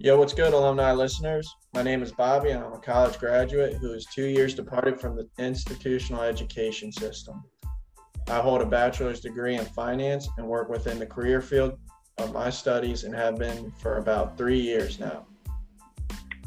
Yo, 0.00 0.16
what's 0.16 0.32
good, 0.32 0.52
alumni 0.52 0.92
listeners? 0.92 1.56
My 1.74 1.82
name 1.82 2.04
is 2.04 2.12
Bobby, 2.12 2.50
and 2.50 2.62
I'm 2.62 2.72
a 2.72 2.78
college 2.78 3.18
graduate 3.18 3.78
who 3.78 3.94
is 3.94 4.06
two 4.06 4.26
years 4.26 4.54
departed 4.54 5.00
from 5.00 5.16
the 5.16 5.28
institutional 5.40 6.22
education 6.22 6.92
system. 6.92 7.42
I 8.28 8.38
hold 8.38 8.62
a 8.62 8.64
bachelor's 8.64 9.18
degree 9.18 9.56
in 9.56 9.64
finance 9.64 10.28
and 10.38 10.46
work 10.46 10.68
within 10.68 11.00
the 11.00 11.06
career 11.06 11.42
field 11.42 11.80
of 12.18 12.32
my 12.32 12.48
studies 12.48 13.02
and 13.02 13.12
have 13.12 13.40
been 13.40 13.72
for 13.72 13.96
about 13.96 14.38
three 14.38 14.60
years 14.60 15.00
now. 15.00 15.26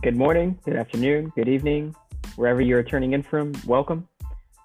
Good 0.02 0.16
morning, 0.16 0.58
good 0.64 0.78
afternoon, 0.78 1.34
good 1.36 1.50
evening, 1.50 1.94
wherever 2.38 2.62
you're 2.62 2.84
turning 2.84 3.12
in 3.12 3.22
from, 3.22 3.52
welcome. 3.68 4.08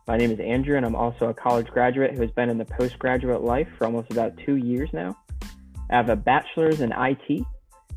My 0.07 0.17
name 0.17 0.31
is 0.31 0.39
Andrew, 0.39 0.77
and 0.77 0.87
I'm 0.87 0.95
also 0.95 1.31
a 1.31 1.35
college 1.35 1.67
graduate 1.67 2.15
who 2.15 2.21
has 2.21 2.31
been 2.31 2.51
in 2.51 2.57
the 2.57 2.65
postgraduate 2.65 3.43
life 3.43 3.67
for 3.79 3.87
almost 3.87 4.13
about 4.13 4.37
two 4.47 4.55
years 4.55 4.91
now. 4.93 5.19
I 5.91 5.97
have 5.97 6.09
a 6.09 6.15
bachelor's 6.15 6.81
in 6.81 6.93
IT 6.93 7.45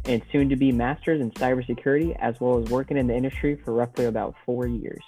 and 0.05 0.21
soon 0.31 0.49
to 0.49 0.55
be 0.55 0.71
master's 0.71 1.21
in 1.21 1.31
cybersecurity, 1.31 2.15
as 2.19 2.39
well 2.39 2.61
as 2.61 2.69
working 2.69 2.97
in 2.97 3.07
the 3.07 3.15
industry 3.15 3.55
for 3.55 3.73
roughly 3.73 4.05
about 4.05 4.35
four 4.45 4.67
years. 4.67 5.03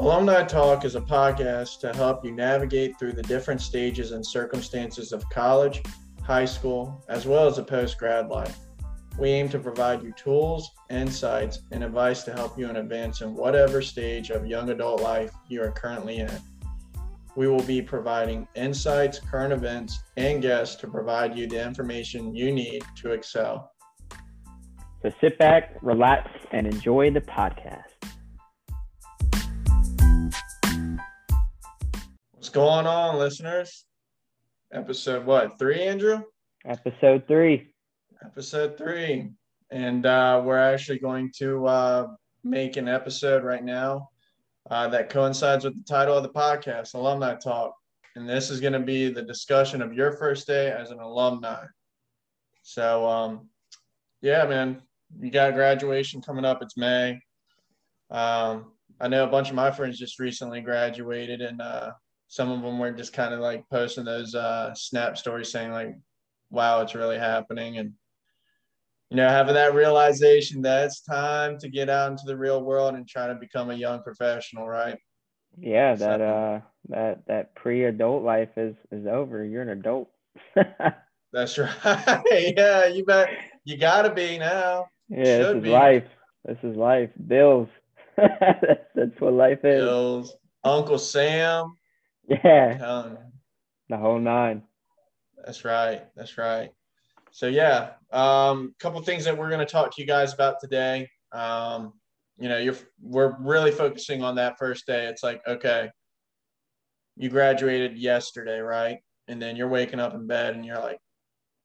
Alumni 0.00 0.42
Talk 0.42 0.84
is 0.84 0.96
a 0.96 1.00
podcast 1.00 1.78
to 1.80 1.92
help 1.94 2.24
you 2.24 2.32
navigate 2.32 2.98
through 2.98 3.12
the 3.12 3.22
different 3.22 3.60
stages 3.60 4.10
and 4.10 4.26
circumstances 4.26 5.12
of 5.12 5.28
college, 5.30 5.82
high 6.22 6.44
school, 6.44 7.04
as 7.08 7.26
well 7.26 7.46
as 7.46 7.58
a 7.58 7.62
post 7.62 7.96
grad 7.96 8.28
life. 8.28 8.58
We 9.18 9.28
aim 9.30 9.48
to 9.50 9.60
provide 9.60 10.02
you 10.02 10.12
tools, 10.12 10.72
insights, 10.90 11.60
and 11.70 11.84
advice 11.84 12.24
to 12.24 12.32
help 12.32 12.58
you 12.58 12.68
in 12.68 12.76
advance 12.76 13.20
in 13.20 13.34
whatever 13.34 13.80
stage 13.80 14.30
of 14.30 14.46
young 14.46 14.70
adult 14.70 15.00
life 15.00 15.30
you 15.48 15.62
are 15.62 15.70
currently 15.70 16.16
in. 16.16 16.40
We 17.36 17.48
will 17.48 17.62
be 17.62 17.82
providing 17.82 18.46
insights, 18.54 19.18
current 19.18 19.52
events, 19.52 20.04
and 20.16 20.40
guests 20.40 20.76
to 20.76 20.86
provide 20.86 21.36
you 21.36 21.48
the 21.48 21.60
information 21.60 22.32
you 22.32 22.52
need 22.52 22.84
to 22.98 23.10
excel. 23.10 23.72
So 25.02 25.10
sit 25.20 25.36
back, 25.36 25.74
relax, 25.82 26.30
and 26.52 26.64
enjoy 26.64 27.10
the 27.10 27.22
podcast. 27.22 27.82
What's 32.30 32.50
going 32.50 32.86
on, 32.86 33.18
listeners? 33.18 33.84
Episode 34.72 35.26
what? 35.26 35.58
Three, 35.58 35.82
Andrew? 35.82 36.22
Episode 36.64 37.26
three. 37.26 37.74
Episode 38.24 38.78
three. 38.78 39.30
And 39.72 40.06
uh, 40.06 40.40
we're 40.44 40.56
actually 40.56 41.00
going 41.00 41.32
to 41.38 41.66
uh, 41.66 42.06
make 42.44 42.76
an 42.76 42.86
episode 42.86 43.42
right 43.42 43.64
now 43.64 44.10
uh, 44.70 44.88
that 44.88 45.10
coincides 45.10 45.64
with 45.64 45.76
the 45.76 45.84
title 45.84 46.16
of 46.16 46.22
the 46.22 46.28
podcast, 46.28 46.94
Alumni 46.94 47.34
Talk. 47.34 47.74
And 48.16 48.28
this 48.28 48.50
is 48.50 48.60
going 48.60 48.72
to 48.74 48.80
be 48.80 49.10
the 49.10 49.22
discussion 49.22 49.82
of 49.82 49.92
your 49.92 50.12
first 50.12 50.46
day 50.46 50.70
as 50.70 50.90
an 50.90 51.00
alumni. 51.00 51.64
So, 52.62 53.06
um, 53.06 53.48
yeah, 54.22 54.46
man, 54.46 54.80
you 55.20 55.30
got 55.30 55.54
graduation 55.54 56.22
coming 56.22 56.44
up. 56.44 56.62
It's 56.62 56.76
May. 56.76 57.20
Um, 58.10 58.72
I 59.00 59.08
know 59.08 59.24
a 59.24 59.30
bunch 59.30 59.50
of 59.50 59.56
my 59.56 59.70
friends 59.70 59.98
just 59.98 60.20
recently 60.20 60.60
graduated, 60.60 61.42
and 61.42 61.60
uh, 61.60 61.92
some 62.28 62.50
of 62.50 62.62
them 62.62 62.78
were 62.78 62.92
just 62.92 63.12
kind 63.12 63.34
of 63.34 63.40
like 63.40 63.68
posting 63.68 64.04
those 64.04 64.34
uh, 64.34 64.72
snap 64.74 65.18
stories 65.18 65.50
saying, 65.50 65.72
like, 65.72 65.94
wow, 66.50 66.80
it's 66.80 66.94
really 66.94 67.18
happening. 67.18 67.78
And 67.78 67.92
you 69.10 69.16
know, 69.16 69.28
having 69.28 69.54
that 69.54 69.74
realization 69.74 70.62
that 70.62 70.86
it's 70.86 71.02
time 71.02 71.58
to 71.58 71.68
get 71.68 71.88
out 71.88 72.10
into 72.10 72.24
the 72.26 72.36
real 72.36 72.62
world 72.62 72.94
and 72.94 73.06
try 73.06 73.26
to 73.26 73.34
become 73.34 73.70
a 73.70 73.74
young 73.74 74.02
professional, 74.02 74.66
right? 74.66 74.98
Yeah, 75.58 75.94
that 75.94 76.20
so, 76.20 76.24
uh 76.24 76.60
that 76.88 77.26
that 77.28 77.54
pre-adult 77.54 78.24
life 78.24 78.50
is 78.56 78.74
is 78.90 79.06
over. 79.06 79.44
You're 79.44 79.62
an 79.62 79.68
adult. 79.68 80.10
that's 81.32 81.58
right. 81.58 81.72
yeah, 82.56 82.86
you 82.86 83.04
bet 83.04 83.28
you 83.64 83.76
gotta 83.76 84.12
be 84.12 84.38
now. 84.38 84.86
Yeah, 85.08 85.24
Should 85.24 85.46
this 85.46 85.56
is 85.56 85.62
be. 85.62 85.70
life. 85.70 86.04
This 86.44 86.58
is 86.62 86.76
life. 86.76 87.10
Bills. 87.26 87.68
that's, 88.16 88.84
that's 88.94 89.20
what 89.20 89.32
life 89.32 89.64
is. 89.64 89.82
Bills. 89.82 90.36
Uncle 90.64 90.98
Sam. 90.98 91.76
Yeah. 92.28 93.16
The 93.88 93.96
whole 93.96 94.18
nine. 94.18 94.62
That's 95.44 95.64
right. 95.64 96.02
That's 96.16 96.38
right. 96.38 96.70
So 97.34 97.48
yeah, 97.48 97.90
a 98.12 98.16
um, 98.16 98.76
couple 98.78 99.02
things 99.02 99.24
that 99.24 99.36
we're 99.36 99.48
going 99.48 99.58
to 99.58 99.66
talk 99.66 99.92
to 99.92 100.00
you 100.00 100.06
guys 100.06 100.32
about 100.32 100.60
today. 100.60 101.08
Um, 101.32 101.94
you 102.38 102.48
know, 102.48 102.58
you're 102.58 102.76
we're 103.02 103.34
really 103.40 103.72
focusing 103.72 104.22
on 104.22 104.36
that 104.36 104.56
first 104.56 104.86
day. 104.86 105.06
It's 105.06 105.24
like, 105.24 105.42
okay, 105.44 105.90
you 107.16 107.28
graduated 107.28 107.98
yesterday, 107.98 108.60
right? 108.60 108.98
And 109.26 109.42
then 109.42 109.56
you're 109.56 109.66
waking 109.66 109.98
up 109.98 110.14
in 110.14 110.28
bed 110.28 110.54
and 110.54 110.64
you're 110.64 110.78
like, 110.78 111.00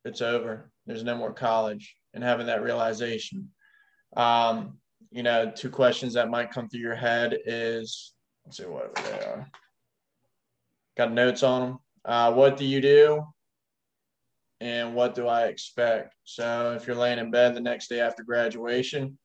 it's 0.06 0.24
over. 0.24 0.72
There's 0.88 1.04
no 1.04 1.16
more 1.16 1.34
college, 1.34 1.96
and 2.16 2.24
having 2.24 2.48
that 2.48 2.64
realization. 2.64 3.52
Um, 4.18 4.80
you 5.12 5.22
know, 5.22 5.52
two 5.56 5.70
questions 5.70 6.16
that 6.16 6.32
might 6.32 6.50
come 6.50 6.68
through 6.68 6.80
your 6.80 6.96
head 6.96 7.38
is, 7.46 8.14
let's 8.44 8.58
see 8.58 8.64
what 8.64 8.96
they 8.96 9.20
are. 9.24 9.48
Got 10.98 11.12
notes 11.12 11.44
on 11.44 11.62
them. 11.62 11.80
Uh, 12.04 12.34
what 12.34 12.58
do 12.58 12.66
you 12.66 12.82
do? 12.82 13.24
And 14.62 14.94
what 14.94 15.16
do 15.16 15.28
I 15.28 15.46
expect? 15.46 16.16
So 16.24 16.74
if 16.74 16.86
you're 16.86 16.96
laying 16.96 17.20
in 17.20 17.32
bed 17.32 17.56
the 17.56 17.62
next 17.62 17.88
day 17.88 18.02
after 18.02 18.24
graduation, 18.24 19.18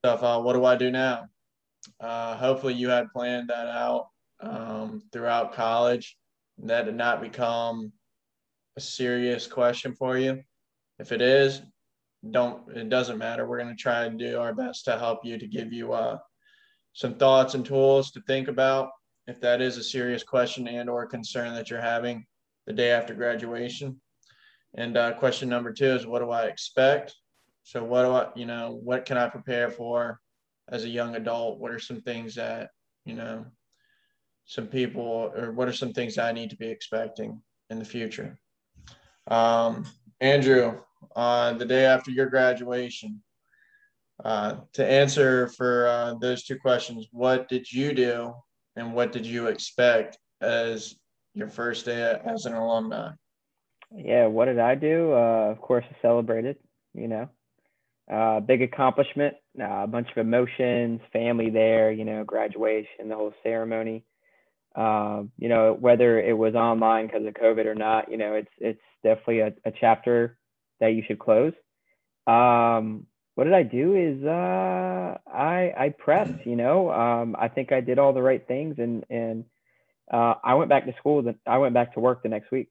stuff 0.00 0.22
what 0.42 0.54
do 0.54 0.64
I 0.64 0.76
do 0.76 0.90
now? 0.90 1.26
Uh, 2.00 2.36
hopefully 2.36 2.74
you 2.74 2.88
had 2.88 3.10
planned 3.12 3.50
that 3.50 3.66
out 3.66 4.08
um, 4.40 5.02
throughout 5.12 5.52
college. 5.52 6.16
That 6.64 6.86
did 6.86 6.94
not 6.94 7.20
become 7.20 7.92
a 8.76 8.80
serious 8.80 9.46
question 9.46 9.94
for 9.94 10.18
you. 10.18 10.42
If 10.98 11.12
it 11.12 11.20
is, 11.20 11.62
don't 12.30 12.70
it 12.74 12.88
doesn't 12.88 13.18
matter. 13.18 13.46
We're 13.46 13.58
going 13.58 13.74
to 13.74 13.82
try 13.82 14.04
and 14.04 14.18
do 14.18 14.38
our 14.38 14.54
best 14.54 14.84
to 14.86 14.98
help 14.98 15.24
you 15.24 15.38
to 15.38 15.46
give 15.46 15.72
you 15.72 15.92
uh, 15.92 16.18
some 16.92 17.14
thoughts 17.14 17.54
and 17.54 17.64
tools 17.64 18.10
to 18.12 18.20
think 18.22 18.48
about 18.48 18.90
if 19.26 19.40
that 19.40 19.60
is 19.60 19.76
a 19.76 19.84
serious 19.84 20.22
question 20.22 20.68
and 20.68 20.90
or 20.90 21.06
concern 21.06 21.54
that 21.54 21.70
you're 21.70 21.80
having 21.80 22.26
the 22.70 22.76
day 22.76 22.92
after 22.92 23.14
graduation. 23.14 24.00
And 24.74 24.96
uh, 24.96 25.14
question 25.14 25.48
number 25.48 25.72
two 25.72 25.86
is 25.86 26.06
what 26.06 26.20
do 26.20 26.30
I 26.30 26.44
expect? 26.44 27.16
So 27.64 27.82
what 27.82 28.04
do 28.04 28.12
I, 28.12 28.28
you 28.36 28.46
know, 28.46 28.78
what 28.80 29.06
can 29.06 29.18
I 29.18 29.28
prepare 29.28 29.70
for 29.70 30.20
as 30.68 30.84
a 30.84 30.88
young 30.88 31.16
adult? 31.16 31.58
What 31.58 31.72
are 31.72 31.80
some 31.80 32.00
things 32.00 32.36
that, 32.36 32.70
you 33.04 33.16
know, 33.16 33.44
some 34.44 34.68
people 34.68 35.32
or 35.36 35.50
what 35.50 35.66
are 35.66 35.72
some 35.72 35.92
things 35.92 36.16
I 36.16 36.30
need 36.30 36.50
to 36.50 36.56
be 36.56 36.68
expecting 36.68 37.42
in 37.70 37.80
the 37.80 37.84
future? 37.84 38.38
Um, 39.26 39.84
Andrew, 40.20 40.78
uh, 41.16 41.54
the 41.54 41.66
day 41.66 41.86
after 41.86 42.12
your 42.12 42.26
graduation, 42.26 43.20
uh, 44.24 44.58
to 44.74 44.86
answer 44.86 45.48
for 45.48 45.88
uh, 45.88 46.14
those 46.20 46.44
two 46.44 46.56
questions, 46.56 47.08
what 47.10 47.48
did 47.48 47.72
you 47.72 47.92
do 47.92 48.32
and 48.76 48.94
what 48.94 49.10
did 49.10 49.26
you 49.26 49.48
expect 49.48 50.18
as 50.40 50.99
your 51.34 51.48
first 51.48 51.84
day 51.84 52.18
as 52.24 52.46
an 52.46 52.54
alumni? 52.54 53.12
Yeah, 53.94 54.26
what 54.26 54.46
did 54.46 54.58
I 54.58 54.74
do? 54.74 55.12
Uh, 55.12 55.50
of 55.50 55.60
course, 55.60 55.84
I 55.90 55.96
celebrated. 56.02 56.56
You 56.94 57.08
know, 57.08 57.28
uh, 58.12 58.40
big 58.40 58.62
accomplishment, 58.62 59.34
uh, 59.60 59.82
a 59.84 59.86
bunch 59.86 60.08
of 60.10 60.18
emotions, 60.18 61.00
family 61.12 61.50
there. 61.50 61.90
You 61.90 62.04
know, 62.04 62.24
graduation, 62.24 63.08
the 63.08 63.16
whole 63.16 63.34
ceremony. 63.42 64.04
Um, 64.76 65.32
you 65.36 65.48
know, 65.48 65.76
whether 65.78 66.20
it 66.20 66.36
was 66.36 66.54
online 66.54 67.06
because 67.06 67.26
of 67.26 67.34
COVID 67.34 67.66
or 67.66 67.74
not, 67.74 68.10
you 68.10 68.16
know, 68.16 68.34
it's 68.34 68.50
it's 68.58 68.80
definitely 69.02 69.40
a, 69.40 69.52
a 69.64 69.72
chapter 69.72 70.38
that 70.78 70.92
you 70.94 71.02
should 71.06 71.18
close. 71.18 71.52
Um, 72.26 73.06
what 73.34 73.44
did 73.44 73.54
I 73.54 73.62
do? 73.62 73.96
Is 73.96 74.24
uh, 74.24 75.18
I 75.26 75.72
I 75.76 75.94
prepped. 76.06 76.46
You 76.46 76.56
know, 76.56 76.90
um, 76.92 77.34
I 77.38 77.48
think 77.48 77.72
I 77.72 77.80
did 77.80 77.98
all 77.98 78.12
the 78.12 78.22
right 78.22 78.46
things 78.46 78.76
and 78.78 79.04
and 79.10 79.44
uh, 80.10 80.34
I 80.42 80.54
went 80.54 80.68
back 80.68 80.86
to 80.86 80.94
school. 80.98 81.22
That 81.22 81.36
I 81.46 81.58
went 81.58 81.74
back 81.74 81.94
to 81.94 82.00
work 82.00 82.22
the 82.22 82.28
next 82.28 82.50
week. 82.50 82.68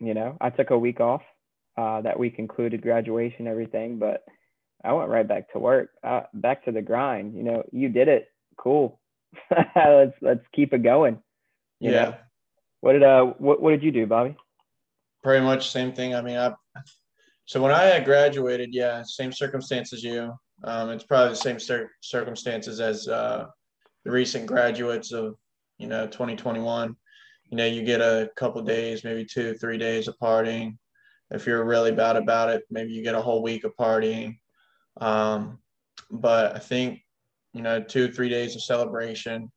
You 0.00 0.14
know, 0.14 0.36
I 0.40 0.50
took 0.50 0.70
a 0.70 0.78
week 0.78 1.00
off. 1.00 1.22
Uh, 1.76 2.02
that 2.02 2.18
week 2.18 2.34
included 2.38 2.82
graduation, 2.82 3.46
everything, 3.46 3.98
but 3.98 4.24
I 4.84 4.92
went 4.92 5.08
right 5.08 5.26
back 5.26 5.50
to 5.52 5.58
work, 5.58 5.90
uh, 6.04 6.22
back 6.34 6.66
to 6.66 6.72
the 6.72 6.82
grind. 6.82 7.34
You 7.34 7.42
know, 7.44 7.62
you 7.72 7.88
did 7.88 8.08
it. 8.08 8.28
Cool. 8.58 9.00
let's 9.76 10.14
let's 10.20 10.44
keep 10.54 10.74
it 10.74 10.82
going. 10.82 11.18
yeah. 11.80 11.90
Know? 11.90 12.14
What 12.80 12.92
did 12.92 13.02
uh 13.02 13.24
what 13.38 13.62
what 13.62 13.70
did 13.70 13.82
you 13.82 13.92
do, 13.92 14.06
Bobby? 14.06 14.36
Pretty 15.22 15.44
much 15.44 15.70
same 15.70 15.92
thing. 15.92 16.14
I 16.14 16.20
mean, 16.20 16.36
I 16.36 16.52
so 17.46 17.62
when 17.62 17.72
I 17.72 17.84
had 17.84 18.04
graduated, 18.04 18.70
yeah, 18.72 19.02
same 19.04 19.32
circumstances 19.32 20.02
you. 20.02 20.34
Um, 20.64 20.90
it's 20.90 21.04
probably 21.04 21.30
the 21.30 21.36
same 21.36 21.58
cir- 21.58 21.90
circumstances 22.00 22.80
as 22.80 23.08
uh, 23.08 23.46
the 24.04 24.10
recent 24.10 24.46
graduates 24.46 25.12
of 25.12 25.36
you 25.82 25.88
know 25.88 26.06
2021 26.06 26.96
you 27.50 27.56
know 27.56 27.66
you 27.66 27.82
get 27.82 28.00
a 28.00 28.30
couple 28.36 28.62
days 28.62 29.04
maybe 29.04 29.24
two 29.24 29.54
three 29.54 29.78
days 29.78 30.08
of 30.08 30.18
partying. 30.18 30.78
If 31.30 31.46
you're 31.46 31.64
really 31.64 31.92
bad 31.92 32.16
about 32.16 32.50
it 32.50 32.62
maybe 32.70 32.92
you 32.92 33.02
get 33.02 33.14
a 33.14 33.20
whole 33.20 33.42
week 33.42 33.64
of 33.64 33.76
partying. 33.76 34.38
Um, 35.00 35.58
but 36.10 36.54
i 36.54 36.58
think 36.58 37.00
you 37.52 37.62
know 37.62 37.82
two 37.82 38.10
three 38.12 38.28
days 38.28 38.54
of 38.54 38.62
celebration. 38.62 39.50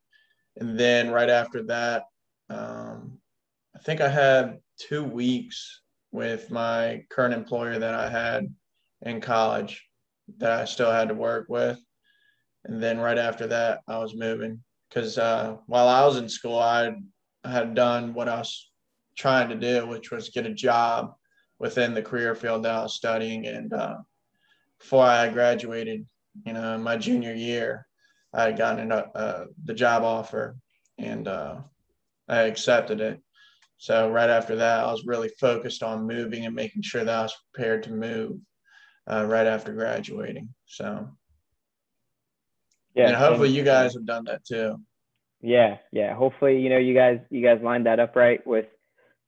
And 0.58 0.78
then 0.78 1.10
right 1.10 1.30
after 1.30 1.62
that 1.64 2.04
um, 2.50 3.18
i 3.74 3.78
think 3.78 4.00
i 4.00 4.08
had 4.08 4.58
two 4.78 5.04
weeks 5.04 5.82
with 6.12 6.50
my 6.50 7.04
current 7.10 7.34
employer 7.34 7.78
that 7.78 7.94
I 7.94 8.08
had 8.08 8.46
in 9.02 9.20
college 9.20 9.84
that 10.38 10.50
I 10.50 10.64
still 10.64 10.90
had 10.90 11.08
to 11.08 11.14
work 11.14 11.46
with. 11.48 11.78
And 12.64 12.82
then 12.82 12.98
right 12.98 13.18
after 13.18 13.46
that, 13.48 13.80
I 13.86 13.98
was 13.98 14.14
moving 14.14 14.62
because 14.88 15.18
uh, 15.18 15.56
while 15.66 15.88
I 15.88 16.04
was 16.04 16.16
in 16.16 16.28
school, 16.28 16.58
I 16.58 16.94
had 17.44 17.74
done 17.74 18.14
what 18.14 18.28
I 18.28 18.38
was 18.38 18.70
trying 19.16 19.48
to 19.48 19.56
do, 19.56 19.86
which 19.86 20.10
was 20.10 20.28
get 20.28 20.46
a 20.46 20.54
job 20.54 21.14
within 21.58 21.94
the 21.94 22.02
career 22.02 22.34
field 22.34 22.64
that 22.64 22.74
I 22.74 22.82
was 22.82 22.94
studying. 22.94 23.46
And 23.46 23.72
uh, 23.72 23.96
before 24.78 25.04
I 25.04 25.28
graduated, 25.28 26.06
you 26.44 26.52
know, 26.52 26.78
my 26.78 26.96
junior 26.96 27.34
year, 27.34 27.86
I 28.32 28.44
had 28.44 28.58
gotten 28.58 28.92
uh, 28.92 29.44
the 29.64 29.74
job 29.74 30.02
offer 30.02 30.56
and 30.98 31.26
uh, 31.26 31.56
I 32.28 32.42
accepted 32.42 33.00
it. 33.00 33.20
So 33.78 34.10
right 34.10 34.30
after 34.30 34.56
that, 34.56 34.84
I 34.84 34.90
was 34.90 35.06
really 35.06 35.30
focused 35.40 35.82
on 35.82 36.06
moving 36.06 36.46
and 36.46 36.54
making 36.54 36.82
sure 36.82 37.04
that 37.04 37.18
I 37.18 37.22
was 37.22 37.36
prepared 37.52 37.82
to 37.84 37.92
move 37.92 38.38
uh, 39.10 39.24
right 39.26 39.46
after 39.46 39.72
graduating. 39.72 40.48
So 40.66 41.08
yeah, 42.96 43.08
and 43.08 43.16
hopefully 43.16 43.48
and, 43.48 43.56
you 43.56 43.62
guys 43.62 43.94
have 43.94 44.06
done 44.06 44.24
that 44.24 44.44
too. 44.44 44.80
Yeah, 45.42 45.76
yeah. 45.92 46.14
Hopefully, 46.14 46.60
you 46.60 46.70
know, 46.70 46.78
you 46.78 46.94
guys 46.94 47.20
you 47.30 47.42
guys 47.42 47.60
lined 47.62 47.86
that 47.86 48.00
up 48.00 48.16
right 48.16 48.44
with, 48.46 48.66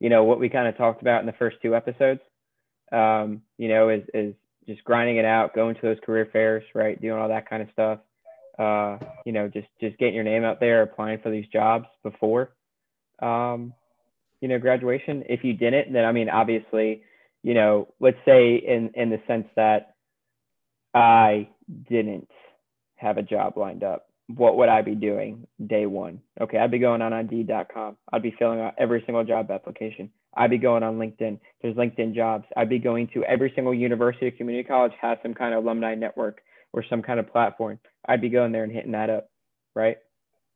you 0.00 0.09
know, 0.09 0.25
what 0.25 0.41
we 0.41 0.49
kind 0.49 0.67
of 0.67 0.76
talked 0.76 1.03
about 1.03 1.20
in 1.20 1.26
the 1.26 1.35
first 1.35 1.59
two 1.62 1.76
episodes. 1.76 2.20
Um, 2.91 3.43
you 3.59 3.69
know, 3.69 3.91
is 3.91 4.03
is 4.15 4.35
just 4.67 4.82
grinding 4.85 5.19
it 5.19 5.26
out, 5.26 5.55
going 5.55 5.75
to 5.75 5.81
those 5.82 5.99
career 6.05 6.29
fairs, 6.32 6.65
right, 6.75 7.00
doing 7.00 7.19
all 7.19 7.29
that 7.29 7.49
kind 7.49 7.62
of 7.62 7.69
stuff. 7.73 7.99
Uh, 8.59 8.99
you 9.26 9.32
know, 9.32 9.49
just 9.49 9.69
just 9.81 9.99
getting 9.99 10.15
your 10.15 10.25
name 10.25 10.44
out 10.44 10.61
there, 10.61 10.82
applying 10.82 11.20
for 11.20 11.31
these 11.31 11.47
jobs 11.53 11.87
before, 12.03 12.50
um, 13.20 13.75
you 14.41 14.49
know, 14.49 14.59
graduation. 14.59 15.25
If 15.29 15.44
you 15.44 15.53
didn't, 15.53 15.93
then 15.93 16.06
I 16.06 16.12
mean, 16.12 16.31
obviously, 16.31 17.03
you 17.43 17.53
know, 17.53 17.88
let's 18.00 18.19
say 18.25 18.56
in 18.56 18.93
in 18.94 19.11
the 19.11 19.20
sense 19.26 19.47
that 19.56 19.94
I 20.94 21.50
didn't 21.88 22.29
have 22.99 23.19
a 23.19 23.23
job 23.23 23.56
lined 23.56 23.83
up, 23.83 24.09
what 24.29 24.59
would 24.59 24.69
I 24.69 24.83
be 24.83 24.95
doing 24.95 25.47
day 25.65 25.87
one? 25.87 26.21
Okay, 26.41 26.59
I'd 26.59 26.71
be 26.71 26.79
going 26.79 27.00
on 27.00 27.12
Indeed.com. 27.12 27.97
I'd 28.12 28.23
be 28.23 28.35
filling 28.39 28.61
out 28.61 28.75
every 28.79 29.03
single 29.06 29.25
job 29.25 29.50
application. 29.50 30.11
I'd 30.37 30.50
be 30.50 30.59
going 30.59 30.83
on 30.83 30.99
LinkedIn. 30.99 31.41
There's 31.62 31.77
LinkedIn 31.77 32.15
jobs. 32.15 32.45
I'd 32.56 32.69
be 32.69 32.79
going 32.79 33.09
to 33.15 33.25
every 33.25 33.53
single 33.55 33.75
university 33.75 34.27
or 34.27 34.31
community 34.33 34.69
college 34.69 34.93
has 35.00 35.19
some 35.23 35.35
kind 35.35 35.55
of 35.55 35.65
alumni 35.65 35.95
network 35.95 36.43
or 36.73 36.85
some 36.89 37.03
kind 37.03 37.19
of 37.19 37.33
platform. 37.33 37.79
I'd 38.06 38.21
be 38.21 38.29
going 38.29 38.53
there 38.53 38.65
and 38.65 38.73
hitting 38.73 38.93
that 38.93 39.09
up, 39.09 39.31
right? 39.75 39.97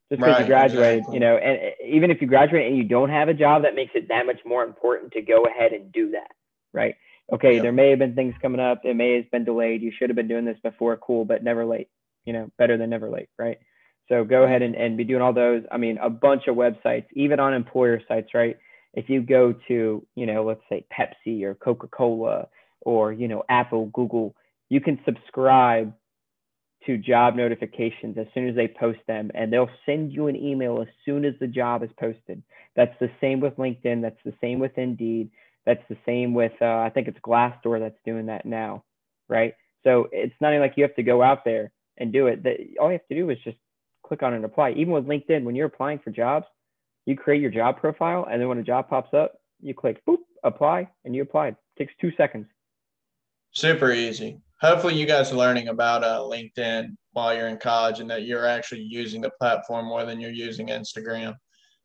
Just 0.09 0.21
because 0.21 0.35
right, 0.35 0.41
you 0.41 0.47
graduated, 0.47 0.97
exactly. 0.99 1.13
you 1.15 1.19
know, 1.19 1.37
and 1.37 1.59
even 1.83 2.11
if 2.11 2.21
you 2.21 2.27
graduate 2.27 2.67
and 2.67 2.77
you 2.77 2.83
don't 2.83 3.09
have 3.09 3.29
a 3.29 3.33
job, 3.33 3.63
that 3.63 3.73
makes 3.73 3.93
it 3.95 4.09
that 4.09 4.27
much 4.27 4.39
more 4.45 4.63
important 4.63 5.13
to 5.13 5.21
go 5.21 5.45
ahead 5.45 5.71
and 5.71 5.91
do 5.91 6.11
that, 6.11 6.31
right? 6.71 6.95
Okay, 7.31 7.55
yep. 7.55 7.63
there 7.63 7.71
may 7.71 7.89
have 7.89 7.99
been 7.99 8.13
things 8.13 8.35
coming 8.41 8.59
up. 8.59 8.81
It 8.83 8.95
may 8.95 9.15
have 9.15 9.31
been 9.31 9.45
delayed. 9.45 9.81
You 9.81 9.91
should 9.97 10.09
have 10.09 10.15
been 10.15 10.27
doing 10.27 10.45
this 10.45 10.57
before. 10.61 10.97
Cool, 10.97 11.25
but 11.25 11.43
never 11.43 11.65
late. 11.65 11.89
You 12.25 12.33
know, 12.33 12.51
better 12.57 12.77
than 12.77 12.89
never 12.89 13.09
late, 13.09 13.29
right? 13.37 13.57
So 14.09 14.23
go 14.23 14.43
ahead 14.43 14.61
and, 14.61 14.75
and 14.75 14.97
be 14.97 15.03
doing 15.03 15.21
all 15.21 15.33
those. 15.33 15.63
I 15.71 15.77
mean, 15.77 15.97
a 15.97 16.09
bunch 16.09 16.43
of 16.47 16.55
websites, 16.55 17.05
even 17.13 17.39
on 17.39 17.53
employer 17.53 18.01
sites, 18.07 18.33
right? 18.33 18.57
if 18.93 19.09
you 19.09 19.21
go 19.21 19.53
to, 19.67 20.05
you 20.15 20.25
know, 20.25 20.43
let's 20.43 20.61
say 20.69 20.85
Pepsi 20.91 21.43
or 21.43 21.55
Coca 21.55 21.87
Cola 21.87 22.47
or, 22.81 23.11
you 23.11 23.27
know, 23.27 23.43
Apple, 23.49 23.87
Google, 23.87 24.35
you 24.69 24.79
can 24.79 24.99
subscribe 25.05 25.93
to 26.85 26.97
job 26.97 27.35
notifications 27.35 28.17
as 28.17 28.27
soon 28.33 28.47
as 28.47 28.55
they 28.55 28.67
post 28.67 28.99
them 29.07 29.31
and 29.33 29.51
they'll 29.51 29.69
send 29.85 30.11
you 30.11 30.27
an 30.27 30.35
email 30.35 30.81
as 30.81 30.87
soon 31.05 31.25
as 31.25 31.33
the 31.39 31.47
job 31.47 31.81
is 31.81 31.89
posted. 31.99 32.43
That's 32.75 32.93
the 32.99 33.09
same 33.21 33.39
with 33.39 33.57
LinkedIn. 33.57 34.01
That's 34.01 34.19
the 34.25 34.33
same 34.41 34.59
with 34.59 34.77
Indeed. 34.77 35.31
That's 35.65 35.83
the 35.89 35.97
same 36.05 36.33
with, 36.33 36.51
uh, 36.61 36.65
I 36.65 36.91
think 36.93 37.07
it's 37.07 37.19
Glassdoor 37.19 37.79
that's 37.79 37.99
doing 38.05 38.25
that 38.27 38.45
now, 38.45 38.83
right? 39.29 39.53
So 39.83 40.07
it's 40.11 40.35
not 40.41 40.49
even 40.49 40.61
like 40.61 40.73
you 40.75 40.83
have 40.83 40.95
to 40.95 41.03
go 41.03 41.23
out 41.23 41.45
there 41.45 41.71
and 41.97 42.11
do 42.11 42.27
it. 42.27 42.43
That 42.43 42.57
all 42.79 42.87
you 42.87 42.93
have 42.93 43.07
to 43.07 43.15
do 43.15 43.29
is 43.29 43.37
just 43.43 43.57
click 44.05 44.23
on 44.23 44.33
and 44.33 44.45
apply. 44.45 44.71
Even 44.71 44.93
with 44.93 45.05
LinkedIn, 45.05 45.43
when 45.43 45.55
you're 45.55 45.67
applying 45.67 45.99
for 45.99 46.11
jobs, 46.11 46.45
you 47.05 47.17
create 47.17 47.41
your 47.41 47.51
job 47.51 47.79
profile, 47.79 48.27
and 48.29 48.41
then 48.41 48.47
when 48.47 48.57
a 48.57 48.63
job 48.63 48.89
pops 48.89 49.13
up, 49.13 49.33
you 49.61 49.73
click 49.73 50.01
boop, 50.05 50.17
apply, 50.43 50.89
and 51.05 51.15
you 51.15 51.21
apply. 51.21 51.49
It 51.49 51.55
takes 51.77 51.93
two 51.99 52.11
seconds. 52.17 52.47
Super 53.51 53.91
easy. 53.91 54.39
Hopefully, 54.61 54.95
you 54.95 55.05
guys 55.05 55.31
are 55.31 55.35
learning 55.35 55.67
about 55.67 56.03
uh, 56.03 56.19
LinkedIn 56.19 56.95
while 57.11 57.35
you're 57.35 57.49
in 57.49 57.57
college, 57.57 57.99
and 57.99 58.09
that 58.09 58.23
you're 58.23 58.45
actually 58.45 58.81
using 58.81 59.21
the 59.21 59.31
platform 59.39 59.85
more 59.85 60.05
than 60.05 60.19
you're 60.19 60.31
using 60.31 60.67
Instagram, 60.67 61.35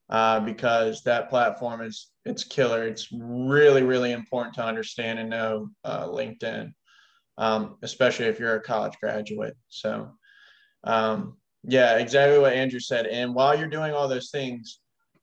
uh, 0.08 0.40
because 0.40 1.02
that 1.02 1.28
platform 1.28 1.82
is 1.82 2.10
it's 2.24 2.44
killer. 2.44 2.84
It's 2.84 3.08
really, 3.12 3.82
really 3.82 4.12
important 4.12 4.54
to 4.54 4.64
understand 4.64 5.18
and 5.18 5.30
know 5.30 5.68
uh, 5.84 6.06
LinkedIn, 6.06 6.72
um, 7.38 7.76
especially 7.82 8.26
if 8.26 8.38
you're 8.38 8.56
a 8.56 8.60
college 8.60 8.94
graduate. 9.00 9.56
So, 9.68 10.10
um, 10.84 11.36
yeah, 11.64 11.96
exactly 11.96 12.38
what 12.38 12.52
Andrew 12.52 12.80
said. 12.80 13.06
And 13.06 13.34
while 13.34 13.56
you're 13.58 13.68
doing 13.68 13.92
all 13.92 14.08
those 14.08 14.30
things, 14.30 14.80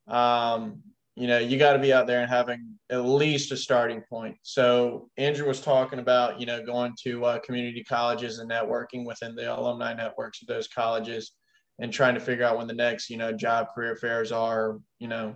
um, 0.07 0.81
you 1.15 1.27
know, 1.27 1.39
you 1.39 1.57
got 1.57 1.73
to 1.73 1.79
be 1.79 1.93
out 1.93 2.07
there 2.07 2.21
and 2.21 2.29
having 2.29 2.77
at 2.89 3.05
least 3.05 3.51
a 3.51 3.57
starting 3.57 4.01
point. 4.09 4.37
So 4.43 5.09
Andrew 5.17 5.47
was 5.47 5.61
talking 5.61 5.99
about, 5.99 6.39
you 6.39 6.45
know, 6.45 6.63
going 6.65 6.93
to 7.03 7.25
uh, 7.25 7.39
community 7.39 7.83
colleges 7.83 8.39
and 8.39 8.49
networking 8.49 9.05
within 9.05 9.35
the 9.35 9.53
alumni 9.53 9.93
networks 9.93 10.41
of 10.41 10.47
those 10.47 10.67
colleges 10.67 11.31
and 11.79 11.91
trying 11.91 12.15
to 12.15 12.19
figure 12.19 12.45
out 12.45 12.57
when 12.57 12.67
the 12.67 12.73
next, 12.73 13.09
you 13.09 13.17
know, 13.17 13.31
job 13.31 13.67
career 13.73 13.95
fairs 13.95 14.31
are, 14.31 14.77
you 14.99 15.07
know, 15.07 15.35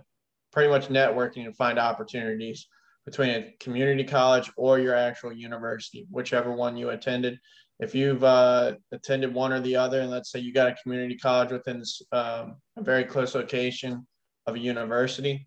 pretty 0.52 0.68
much 0.68 0.88
networking 0.88 1.46
and 1.46 1.56
find 1.56 1.78
opportunities 1.78 2.66
between 3.10 3.30
a 3.30 3.54
community 3.58 4.04
college 4.04 4.50
or 4.56 4.78
your 4.78 4.94
actual 4.94 5.32
university, 5.32 6.06
whichever 6.10 6.52
one 6.52 6.76
you 6.76 6.90
attended. 6.90 7.38
If 7.80 7.94
you've 7.94 8.22
uh, 8.22 8.74
attended 8.92 9.34
one 9.34 9.52
or 9.52 9.60
the 9.60 9.76
other, 9.76 10.00
and 10.00 10.10
let's 10.10 10.30
say 10.30 10.38
you 10.38 10.52
got 10.52 10.68
a 10.68 10.76
community 10.82 11.16
college 11.16 11.50
within 11.50 11.82
um, 12.12 12.56
a 12.76 12.82
very 12.82 13.04
close 13.04 13.34
location, 13.34 14.06
of 14.46 14.54
a 14.54 14.58
university, 14.58 15.46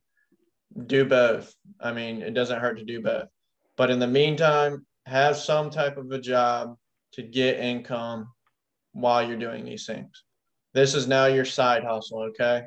do 0.88 1.06
both. 1.06 1.54
I 1.80 1.94
mean, 1.94 2.22
it 2.22 2.34
doesn't 2.34 2.60
hurt 2.60 2.78
to 2.80 2.86
do 2.86 3.02
both. 3.02 3.28
But 3.78 3.92
in 3.92 4.00
the 4.00 4.08
meantime, 4.08 4.86
have 5.06 5.38
some 5.38 5.70
type 5.70 5.98
of 5.98 6.12
a 6.12 6.20
job 6.20 6.76
to 7.14 7.24
get 7.24 7.60
income 7.60 8.30
while 8.94 9.26
you're 9.26 9.38
doing 9.38 9.66
these 9.66 9.86
things. 9.86 10.24
This 10.74 10.96
is 10.96 11.08
now 11.08 11.26
your 11.26 11.46
side 11.46 11.84
hustle, 11.84 12.24
okay? 12.30 12.64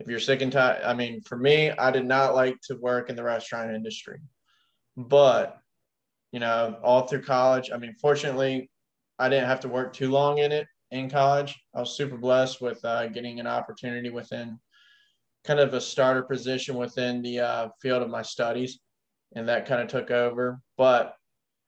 If 0.00 0.08
you're 0.08 0.18
sick 0.18 0.40
and 0.40 0.50
tired, 0.50 0.82
I 0.82 0.94
mean, 0.94 1.20
for 1.20 1.36
me, 1.36 1.70
I 1.70 1.90
did 1.90 2.06
not 2.06 2.34
like 2.34 2.58
to 2.62 2.76
work 2.76 3.10
in 3.10 3.16
the 3.16 3.22
restaurant 3.22 3.74
industry. 3.74 4.18
But, 4.96 5.58
you 6.32 6.40
know, 6.40 6.78
all 6.82 7.06
through 7.06 7.22
college, 7.22 7.70
I 7.70 7.76
mean, 7.76 7.94
fortunately, 8.00 8.70
I 9.18 9.28
didn't 9.28 9.48
have 9.48 9.60
to 9.60 9.68
work 9.68 9.92
too 9.92 10.10
long 10.10 10.38
in 10.38 10.52
it 10.52 10.66
in 10.90 11.10
college. 11.10 11.60
I 11.74 11.80
was 11.80 11.96
super 11.96 12.16
blessed 12.16 12.62
with 12.62 12.82
uh, 12.82 13.08
getting 13.08 13.40
an 13.40 13.46
opportunity 13.46 14.08
within 14.08 14.58
kind 15.44 15.60
of 15.60 15.74
a 15.74 15.80
starter 15.80 16.22
position 16.22 16.76
within 16.76 17.20
the 17.20 17.40
uh, 17.40 17.68
field 17.82 18.02
of 18.02 18.08
my 18.08 18.22
studies, 18.22 18.80
and 19.36 19.46
that 19.50 19.66
kind 19.66 19.82
of 19.82 19.88
took 19.88 20.10
over. 20.10 20.60
But 20.78 21.14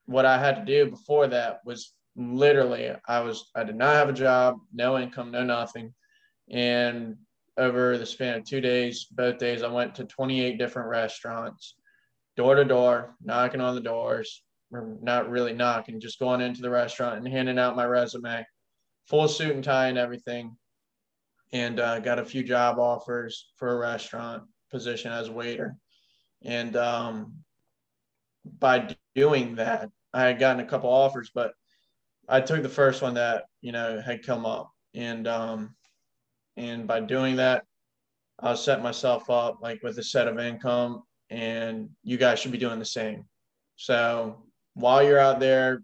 what 0.06 0.24
I 0.24 0.38
had 0.38 0.56
to 0.56 0.64
do 0.64 0.90
before 0.90 1.26
that 1.28 1.60
was 1.66 1.92
literally 2.16 2.92
I 3.06 3.20
was 3.20 3.50
I 3.54 3.64
did 3.64 3.76
not 3.76 3.94
have 3.94 4.08
a 4.08 4.14
job, 4.14 4.56
no 4.72 4.98
income, 4.98 5.30
no 5.30 5.44
nothing, 5.44 5.92
and 6.50 7.16
over 7.56 7.98
the 7.98 8.06
span 8.06 8.38
of 8.38 8.44
two 8.44 8.60
days, 8.60 9.04
both 9.04 9.38
days, 9.38 9.62
I 9.62 9.68
went 9.68 9.94
to 9.96 10.04
28 10.04 10.58
different 10.58 10.88
restaurants, 10.88 11.74
door 12.36 12.54
to 12.54 12.64
door, 12.64 13.14
knocking 13.22 13.60
on 13.60 13.74
the 13.74 13.80
doors, 13.80 14.42
or 14.70 14.96
not 15.02 15.30
really 15.30 15.52
knocking, 15.52 16.00
just 16.00 16.18
going 16.18 16.40
into 16.40 16.62
the 16.62 16.70
restaurant 16.70 17.18
and 17.18 17.28
handing 17.28 17.58
out 17.58 17.76
my 17.76 17.84
resume, 17.84 18.46
full 19.06 19.28
suit 19.28 19.54
and 19.54 19.64
tie 19.64 19.88
and 19.88 19.98
everything 19.98 20.56
and 21.52 21.80
uh, 21.80 22.00
got 22.00 22.18
a 22.18 22.24
few 22.24 22.42
job 22.42 22.78
offers 22.78 23.50
for 23.56 23.72
a 23.72 23.78
restaurant 23.78 24.44
position 24.70 25.12
as 25.12 25.28
a 25.28 25.32
waiter. 25.32 25.76
And 26.42 26.74
um, 26.76 27.34
by 28.58 28.96
doing 29.14 29.56
that, 29.56 29.90
I 30.14 30.22
had 30.22 30.38
gotten 30.38 30.60
a 30.60 30.68
couple 30.68 30.90
offers, 30.90 31.30
but 31.34 31.52
I 32.28 32.40
took 32.40 32.62
the 32.62 32.68
first 32.68 33.02
one 33.02 33.14
that 33.14 33.44
you 33.60 33.72
know 33.72 34.00
had 34.00 34.24
come 34.24 34.46
up, 34.46 34.70
and 34.94 35.26
um, 35.26 35.74
and 36.56 36.86
by 36.86 37.00
doing 37.00 37.36
that, 37.36 37.64
I'll 38.40 38.56
set 38.56 38.82
myself 38.82 39.30
up 39.30 39.58
like 39.62 39.82
with 39.82 39.98
a 39.98 40.02
set 40.02 40.28
of 40.28 40.38
income, 40.38 41.02
and 41.30 41.90
you 42.02 42.16
guys 42.16 42.40
should 42.40 42.52
be 42.52 42.58
doing 42.58 42.78
the 42.78 42.84
same. 42.84 43.24
So 43.76 44.44
while 44.74 45.02
you're 45.02 45.18
out 45.18 45.40
there, 45.40 45.82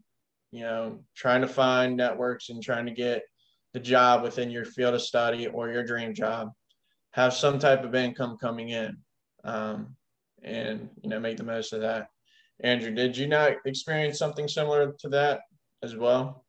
you 0.51 0.61
know, 0.61 1.01
trying 1.17 1.43
to 1.43 1.49
find 1.49 1.97
networks 1.97 2.49
and 2.49 2.63
trying 2.63 2.87
to 2.87 2.93
get 2.93 3.23
the 3.75 3.81
job 3.81 4.23
within 4.23 4.51
your 4.51 4.65
field 4.65 4.95
of 4.95 5.03
study 5.03 5.47
or 5.47 5.71
your 5.71 5.85
dream 5.85 6.15
job, 6.15 6.51
have 7.13 7.33
some 7.33 7.59
type 7.59 7.85
of 7.85 7.95
income 7.95 8.37
coming 8.41 8.71
in, 8.71 8.97
um, 9.45 9.95
and 10.43 10.89
you 11.03 11.11
know 11.11 11.21
make 11.21 11.37
the 11.37 11.45
most 11.45 11.73
of 11.73 11.81
that. 11.81 12.09
Andrew, 12.61 12.93
did 12.93 13.17
you 13.17 13.29
not 13.29 13.53
experience 13.67 14.19
something 14.19 14.49
similar 14.49 14.93
to 15.01 15.09
that 15.11 15.41
as 15.83 15.95
well? 15.95 16.45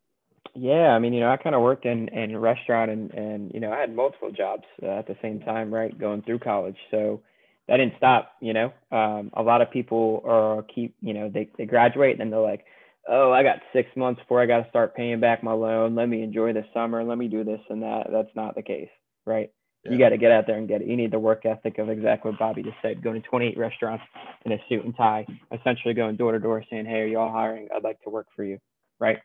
Yeah, 0.54 0.88
I 0.90 0.98
mean, 0.98 1.12
you 1.12 1.20
know, 1.20 1.30
I 1.30 1.36
kind 1.36 1.54
of 1.54 1.62
worked 1.62 1.86
in, 1.86 2.08
in 2.08 2.34
a 2.34 2.40
restaurant 2.40 2.90
and, 2.90 3.10
and, 3.12 3.52
you 3.54 3.60
know, 3.60 3.72
I 3.72 3.78
had 3.80 3.94
multiple 3.94 4.30
jobs 4.32 4.64
uh, 4.82 4.98
at 4.98 5.06
the 5.06 5.16
same 5.22 5.40
time, 5.40 5.72
right, 5.72 5.96
going 5.98 6.22
through 6.22 6.40
college. 6.40 6.76
So 6.90 7.22
that 7.68 7.76
didn't 7.76 7.94
stop. 7.96 8.32
You 8.40 8.52
know, 8.52 8.72
um, 8.90 9.30
a 9.34 9.42
lot 9.42 9.62
of 9.62 9.70
people 9.70 10.22
are 10.26 10.62
keep, 10.74 10.96
you 11.00 11.14
know, 11.14 11.30
they 11.32 11.48
they 11.56 11.66
graduate 11.66 12.12
and 12.12 12.20
then 12.20 12.30
they're 12.30 12.40
like, 12.40 12.64
oh, 13.08 13.30
I 13.32 13.42
got 13.44 13.58
six 13.72 13.88
months 13.96 14.20
before 14.20 14.42
I 14.42 14.46
got 14.46 14.64
to 14.64 14.68
start 14.70 14.96
paying 14.96 15.20
back 15.20 15.44
my 15.44 15.52
loan. 15.52 15.94
Let 15.94 16.08
me 16.08 16.22
enjoy 16.22 16.52
the 16.52 16.64
summer. 16.74 17.04
Let 17.04 17.18
me 17.18 17.28
do 17.28 17.44
this 17.44 17.60
and 17.70 17.82
that. 17.82 18.08
That's 18.10 18.34
not 18.34 18.56
the 18.56 18.62
case, 18.62 18.90
right? 19.26 19.50
Yeah. 19.84 19.92
You 19.92 19.98
got 19.98 20.10
to 20.10 20.18
get 20.18 20.32
out 20.32 20.46
there 20.46 20.58
and 20.58 20.68
get 20.68 20.82
it. 20.82 20.88
You 20.88 20.96
need 20.96 21.12
the 21.12 21.18
work 21.18 21.46
ethic 21.46 21.78
of 21.78 21.88
exactly 21.88 22.32
what 22.32 22.40
Bobby 22.40 22.62
just 22.62 22.76
said. 22.82 23.02
Going 23.02 23.22
to 23.22 23.28
28 23.28 23.56
restaurants 23.56 24.04
in 24.44 24.52
a 24.52 24.58
suit 24.68 24.84
and 24.84 24.94
tie, 24.96 25.26
essentially 25.52 25.94
going 25.94 26.16
door 26.16 26.32
to 26.32 26.38
door 26.40 26.62
saying, 26.68 26.86
"Hey, 26.86 27.00
are 27.00 27.06
you 27.06 27.18
all 27.18 27.32
hiring? 27.32 27.68
I'd 27.74 27.84
like 27.84 28.00
to 28.02 28.10
work 28.10 28.26
for 28.34 28.44
you." 28.44 28.58
Right? 28.98 29.18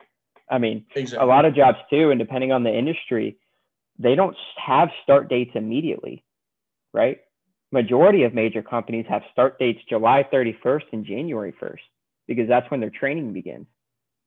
I 0.49 0.57
mean, 0.57 0.85
exactly. 0.95 1.25
a 1.25 1.27
lot 1.27 1.45
of 1.45 1.55
jobs 1.55 1.77
too, 1.89 2.11
and 2.11 2.19
depending 2.19 2.51
on 2.51 2.63
the 2.63 2.73
industry, 2.75 3.37
they 3.97 4.15
don't 4.15 4.35
have 4.57 4.89
start 5.03 5.29
dates 5.29 5.51
immediately, 5.55 6.23
right? 6.93 7.19
Majority 7.71 8.23
of 8.23 8.33
major 8.33 8.61
companies 8.61 9.05
have 9.09 9.23
start 9.31 9.57
dates 9.57 9.81
July 9.89 10.27
31st 10.31 10.83
and 10.91 11.05
January 11.05 11.53
1st 11.61 11.79
because 12.27 12.47
that's 12.47 12.69
when 12.69 12.79
their 12.79 12.89
training 12.91 13.33
begins. 13.33 13.67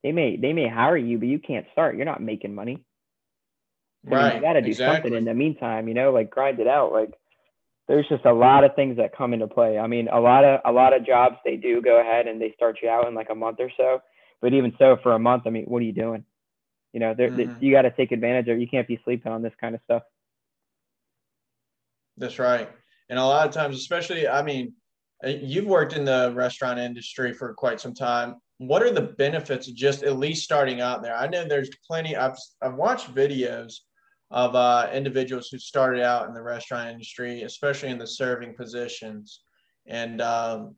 They 0.02 0.12
may 0.12 0.36
they 0.36 0.52
may 0.52 0.68
hire 0.68 0.96
you, 0.96 1.18
but 1.18 1.28
you 1.28 1.38
can't 1.38 1.66
start. 1.72 1.96
You're 1.96 2.04
not 2.04 2.22
making 2.22 2.54
money. 2.54 2.84
right. 4.04 4.36
you 4.36 4.40
got 4.40 4.52
to 4.52 4.62
do 4.62 4.68
exactly. 4.68 5.10
something 5.10 5.18
in 5.18 5.24
the 5.24 5.34
meantime. 5.34 5.88
You 5.88 5.94
know, 5.94 6.12
like 6.12 6.30
grind 6.30 6.60
it 6.60 6.68
out. 6.68 6.92
Like 6.92 7.14
there's 7.88 8.06
just 8.08 8.24
a 8.24 8.32
lot 8.32 8.64
of 8.64 8.76
things 8.76 8.98
that 8.98 9.16
come 9.16 9.32
into 9.32 9.48
play. 9.48 9.78
I 9.78 9.86
mean, 9.86 10.08
a 10.08 10.20
lot 10.20 10.44
of 10.44 10.60
a 10.64 10.70
lot 10.72 10.94
of 10.94 11.04
jobs 11.04 11.36
they 11.44 11.56
do 11.56 11.82
go 11.82 12.00
ahead 12.00 12.28
and 12.28 12.40
they 12.40 12.52
start 12.54 12.78
you 12.82 12.88
out 12.88 13.08
in 13.08 13.14
like 13.14 13.30
a 13.30 13.34
month 13.34 13.58
or 13.60 13.70
so. 13.76 14.00
But 14.40 14.54
even 14.54 14.72
so, 14.78 14.96
for 15.02 15.12
a 15.12 15.18
month, 15.18 15.44
I 15.46 15.50
mean, 15.50 15.64
what 15.64 15.82
are 15.82 15.84
you 15.84 15.92
doing? 15.92 16.24
You 16.92 17.00
know, 17.00 17.14
mm-hmm. 17.14 17.62
you 17.62 17.72
got 17.72 17.82
to 17.82 17.90
take 17.90 18.12
advantage 18.12 18.48
of. 18.48 18.60
You 18.60 18.68
can't 18.68 18.88
be 18.88 19.00
sleeping 19.04 19.32
on 19.32 19.42
this 19.42 19.52
kind 19.60 19.74
of 19.74 19.80
stuff. 19.84 20.02
That's 22.16 22.38
right. 22.38 22.68
And 23.08 23.18
a 23.18 23.24
lot 23.24 23.46
of 23.46 23.54
times, 23.54 23.76
especially, 23.76 24.28
I 24.28 24.42
mean, 24.42 24.74
uh, 25.24 25.28
you've 25.28 25.66
worked 25.66 25.94
in 25.94 26.04
the 26.04 26.32
restaurant 26.34 26.78
industry 26.78 27.32
for 27.32 27.54
quite 27.54 27.80
some 27.80 27.94
time. 27.94 28.36
What 28.58 28.82
are 28.82 28.92
the 28.92 29.14
benefits 29.18 29.68
of 29.68 29.74
just 29.74 30.02
at 30.02 30.18
least 30.18 30.44
starting 30.44 30.80
out 30.80 31.02
there? 31.02 31.16
I 31.16 31.28
know 31.28 31.44
there's 31.44 31.70
plenty. 31.86 32.16
I've 32.16 32.36
I've 32.60 32.74
watched 32.74 33.14
videos 33.14 33.74
of 34.30 34.54
uh, 34.54 34.90
individuals 34.92 35.48
who 35.48 35.58
started 35.58 36.02
out 36.02 36.28
in 36.28 36.34
the 36.34 36.42
restaurant 36.42 36.90
industry, 36.90 37.42
especially 37.42 37.88
in 37.90 37.98
the 37.98 38.06
serving 38.06 38.54
positions. 38.54 39.42
And 39.86 40.20
um, 40.20 40.74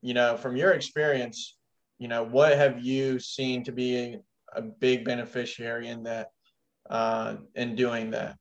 you 0.00 0.14
know, 0.14 0.36
from 0.36 0.56
your 0.56 0.72
experience, 0.72 1.57
you 1.98 2.08
know, 2.08 2.22
what 2.22 2.56
have 2.56 2.82
you 2.84 3.18
seen 3.18 3.64
to 3.64 3.72
be 3.72 3.96
a, 3.96 4.20
a 4.54 4.62
big 4.62 5.04
beneficiary 5.04 5.88
in 5.88 6.02
that, 6.04 6.30
uh, 6.88 7.36
in 7.54 7.74
doing 7.74 8.10
that? 8.10 8.36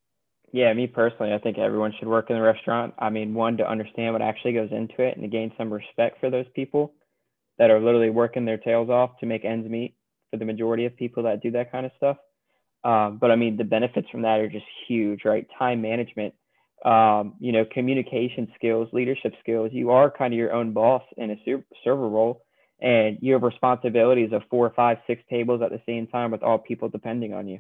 Yeah, 0.54 0.74
me 0.74 0.88
personally, 0.88 1.34
I 1.34 1.40
think 1.40 1.58
everyone 1.58 1.94
should 2.00 2.08
work 2.08 2.30
in 2.30 2.36
the 2.36 2.42
restaurant. 2.42 2.94
I 2.98 3.10
mean, 3.10 3.34
one 3.34 3.58
to 3.58 3.70
understand 3.70 4.14
what 4.14 4.22
actually 4.22 4.54
goes 4.54 4.72
into 4.72 5.04
it 5.04 5.16
and 5.16 5.24
to 5.24 5.28
gain 5.28 5.52
some 5.58 5.72
respect 5.72 6.20
for 6.20 6.30
those 6.30 6.46
people 6.56 6.94
that 7.58 7.70
are 7.70 7.80
literally 7.80 8.10
working 8.10 8.46
their 8.46 8.58
tails 8.58 8.90
off 8.90 9.20
to 9.20 9.26
make 9.26 9.44
ends 9.44 9.70
meet 9.70 9.96
for 10.32 10.38
the 10.38 10.46
majority 10.46 10.86
of 10.86 10.96
people 10.96 11.24
that 11.24 11.42
do 11.42 11.52
that 11.52 11.72
kind 11.72 11.86
of 11.86 11.92
stuff. 11.98 12.18
Um, 12.84 13.18
but 13.18 13.32
I 13.32 13.36
mean, 13.36 13.58
the 13.58 13.64
benefits 13.64 14.08
from 14.10 14.22
that 14.22 14.40
are 14.40 14.48
just 14.48 14.66
huge, 14.88 15.26
right? 15.26 15.46
Time 15.60 15.82
management, 15.82 16.34
um, 16.86 17.34
you 17.40 17.52
know, 17.52 17.66
communication 17.66 18.48
skills, 18.56 18.88
leadership 18.94 19.34
skills. 19.42 19.72
You 19.74 19.92
are 19.92 20.10
kind 20.10 20.34
of 20.34 20.38
your 20.38 20.54
own 20.54 20.72
boss 20.72 21.04
in 21.18 21.32
a 21.32 21.36
server 21.84 22.08
role, 22.08 22.46
and 22.80 23.18
you 23.22 23.34
have 23.34 23.44
responsibilities 23.44 24.32
of 24.34 24.44
four, 24.50 24.72
five, 24.76 24.98
six 25.08 25.22
tables 25.30 25.62
at 25.62 25.72
the 25.72 25.82
same 25.86 26.08
time 26.08 26.32
with 26.32 26.44
all 26.44 26.58
people 26.58 26.90
depending 26.90 27.34
on 27.34 27.48
you. 27.48 27.60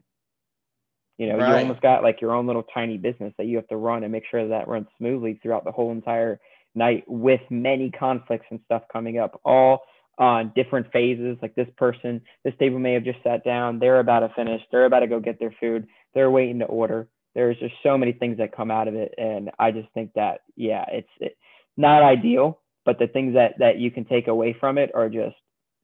You 1.17 1.27
know, 1.29 1.37
right. 1.37 1.49
you 1.49 1.55
almost 1.55 1.81
got 1.81 2.03
like 2.03 2.21
your 2.21 2.33
own 2.33 2.45
little 2.45 2.63
tiny 2.73 2.97
business 2.97 3.33
that 3.37 3.47
you 3.47 3.55
have 3.57 3.67
to 3.69 3.77
run 3.77 4.03
and 4.03 4.11
make 4.11 4.25
sure 4.29 4.47
that, 4.47 4.49
that 4.49 4.67
runs 4.67 4.87
smoothly 4.97 5.39
throughout 5.41 5.65
the 5.65 5.71
whole 5.71 5.91
entire 5.91 6.39
night 6.75 7.03
with 7.07 7.41
many 7.49 7.89
conflicts 7.89 8.45
and 8.51 8.59
stuff 8.65 8.83
coming 8.93 9.17
up, 9.17 9.41
all 9.43 9.81
on 10.19 10.51
different 10.55 10.91
phases. 10.91 11.37
Like 11.41 11.55
this 11.55 11.67
person, 11.75 12.21
this 12.43 12.53
table 12.59 12.77
may 12.77 12.93
have 12.93 13.03
just 13.03 13.23
sat 13.23 13.43
down, 13.43 13.79
they're 13.79 13.99
about 13.99 14.19
to 14.19 14.29
finish, 14.35 14.61
they're 14.71 14.85
about 14.85 14.99
to 14.99 15.07
go 15.07 15.19
get 15.19 15.39
their 15.39 15.55
food, 15.59 15.87
they're 16.13 16.31
waiting 16.31 16.59
to 16.59 16.65
order. 16.65 17.07
There's 17.33 17.57
just 17.57 17.75
so 17.83 17.97
many 17.97 18.13
things 18.13 18.37
that 18.37 18.55
come 18.55 18.71
out 18.71 18.87
of 18.87 18.95
it. 18.95 19.13
And 19.17 19.51
I 19.59 19.71
just 19.71 19.89
think 19.93 20.11
that, 20.15 20.41
yeah, 20.55 20.85
it's 20.91 21.09
it, 21.19 21.37
not 21.75 22.03
ideal, 22.03 22.59
but 22.87 22.99
the 22.99 23.07
things 23.07 23.33
that, 23.33 23.55
that 23.59 23.79
you 23.79 23.91
can 23.91 24.05
take 24.05 24.29
away 24.29 24.53
from 24.57 24.77
it 24.77 24.91
are 24.95 25.09
just, 25.09 25.35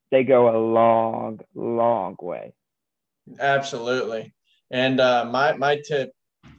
they 0.10 0.24
go 0.24 0.56
a 0.56 0.58
long, 0.58 1.42
long 1.54 2.16
way. 2.22 2.54
Absolutely. 3.38 4.34
And 4.72 5.02
uh, 5.02 5.26
my 5.26 5.52
my 5.54 5.82
tip 5.86 6.12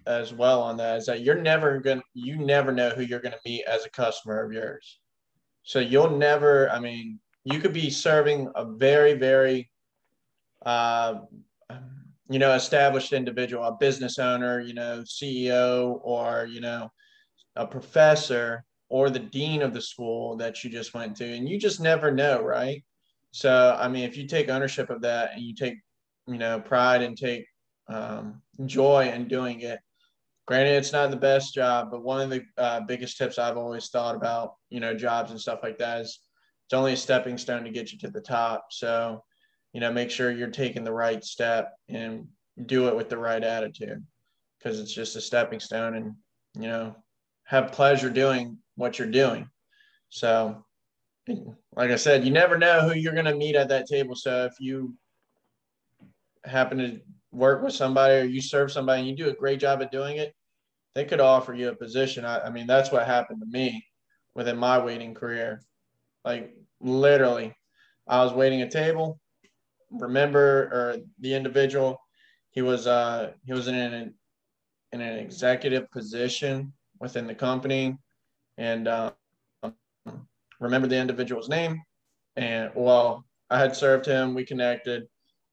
as 0.06 0.34
well 0.34 0.60
on 0.60 0.76
that 0.76 0.98
is 0.98 1.06
that 1.06 1.22
you're 1.22 1.40
never 1.40 1.80
to 1.80 2.02
you 2.12 2.36
never 2.36 2.72
know 2.72 2.90
who 2.90 3.02
you're 3.02 3.20
to 3.20 3.38
meet 3.46 3.64
as 3.64 3.86
a 3.86 3.90
customer 3.90 4.44
of 4.44 4.52
yours. 4.52 4.98
So 5.62 5.78
you'll 5.78 6.16
never. 6.16 6.70
I 6.70 6.78
mean, 6.78 7.18
you 7.44 7.58
could 7.58 7.72
be 7.72 7.88
serving 7.88 8.50
a 8.54 8.66
very 8.66 9.14
very 9.14 9.70
uh, 10.66 11.20
you 12.28 12.38
know 12.38 12.52
established 12.52 13.14
individual, 13.14 13.64
a 13.64 13.76
business 13.78 14.18
owner, 14.18 14.60
you 14.60 14.74
know 14.74 15.04
CEO, 15.06 16.00
or 16.02 16.46
you 16.50 16.60
know 16.60 16.90
a 17.56 17.66
professor 17.66 18.64
or 18.88 19.10
the 19.10 19.18
dean 19.18 19.62
of 19.62 19.72
the 19.72 19.80
school 19.80 20.36
that 20.36 20.62
you 20.62 20.70
just 20.70 20.94
went 20.94 21.16
to, 21.16 21.24
and 21.24 21.48
you 21.48 21.58
just 21.58 21.80
never 21.80 22.10
know, 22.10 22.42
right? 22.42 22.84
So 23.32 23.76
I 23.78 23.88
mean, 23.88 24.04
if 24.04 24.16
you 24.16 24.26
take 24.26 24.48
ownership 24.48 24.90
of 24.90 25.02
that 25.02 25.32
and 25.34 25.42
you 25.42 25.54
take 25.54 25.78
you 26.26 26.38
know 26.38 26.60
pride 26.60 27.02
and 27.02 27.16
take 27.16 27.46
um, 27.88 28.42
joy 28.66 29.10
in 29.12 29.28
doing 29.28 29.60
it. 29.60 29.80
Granted, 30.46 30.76
it's 30.76 30.92
not 30.92 31.10
the 31.10 31.16
best 31.16 31.54
job, 31.54 31.90
but 31.90 32.02
one 32.02 32.20
of 32.20 32.30
the 32.30 32.44
uh, 32.58 32.80
biggest 32.80 33.16
tips 33.16 33.38
I've 33.38 33.56
always 33.56 33.88
thought 33.88 34.14
about, 34.14 34.54
you 34.68 34.80
know, 34.80 34.94
jobs 34.94 35.30
and 35.30 35.40
stuff 35.40 35.60
like 35.62 35.78
that 35.78 36.02
is 36.02 36.20
it's 36.66 36.74
only 36.74 36.92
a 36.92 36.96
stepping 36.96 37.38
stone 37.38 37.64
to 37.64 37.70
get 37.70 37.92
you 37.92 37.98
to 38.00 38.10
the 38.10 38.20
top. 38.20 38.66
So, 38.70 39.24
you 39.72 39.80
know, 39.80 39.90
make 39.90 40.10
sure 40.10 40.30
you're 40.30 40.48
taking 40.48 40.84
the 40.84 40.92
right 40.92 41.24
step 41.24 41.72
and 41.88 42.26
do 42.66 42.88
it 42.88 42.96
with 42.96 43.08
the 43.08 43.18
right 43.18 43.42
attitude 43.42 44.04
because 44.58 44.80
it's 44.80 44.92
just 44.92 45.16
a 45.16 45.20
stepping 45.20 45.60
stone 45.60 45.94
and, 45.94 46.14
you 46.54 46.68
know, 46.68 46.94
have 47.44 47.72
pleasure 47.72 48.10
doing 48.10 48.58
what 48.76 48.98
you're 48.98 49.10
doing. 49.10 49.48
So, 50.08 50.64
like 51.26 51.90
I 51.90 51.96
said, 51.96 52.24
you 52.24 52.30
never 52.30 52.58
know 52.58 52.88
who 52.88 52.94
you're 52.94 53.14
going 53.14 53.24
to 53.24 53.34
meet 53.34 53.56
at 53.56 53.68
that 53.68 53.86
table. 53.86 54.14
So 54.14 54.44
if 54.44 54.54
you 54.60 54.94
happen 56.44 56.78
to 56.78 57.00
work 57.32 57.62
with 57.62 57.72
somebody 57.72 58.14
or 58.14 58.24
you 58.24 58.40
serve 58.40 58.70
somebody 58.70 59.00
and 59.00 59.08
you 59.08 59.16
do 59.16 59.30
a 59.30 59.34
great 59.34 59.60
job 59.60 59.82
at 59.82 59.90
doing 59.90 60.18
it, 60.18 60.34
they 60.94 61.04
could 61.04 61.20
offer 61.20 61.54
you 61.54 61.68
a 61.68 61.74
position. 61.74 62.24
I, 62.24 62.46
I 62.46 62.50
mean, 62.50 62.66
that's 62.66 62.92
what 62.92 63.06
happened 63.06 63.40
to 63.40 63.46
me 63.46 63.84
within 64.34 64.56
my 64.56 64.78
waiting 64.78 65.14
career. 65.14 65.60
Like 66.24 66.54
literally, 66.80 67.54
I 68.06 68.22
was 68.22 68.32
waiting 68.32 68.62
a 68.62 68.70
table. 68.70 69.18
Remember, 69.90 70.68
or 70.72 70.96
the 71.20 71.34
individual, 71.34 72.00
he 72.50 72.62
was 72.62 72.86
uh 72.86 73.32
he 73.44 73.52
was 73.52 73.68
in 73.68 73.74
an 73.74 74.14
in 74.92 75.00
an 75.00 75.18
executive 75.18 75.90
position 75.90 76.72
within 77.00 77.26
the 77.26 77.34
company, 77.34 77.98
and 78.58 78.88
uh, 78.88 79.12
remember 80.60 80.88
the 80.88 80.96
individual's 80.96 81.48
name. 81.48 81.82
And 82.36 82.70
well, 82.74 83.24
I 83.50 83.58
had 83.58 83.76
served 83.76 84.06
him. 84.06 84.34
We 84.34 84.44
connected. 84.44 85.06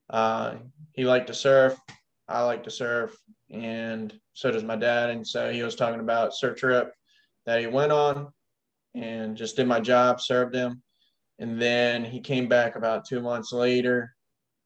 Uh, 0.09 0.55
he 0.93 1.05
liked 1.05 1.27
to 1.27 1.33
surf. 1.33 1.79
I 2.27 2.43
like 2.43 2.63
to 2.63 2.71
surf, 2.71 3.15
and 3.49 4.13
so 4.33 4.51
does 4.51 4.63
my 4.63 4.75
dad. 4.75 5.09
And 5.09 5.25
so 5.25 5.51
he 5.51 5.63
was 5.63 5.75
talking 5.75 5.99
about 5.99 6.35
surf 6.35 6.57
trip 6.57 6.93
that 7.45 7.59
he 7.59 7.67
went 7.67 7.91
on, 7.91 8.31
and 8.95 9.35
just 9.35 9.55
did 9.55 9.67
my 9.67 9.79
job, 9.79 10.21
served 10.21 10.55
him, 10.55 10.81
and 11.39 11.61
then 11.61 12.05
he 12.05 12.19
came 12.19 12.47
back 12.47 12.75
about 12.75 13.05
two 13.05 13.21
months 13.21 13.51
later. 13.51 14.15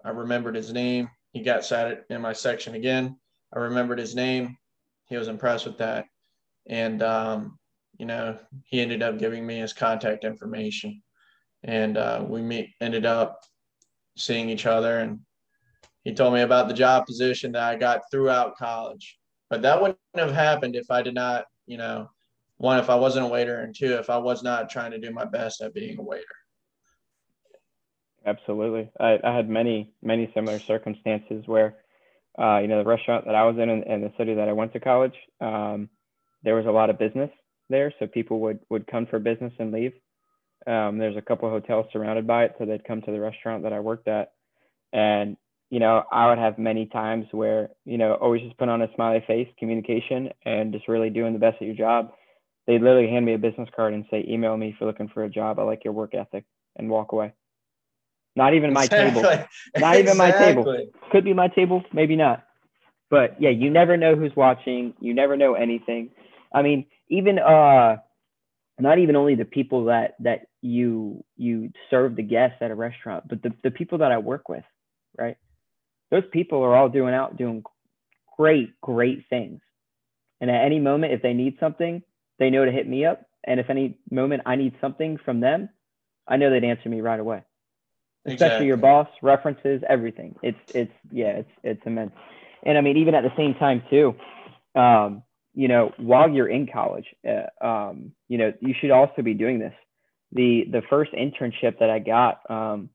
I 0.04 0.10
remembered 0.10 0.56
his 0.56 0.72
name. 0.72 1.10
He 1.32 1.42
got 1.42 1.66
sat 1.66 2.06
in 2.10 2.22
my 2.22 2.34
section 2.34 2.76
again. 2.76 3.18
I 3.54 3.60
remembered 3.60 4.00
his 4.00 4.16
name. 4.16 4.56
He 5.08 5.18
was 5.18 5.28
impressed 5.28 5.66
with 5.66 5.78
that, 5.80 6.06
and 6.68 7.02
um, 7.02 7.58
you 7.98 8.06
know 8.06 8.38
he 8.66 8.82
ended 8.82 9.02
up 9.02 9.18
giving 9.18 9.46
me 9.46 9.60
his 9.60 9.74
contact 9.74 10.24
information, 10.24 11.02
and 11.64 11.98
uh, 11.98 12.24
we 12.28 12.42
meet 12.42 12.70
ended 12.82 13.06
up 13.06 13.42
seeing 14.18 14.50
each 14.50 14.66
other 14.66 15.00
and 15.00 15.20
he 16.06 16.14
told 16.14 16.36
me 16.36 16.42
about 16.42 16.68
the 16.68 16.74
job 16.74 17.06
position 17.08 17.52
that 17.54 17.64
I 17.64 17.76
got 17.76 18.04
throughout 18.12 18.58
college. 18.58 19.18
But 19.50 19.64
that 19.64 19.82
wouldn't 19.82 19.98
have 20.16 20.32
happened 20.32 20.76
if 20.76 20.90
I 20.92 21.02
did 21.02 21.16
not, 21.16 21.46
you 21.66 21.78
know, 21.78 22.10
one, 22.58 22.78
if 22.80 22.90
I 22.90 22.96
wasn't 22.96 23.26
a 23.26 23.30
waiter, 23.30 23.62
and 23.62 23.76
two, 23.76 23.96
if 23.96 24.10
I 24.10 24.18
was 24.18 24.44
not 24.44 24.70
trying 24.70 24.92
to 24.92 25.00
do 25.00 25.12
my 25.12 25.26
best 25.26 25.62
at 25.62 25.74
being 25.74 25.98
a 25.98 26.04
waiter. 26.04 26.24
Absolutely. 28.26 28.90
I, 29.00 29.20
I 29.24 29.36
had 29.36 29.50
many, 29.50 29.92
many 30.02 30.32
similar 30.34 30.60
circumstances 30.60 31.44
where, 31.48 31.76
uh, 32.40 32.60
you 32.60 32.68
know, 32.68 32.78
the 32.78 32.90
restaurant 32.90 33.26
that 33.26 33.36
I 33.36 33.44
was 33.44 33.58
in 33.58 33.70
and, 33.70 34.04
the 34.04 34.14
city 34.18 34.36
that 34.36 34.48
I 34.48 34.54
went 34.54 34.74
to 34.74 34.80
college, 34.80 35.16
um, 35.42 35.90
there 36.44 36.56
was 36.56 36.66
a 36.66 36.72
lot 36.72 36.90
of 36.90 37.00
business 37.00 37.32
there. 37.70 37.94
So 38.00 38.08
people 38.08 38.40
would, 38.42 38.60
would 38.70 38.88
come 38.88 39.06
for 39.06 39.20
business 39.20 39.54
and 39.60 39.72
leave. 39.72 39.94
Um, 40.68 40.98
there's 40.98 41.18
a 41.18 41.22
couple 41.22 41.48
of 41.48 41.62
hotels 41.62 41.86
surrounded 41.92 42.26
by 42.26 42.46
it. 42.46 42.56
So 42.58 42.66
they'd 42.66 42.84
come 42.86 43.02
to 43.04 43.12
the 43.12 43.20
restaurant 43.20 43.64
that 43.64 43.74
I 43.74 43.80
worked 43.80 44.08
at. 44.08 44.32
And 44.94 45.38
you 45.70 45.80
know, 45.80 46.04
I 46.12 46.30
would 46.30 46.38
have 46.38 46.58
many 46.58 46.86
times 46.86 47.26
where, 47.32 47.70
you 47.86 47.98
know, 47.98 48.14
always 48.14 48.42
just 48.42 48.58
put 48.58 48.70
on 48.70 48.82
a 48.82 48.88
smiley 48.96 49.24
face, 49.26 49.48
communication, 49.58 50.30
and 50.46 50.72
just 50.72 50.88
really 50.88 51.10
doing 51.10 51.34
the 51.34 51.40
best 51.40 51.58
at 51.60 51.68
your 51.68 51.76
job. 51.76 52.12
they 52.68 52.80
literally 52.80 53.10
hand 53.10 53.26
me 53.26 53.34
a 53.34 53.38
business 53.38 53.70
card 53.76 53.94
and 53.94 54.06
say, 54.10 54.26
email 54.28 54.56
me 54.58 54.70
if 54.70 54.76
you're 54.80 54.88
looking 54.88 55.10
for 55.10 55.24
a 55.24 55.30
job. 55.30 55.60
I 55.60 55.64
like 55.64 55.84
your 55.84 55.94
work 55.94 56.16
ethic 56.16 56.46
and 56.78 56.90
walk 56.90 57.12
away. 57.12 57.34
Not 58.36 58.54
even 58.54 58.74
my 58.74 58.84
exactly. 58.84 59.22
table. 59.22 59.46
Not 59.78 59.96
even 59.98 60.18
my 60.18 60.32
table. 60.32 60.88
Could 61.12 61.24
be 61.24 61.34
my 61.34 61.48
table, 61.48 61.84
maybe 61.94 62.16
not. 62.16 62.44
But 63.10 63.40
yeah, 63.40 63.52
you 63.52 63.70
never 63.70 63.98
know 63.98 64.16
who's 64.16 64.36
watching. 64.36 64.94
You 65.00 65.14
never 65.14 65.38
know 65.38 65.54
anything. 65.54 66.10
I 66.54 66.62
mean, 66.62 66.86
even 67.10 67.40
uh 67.40 67.98
not 68.80 69.00
even 69.00 69.16
only 69.16 69.36
the 69.36 69.46
people 69.46 69.86
that 69.86 70.16
that 70.20 70.48
you 70.62 71.24
you 71.38 71.72
serve 71.90 72.16
the 72.16 72.24
guests 72.24 72.58
at 72.62 72.72
a 72.72 72.76
restaurant, 72.76 73.26
but 73.28 73.42
the, 73.42 73.54
the 73.64 73.72
people 73.72 74.00
that 74.00 74.12
I 74.12 74.18
work 74.18 74.50
with, 74.50 74.64
right? 75.18 75.38
Those 76.12 76.24
people 76.32 76.62
are 76.64 76.76
all 76.76 76.90
doing 76.90 77.14
out 77.14 77.38
doing 77.38 77.64
great, 78.38 78.80
great 78.82 79.26
things. 79.30 79.62
And 80.42 80.52
at 80.52 80.66
any 80.66 80.80
moment, 80.80 81.14
if 81.14 81.22
they 81.22 81.34
need 81.34 81.58
something, 81.60 82.02
they 82.40 82.50
know 82.50 82.66
to 82.66 82.72
hit 82.72 82.88
me 82.88 83.06
up. 83.06 83.26
And 83.46 83.60
if 83.60 83.70
any 83.70 83.98
moment 84.12 84.44
I 84.46 84.56
need 84.56 84.74
something 84.82 85.18
from 85.24 85.40
them, 85.40 85.70
I 86.28 86.38
know 86.38 86.50
they'd 86.50 86.64
answer 86.64 86.90
me 86.90 87.02
right 87.02 87.20
away. 87.20 87.44
Especially 88.26 88.34
exactly. 88.34 88.68
your 88.68 88.78
boss, 88.78 89.08
references, 89.22 89.84
everything. 89.88 90.36
It's 90.42 90.58
it's 90.74 90.92
yeah, 91.12 91.28
it's 91.28 91.52
it's 91.64 91.82
immense. 91.86 92.12
And 92.64 92.78
I 92.78 92.82
mean, 92.82 92.98
even 92.98 93.14
at 93.14 93.24
the 93.24 93.32
same 93.38 93.54
time 93.54 93.84
too, 93.90 94.16
um, 94.74 95.22
you 95.56 95.68
know, 95.70 95.94
while 95.98 96.30
you're 96.30 96.50
in 96.50 96.68
college, 96.72 97.06
uh, 97.28 97.66
um, 97.66 98.12
you 98.28 98.38
know, 98.38 98.52
you 98.60 98.76
should 98.80 98.92
also 98.92 99.22
be 99.22 99.34
doing 99.34 99.58
this. 99.58 99.74
The 100.34 100.66
the 100.70 100.82
first 100.90 101.12
internship 101.14 101.80
that 101.80 101.90
I 101.90 102.00
got, 102.00 102.50
um, 102.50 102.90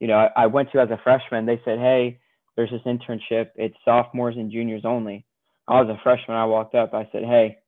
you 0.00 0.08
know, 0.08 0.16
I, 0.16 0.30
I 0.36 0.46
went 0.46 0.72
to 0.72 0.80
as 0.80 0.90
a 0.90 1.00
freshman. 1.02 1.46
They 1.46 1.60
said, 1.64 1.78
hey, 1.78 2.18
there's 2.56 2.70
this 2.70 2.82
internship. 2.84 3.50
It's 3.54 3.76
sophomores 3.84 4.36
and 4.36 4.50
juniors 4.50 4.82
only. 4.84 5.24
I 5.68 5.80
was 5.80 5.88
a 5.88 6.00
freshman. 6.02 6.36
I 6.36 6.46
walked 6.46 6.74
up. 6.74 6.94
I 6.94 7.08
said, 7.12 7.22
hey, 7.22 7.58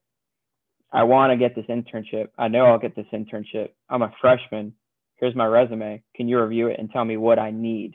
I 0.90 1.04
want 1.04 1.30
to 1.30 1.36
get 1.36 1.54
this 1.54 1.66
internship. 1.66 2.28
I 2.36 2.48
know 2.48 2.66
I'll 2.66 2.78
get 2.78 2.96
this 2.96 3.06
internship. 3.12 3.70
I'm 3.88 4.02
a 4.02 4.12
freshman. 4.20 4.74
Here's 5.16 5.36
my 5.36 5.46
resume. 5.46 6.02
Can 6.16 6.26
you 6.26 6.40
review 6.40 6.66
it 6.66 6.80
and 6.80 6.90
tell 6.90 7.04
me 7.04 7.16
what 7.16 7.38
I 7.38 7.52
need? 7.52 7.94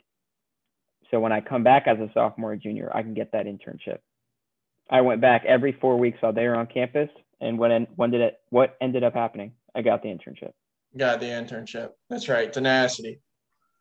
So 1.10 1.20
when 1.20 1.32
I 1.32 1.40
come 1.40 1.62
back 1.62 1.84
as 1.86 1.98
a 1.98 2.10
sophomore 2.14 2.52
or 2.52 2.56
junior, 2.56 2.90
I 2.94 3.02
can 3.02 3.14
get 3.14 3.32
that 3.32 3.46
internship. 3.46 3.98
I 4.90 5.00
went 5.00 5.20
back 5.20 5.44
every 5.44 5.72
four 5.72 5.98
weeks 5.98 6.18
while 6.20 6.32
they 6.32 6.46
were 6.46 6.56
on 6.56 6.66
campus. 6.66 7.10
And 7.40 7.58
when 7.58 7.86
when 7.96 8.10
did 8.10 8.20
it? 8.20 8.40
What 8.50 8.76
ended 8.80 9.04
up 9.04 9.14
happening? 9.14 9.52
I 9.74 9.82
got 9.82 10.02
the 10.02 10.08
internship. 10.08 10.52
Got 10.96 11.20
the 11.20 11.26
internship. 11.26 11.90
That's 12.10 12.28
right. 12.28 12.52
Tenacity. 12.52 13.20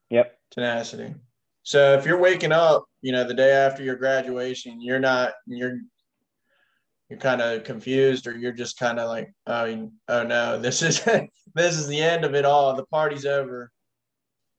Yep. 0.09 0.37
Tenacity. 0.51 1.15
So 1.63 1.93
if 1.93 2.05
you're 2.05 2.19
waking 2.19 2.51
up, 2.51 2.85
you 3.01 3.11
know, 3.11 3.23
the 3.23 3.33
day 3.33 3.51
after 3.51 3.83
your 3.83 3.95
graduation, 3.95 4.81
you're 4.81 4.99
not 4.99 5.33
you're 5.47 5.79
you're 7.09 7.19
kind 7.19 7.41
of 7.41 7.63
confused 7.63 8.27
or 8.27 8.37
you're 8.37 8.51
just 8.51 8.77
kind 8.77 8.99
of 8.99 9.07
like, 9.07 9.33
oh, 9.47 9.89
oh 10.09 10.23
no, 10.23 10.59
this 10.59 10.81
is 10.81 11.03
this 11.55 11.77
is 11.77 11.87
the 11.87 11.99
end 11.99 12.25
of 12.25 12.35
it 12.35 12.45
all. 12.45 12.75
The 12.75 12.85
party's 12.85 13.25
over. 13.25 13.71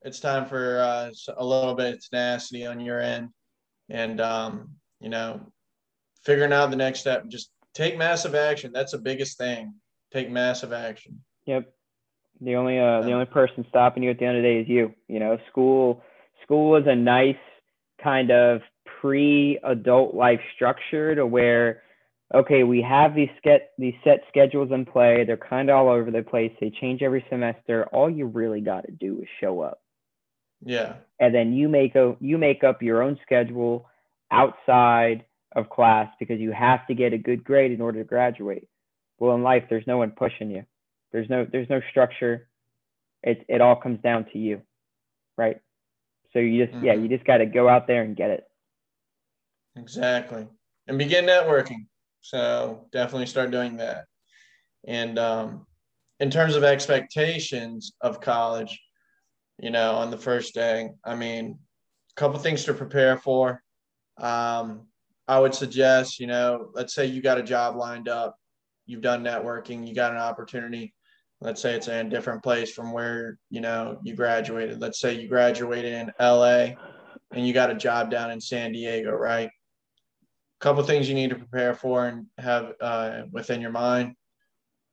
It's 0.02 0.20
time 0.20 0.46
for 0.46 0.80
uh, 0.80 1.10
a 1.36 1.44
little 1.44 1.74
bit 1.74 1.94
of 1.94 2.08
tenacity 2.08 2.66
on 2.66 2.80
your 2.80 3.00
end, 3.00 3.30
and 3.90 4.20
um, 4.20 4.70
you 5.00 5.08
know, 5.08 5.40
figuring 6.28 6.52
out 6.52 6.70
the 6.70 6.76
next 6.76 7.00
step. 7.00 7.26
Just 7.28 7.50
take 7.72 7.96
massive 7.96 8.34
action. 8.34 8.70
That's 8.70 8.92
the 8.92 8.98
biggest 8.98 9.38
thing. 9.38 9.72
Take 10.12 10.30
massive 10.30 10.74
action. 10.74 11.22
Yep. 11.46 11.72
The 12.42 12.54
only 12.54 12.78
uh, 12.78 13.00
the 13.00 13.12
only 13.12 13.26
person 13.26 13.64
stopping 13.68 14.02
you 14.02 14.10
at 14.10 14.18
the 14.18 14.26
end 14.26 14.36
of 14.36 14.42
the 14.42 14.48
day 14.48 14.60
is 14.60 14.68
you. 14.68 14.94
You 15.08 15.20
know, 15.20 15.38
school 15.50 16.02
school 16.44 16.76
is 16.76 16.84
a 16.86 16.94
nice 16.94 17.36
kind 18.02 18.30
of 18.30 18.60
pre-adult 19.00 20.14
life 20.14 20.40
structure 20.54 21.14
to 21.14 21.26
where 21.26 21.82
okay, 22.34 22.62
we 22.62 22.82
have 22.82 23.14
these 23.14 23.30
get 23.42 23.70
these 23.78 23.94
set 24.04 24.20
schedules 24.28 24.70
in 24.70 24.84
play. 24.84 25.24
They're 25.24 25.38
kind 25.38 25.70
of 25.70 25.76
all 25.76 25.88
over 25.88 26.10
the 26.10 26.22
place. 26.22 26.52
They 26.60 26.70
change 26.70 27.02
every 27.02 27.24
semester. 27.30 27.86
All 27.90 28.10
you 28.10 28.26
really 28.26 28.60
got 28.60 28.84
to 28.84 28.92
do 28.92 29.20
is 29.22 29.28
show 29.40 29.62
up. 29.62 29.80
Yeah. 30.62 30.96
And 31.18 31.34
then 31.34 31.54
you 31.54 31.68
make 31.68 31.94
a 31.96 32.16
you 32.20 32.36
make 32.36 32.62
up 32.62 32.82
your 32.82 33.02
own 33.02 33.18
schedule 33.24 33.88
outside 34.30 35.24
of 35.54 35.70
class 35.70 36.08
because 36.18 36.40
you 36.40 36.52
have 36.52 36.86
to 36.86 36.94
get 36.94 37.12
a 37.12 37.18
good 37.18 37.44
grade 37.44 37.72
in 37.72 37.80
order 37.80 37.98
to 37.98 38.04
graduate. 38.04 38.68
Well, 39.18 39.34
in 39.34 39.42
life, 39.42 39.64
there's 39.68 39.86
no 39.86 39.98
one 39.98 40.12
pushing 40.12 40.50
you. 40.50 40.64
There's 41.12 41.28
no 41.28 41.46
there's 41.50 41.70
no 41.70 41.80
structure. 41.90 42.48
It 43.22 43.44
it 43.48 43.60
all 43.60 43.76
comes 43.76 44.00
down 44.00 44.26
to 44.32 44.38
you, 44.38 44.62
right? 45.36 45.60
So 46.32 46.38
you 46.38 46.64
just 46.64 46.76
mm-hmm. 46.76 46.84
yeah 46.84 46.94
you 46.94 47.08
just 47.08 47.24
got 47.24 47.38
to 47.38 47.46
go 47.46 47.68
out 47.68 47.86
there 47.86 48.02
and 48.02 48.16
get 48.16 48.30
it. 48.30 48.44
Exactly, 49.76 50.46
and 50.86 50.98
begin 50.98 51.24
networking. 51.24 51.86
So 52.20 52.86
definitely 52.92 53.26
start 53.26 53.50
doing 53.50 53.78
that. 53.78 54.04
And 54.86 55.18
um, 55.18 55.66
in 56.20 56.30
terms 56.30 56.56
of 56.56 56.64
expectations 56.64 57.92
of 58.00 58.20
college, 58.20 58.80
you 59.58 59.70
know, 59.70 59.92
on 59.92 60.10
the 60.10 60.18
first 60.18 60.54
day, 60.54 60.90
I 61.04 61.14
mean, 61.14 61.58
a 62.12 62.20
couple 62.20 62.38
things 62.38 62.64
to 62.64 62.74
prepare 62.74 63.16
for. 63.18 63.62
Um, 64.18 64.86
I 65.28 65.38
would 65.38 65.54
suggest, 65.54 66.18
you 66.18 66.26
know, 66.26 66.70
let's 66.72 66.94
say 66.94 67.04
you 67.04 67.20
got 67.20 67.38
a 67.38 67.42
job 67.42 67.76
lined 67.76 68.08
up, 68.08 68.36
you've 68.86 69.02
done 69.02 69.22
networking, 69.22 69.86
you 69.86 69.94
got 69.94 70.12
an 70.12 70.18
opportunity. 70.18 70.94
Let's 71.40 71.60
say 71.60 71.74
it's 71.74 71.86
in 71.86 72.06
a 72.06 72.10
different 72.10 72.42
place 72.42 72.72
from 72.72 72.92
where, 72.92 73.38
you 73.50 73.60
know, 73.60 74.00
you 74.02 74.16
graduated. 74.16 74.80
Let's 74.80 74.98
say 74.98 75.20
you 75.20 75.28
graduated 75.28 75.92
in 75.92 76.12
LA 76.18 76.70
and 77.30 77.46
you 77.46 77.52
got 77.52 77.70
a 77.70 77.74
job 77.74 78.10
down 78.10 78.30
in 78.30 78.40
San 78.40 78.72
Diego, 78.72 79.12
right? 79.12 79.48
A 79.48 80.60
couple 80.60 80.82
things 80.82 81.08
you 81.08 81.14
need 81.14 81.30
to 81.30 81.36
prepare 81.36 81.74
for 81.74 82.06
and 82.06 82.26
have 82.38 82.72
uh, 82.80 83.22
within 83.30 83.60
your 83.60 83.70
mind. 83.70 84.14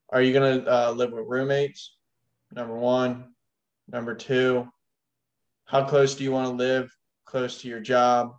Are 0.09 0.21
you 0.21 0.33
going 0.33 0.61
to 0.61 0.71
uh, 0.71 0.91
live 0.91 1.13
with 1.13 1.25
roommates? 1.25 1.95
Number 2.51 2.77
one. 2.77 3.31
Number 3.87 4.15
two, 4.15 4.67
how 5.65 5.85
close 5.85 6.15
do 6.15 6.23
you 6.23 6.31
want 6.31 6.47
to 6.47 6.55
live 6.55 6.91
close 7.25 7.61
to 7.61 7.67
your 7.67 7.79
job? 7.79 8.35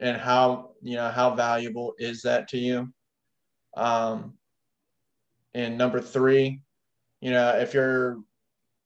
And 0.00 0.16
how, 0.16 0.72
you 0.82 0.96
know, 0.96 1.08
how 1.08 1.34
valuable 1.34 1.94
is 1.98 2.22
that 2.22 2.48
to 2.48 2.58
you? 2.58 2.92
Um, 3.76 4.34
and 5.54 5.78
number 5.78 6.00
three, 6.00 6.62
you 7.20 7.30
know, 7.30 7.50
if 7.50 7.74
you're 7.74 8.18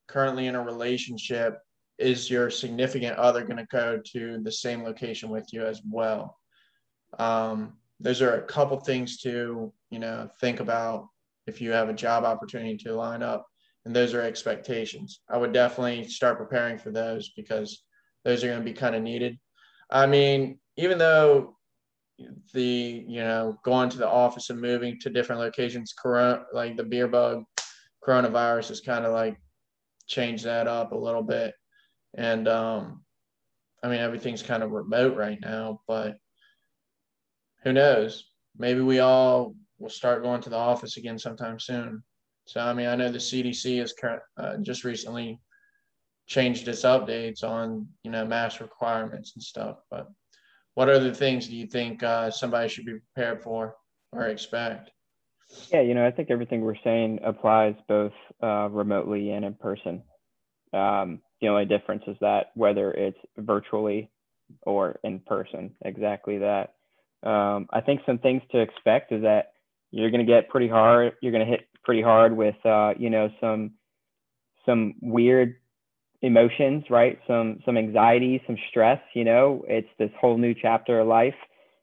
currently 0.09 0.47
in 0.47 0.55
a 0.55 0.63
relationship, 0.63 1.61
is 1.99 2.31
your 2.31 2.51
significant 2.51 3.17
other 3.17 3.43
going 3.43 3.57
to 3.57 3.67
go 3.67 4.01
to 4.13 4.39
the 4.43 4.53
same 4.53 4.83
location 4.83 5.31
with 5.31 5.47
you 5.53 5.65
as 5.65 5.81
well? 5.91 6.39
Um, 7.19 7.75
those 8.01 8.21
are 8.21 8.35
a 8.35 8.43
couple 8.43 8.79
things 8.79 9.19
to 9.23 9.73
you 9.91 9.99
know 9.99 10.29
think 10.41 10.61
about 10.61 11.09
if 11.47 11.61
you 11.61 11.73
have 11.73 11.89
a 11.89 11.95
job 11.95 12.25
opportunity 12.25 12.77
to 12.77 12.95
line 12.95 13.23
up, 13.23 13.47
and 13.85 13.95
those 13.95 14.15
are 14.15 14.21
expectations. 14.21 15.21
I 15.31 15.39
would 15.39 15.53
definitely 15.53 16.09
start 16.09 16.39
preparing 16.39 16.77
for 16.77 16.91
those 16.91 17.31
because 17.31 17.85
those 18.25 18.43
are 18.43 18.49
going 18.49 18.59
to 18.59 18.65
be 18.65 18.73
kind 18.73 18.97
of 18.97 19.03
needed. 19.03 19.39
I 19.89 20.07
mean, 20.07 20.59
even 20.77 20.99
though 20.99 21.57
the 22.55 23.05
you 23.07 23.23
know 23.23 23.59
going 23.65 23.91
to 23.91 23.99
the 23.99 24.09
office 24.09 24.51
and 24.51 24.61
moving 24.61 24.99
to 25.01 25.11
different 25.11 25.41
locations, 25.41 25.93
corona 25.93 26.45
like 26.53 26.77
the 26.77 26.85
beer 26.85 27.09
bug 27.09 27.45
coronavirus 28.07 28.69
has 28.69 28.81
kind 28.81 29.05
of 29.05 29.13
like 29.13 29.37
changed 30.07 30.45
that 30.45 30.67
up 30.67 30.93
a 30.93 30.99
little 30.99 31.23
bit, 31.23 31.55
and 32.15 32.49
um, 32.49 33.03
I 33.83 33.89
mean 33.89 34.01
everything's 34.01 34.43
kind 34.43 34.63
of 34.63 34.71
remote 34.71 35.17
right 35.17 35.39
now, 35.41 35.81
but 35.87 36.17
who 37.65 37.73
knows? 37.73 38.31
Maybe 38.57 38.81
we 38.81 39.01
all 39.01 39.55
will 39.79 39.91
start 39.91 40.23
going 40.23 40.41
to 40.43 40.51
the 40.51 40.57
office 40.57 40.97
again 40.97 41.19
sometime 41.19 41.59
soon. 41.59 42.03
So, 42.47 42.61
I 42.61 42.73
mean, 42.73 42.87
I 42.87 42.95
know 42.95 43.11
the 43.11 43.19
CDC 43.19 43.81
has 43.81 43.93
uh, 44.39 44.57
just 44.63 44.85
recently 44.85 45.41
changed 46.29 46.69
its 46.69 46.83
updates 46.83 47.43
on, 47.43 47.89
you 48.05 48.11
know, 48.11 48.25
mask 48.25 48.61
requirements 48.61 49.33
and 49.35 49.43
stuff. 49.43 49.79
But 49.91 50.09
what 50.77 50.91
other 50.91 51.13
things 51.13 51.49
do 51.49 51.57
you 51.57 51.67
think 51.67 52.03
uh, 52.03 52.31
somebody 52.31 52.69
should 52.69 52.85
be 52.85 52.99
prepared 53.15 53.43
for 53.43 53.77
or 54.13 54.27
expect? 54.27 54.91
Yeah, 55.73 55.81
you 55.81 55.95
know, 55.95 56.07
I 56.07 56.11
think 56.11 56.31
everything 56.31 56.61
we're 56.61 56.75
saying 56.85 57.21
applies 57.25 57.75
both 57.89 58.13
uh, 58.43 58.69
remotely 58.69 59.31
and 59.31 59.45
in 59.45 59.55
person. 59.55 60.03
Um, 60.75 61.23
the 61.41 61.49
only 61.49 61.65
difference 61.65 62.03
is 62.07 62.17
that 62.21 62.49
whether 62.55 62.93
it's 62.93 63.19
virtually 63.39 64.11
or 64.63 65.01
in 65.03 65.21
person, 65.21 65.75
exactly 65.83 66.39
that. 66.39 66.75
Um, 67.23 67.69
I 67.73 67.81
think 67.81 68.03
some 68.05 68.19
things 68.19 68.43
to 68.53 68.61
expect 68.61 69.13
is 69.13 69.23
that 69.23 69.53
you're 69.93 70.11
going 70.11 70.27
to 70.27 70.31
get 70.31 70.51
pretty 70.51 70.69
hard. 70.69 71.15
You're 71.23 71.33
going 71.33 71.47
to 71.47 71.51
hit 71.51 71.69
pretty 71.85 72.03
hard 72.03 72.37
with, 72.37 72.57
uh, 72.67 72.93
you 72.99 73.09
know, 73.09 73.31
some 73.41 73.73
some 74.67 74.95
weird 75.01 75.55
emotions, 76.23 76.85
right? 76.91 77.19
Some 77.27 77.61
some 77.65 77.77
anxiety, 77.77 78.43
some 78.47 78.57
stress. 78.71 79.01
You 79.15 79.25
know, 79.25 79.65
it's 79.69 79.89
this 79.99 80.11
whole 80.21 80.39
new 80.39 80.55
chapter 80.55 81.01
of 81.01 81.09
life, 81.09 81.35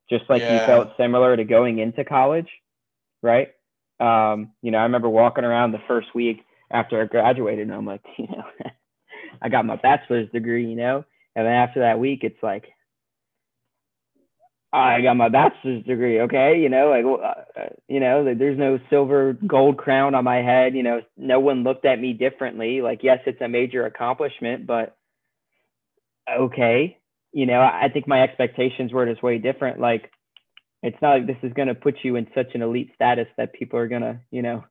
just 0.09 0.23
like 0.29 0.41
yeah. 0.41 0.61
you 0.61 0.65
felt 0.65 0.95
similar 0.97 1.35
to 1.35 1.43
going 1.43 1.79
into 1.79 2.03
college, 2.03 2.49
right? 3.21 3.49
Um, 3.99 4.51
you 4.61 4.71
know, 4.71 4.79
I 4.79 4.83
remember 4.83 5.09
walking 5.09 5.43
around 5.43 5.71
the 5.71 5.81
first 5.87 6.13
week 6.15 6.43
after 6.71 7.01
I 7.01 7.05
graduated, 7.05 7.67
and 7.67 7.75
I'm 7.75 7.85
like, 7.85 8.03
you 8.17 8.27
know, 8.27 8.43
I 9.41 9.49
got 9.49 9.65
my 9.65 9.75
bachelor's 9.75 10.29
degree, 10.31 10.67
you 10.67 10.75
know, 10.75 11.05
and 11.35 11.45
then 11.45 11.53
after 11.53 11.81
that 11.81 11.99
week, 11.99 12.19
it's 12.23 12.41
like, 12.41 12.65
I 14.73 15.01
got 15.01 15.15
my 15.15 15.29
bachelor's 15.29 15.85
degree. 15.85 16.21
Okay, 16.21 16.59
you 16.59 16.67
know, 16.67 16.89
like 16.89 17.05
uh, 17.05 17.69
you 17.87 17.99
know, 17.99 18.33
there's 18.33 18.57
no 18.57 18.79
silver 18.89 19.37
gold 19.45 19.77
crown 19.77 20.15
on 20.15 20.23
my 20.23 20.37
head. 20.37 20.73
You 20.73 20.81
know, 20.81 21.01
no 21.15 21.39
one 21.39 21.63
looked 21.63 21.85
at 21.85 22.01
me 22.01 22.13
differently. 22.13 22.81
Like, 22.81 23.03
yes, 23.03 23.19
it's 23.27 23.39
a 23.39 23.47
major 23.47 23.85
accomplishment, 23.85 24.65
but 24.65 24.97
okay, 26.27 26.97
you 27.31 27.45
know, 27.45 27.61
I 27.61 27.89
think 27.93 28.07
my 28.07 28.23
expectations 28.23 28.91
were 28.91 29.05
just 29.05 29.21
way 29.21 29.37
different. 29.37 29.79
Like, 29.79 30.09
it's 30.81 30.97
not 31.03 31.11
like 31.11 31.27
this 31.27 31.37
is 31.43 31.53
going 31.53 31.67
to 31.67 31.75
put 31.75 31.97
you 32.01 32.15
in 32.15 32.27
such 32.33 32.55
an 32.55 32.63
elite 32.63 32.91
status 32.95 33.27
that 33.37 33.53
people 33.53 33.77
are 33.77 33.87
going 33.87 34.01
to, 34.01 34.21
you 34.31 34.41
know, 34.41 34.63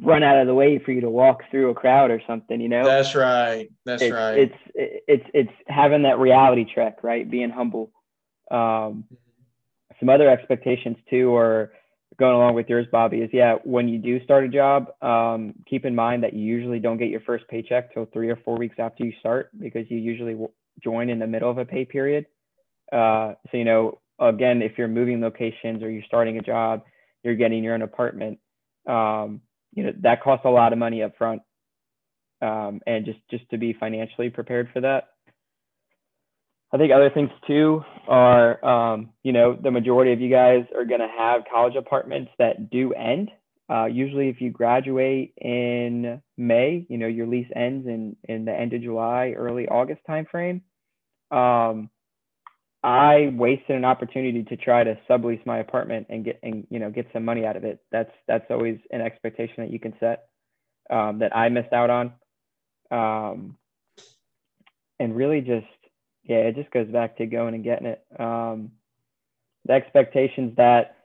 run 0.00 0.22
out 0.22 0.38
of 0.38 0.46
the 0.46 0.54
way 0.54 0.78
for 0.78 0.92
you 0.92 1.00
to 1.00 1.10
walk 1.10 1.44
through 1.50 1.70
a 1.70 1.74
crowd 1.74 2.10
or 2.10 2.20
something. 2.26 2.60
You 2.60 2.68
know, 2.68 2.84
that's 2.84 3.14
right. 3.14 3.70
That's 3.86 4.02
it's, 4.02 4.12
right. 4.12 4.38
It's 4.38 4.54
it's 4.74 5.26
it's 5.32 5.52
having 5.66 6.02
that 6.02 6.18
reality 6.18 6.66
check, 6.74 7.02
right? 7.02 7.28
Being 7.28 7.48
humble 7.48 7.90
um, 8.50 9.04
some 9.98 10.08
other 10.08 10.28
expectations 10.28 10.96
too 11.08 11.34
are 11.34 11.72
going 12.18 12.34
along 12.34 12.54
with 12.54 12.68
yours, 12.68 12.86
Bobby, 12.92 13.18
is 13.18 13.30
yeah, 13.32 13.56
when 13.64 13.88
you 13.88 13.98
do 13.98 14.22
start 14.24 14.44
a 14.44 14.48
job, 14.48 14.92
um, 15.02 15.54
keep 15.68 15.84
in 15.84 15.94
mind 15.94 16.22
that 16.22 16.32
you 16.32 16.42
usually 16.42 16.78
don't 16.78 16.98
get 16.98 17.08
your 17.08 17.20
first 17.20 17.46
paycheck 17.48 17.92
till 17.92 18.06
three 18.06 18.30
or 18.30 18.36
four 18.44 18.56
weeks 18.56 18.76
after 18.78 19.04
you 19.04 19.12
start 19.18 19.50
because 19.58 19.84
you 19.88 19.98
usually 19.98 20.36
join 20.82 21.08
in 21.10 21.18
the 21.18 21.26
middle 21.26 21.50
of 21.50 21.58
a 21.58 21.64
pay 21.64 21.84
period. 21.84 22.26
Uh, 22.92 23.34
so, 23.50 23.56
you 23.56 23.64
know, 23.64 24.00
again, 24.18 24.62
if 24.62 24.78
you're 24.78 24.88
moving 24.88 25.20
locations 25.20 25.82
or 25.82 25.90
you're 25.90 26.04
starting 26.06 26.38
a 26.38 26.42
job, 26.42 26.82
you're 27.22 27.34
getting 27.34 27.64
your 27.64 27.74
own 27.74 27.82
apartment, 27.82 28.38
um, 28.88 29.40
you 29.72 29.82
know, 29.82 29.92
that 30.02 30.22
costs 30.22 30.44
a 30.44 30.50
lot 30.50 30.72
of 30.72 30.78
money 30.78 31.02
up 31.02 31.16
front. 31.16 31.42
Um, 32.42 32.80
and 32.86 33.06
just, 33.06 33.18
just 33.30 33.48
to 33.50 33.58
be 33.58 33.72
financially 33.72 34.28
prepared 34.28 34.68
for 34.72 34.80
that. 34.82 35.13
I 36.74 36.76
think 36.76 36.90
other 36.92 37.08
things 37.08 37.30
too 37.46 37.84
are, 38.08 38.62
um, 38.64 39.10
you 39.22 39.32
know, 39.32 39.54
the 39.54 39.70
majority 39.70 40.12
of 40.12 40.20
you 40.20 40.28
guys 40.28 40.64
are 40.74 40.84
going 40.84 41.00
to 41.00 41.08
have 41.16 41.42
college 41.50 41.76
apartments 41.76 42.32
that 42.40 42.68
do 42.68 42.92
end. 42.92 43.30
Uh, 43.70 43.84
usually, 43.84 44.28
if 44.28 44.40
you 44.40 44.50
graduate 44.50 45.34
in 45.40 46.20
May, 46.36 46.84
you 46.88 46.98
know, 46.98 47.06
your 47.06 47.28
lease 47.28 47.46
ends 47.54 47.86
in 47.86 48.16
in 48.24 48.44
the 48.44 48.52
end 48.52 48.72
of 48.72 48.82
July, 48.82 49.34
early 49.36 49.68
August 49.68 50.00
timeframe. 50.08 50.62
Um, 51.30 51.90
I 52.82 53.32
wasted 53.32 53.76
an 53.76 53.84
opportunity 53.84 54.42
to 54.42 54.56
try 54.56 54.82
to 54.82 54.98
sublease 55.08 55.46
my 55.46 55.58
apartment 55.58 56.08
and 56.10 56.24
get 56.24 56.40
and 56.42 56.66
you 56.70 56.80
know 56.80 56.90
get 56.90 57.06
some 57.12 57.24
money 57.24 57.46
out 57.46 57.56
of 57.56 57.62
it. 57.62 57.78
That's 57.92 58.12
that's 58.26 58.50
always 58.50 58.78
an 58.90 59.00
expectation 59.00 59.54
that 59.58 59.70
you 59.70 59.78
can 59.78 59.94
set 60.00 60.24
um, 60.90 61.20
that 61.20 61.34
I 61.34 61.48
missed 61.50 61.72
out 61.72 61.90
on, 61.90 62.12
um, 62.90 63.56
and 64.98 65.14
really 65.14 65.40
just 65.40 65.66
yeah, 66.24 66.36
it 66.36 66.56
just 66.56 66.70
goes 66.70 66.88
back 66.88 67.18
to 67.18 67.26
going 67.26 67.54
and 67.54 67.64
getting 67.64 67.86
it. 67.86 68.02
Um, 68.18 68.72
the 69.66 69.74
expectations 69.74 70.54
that 70.56 70.96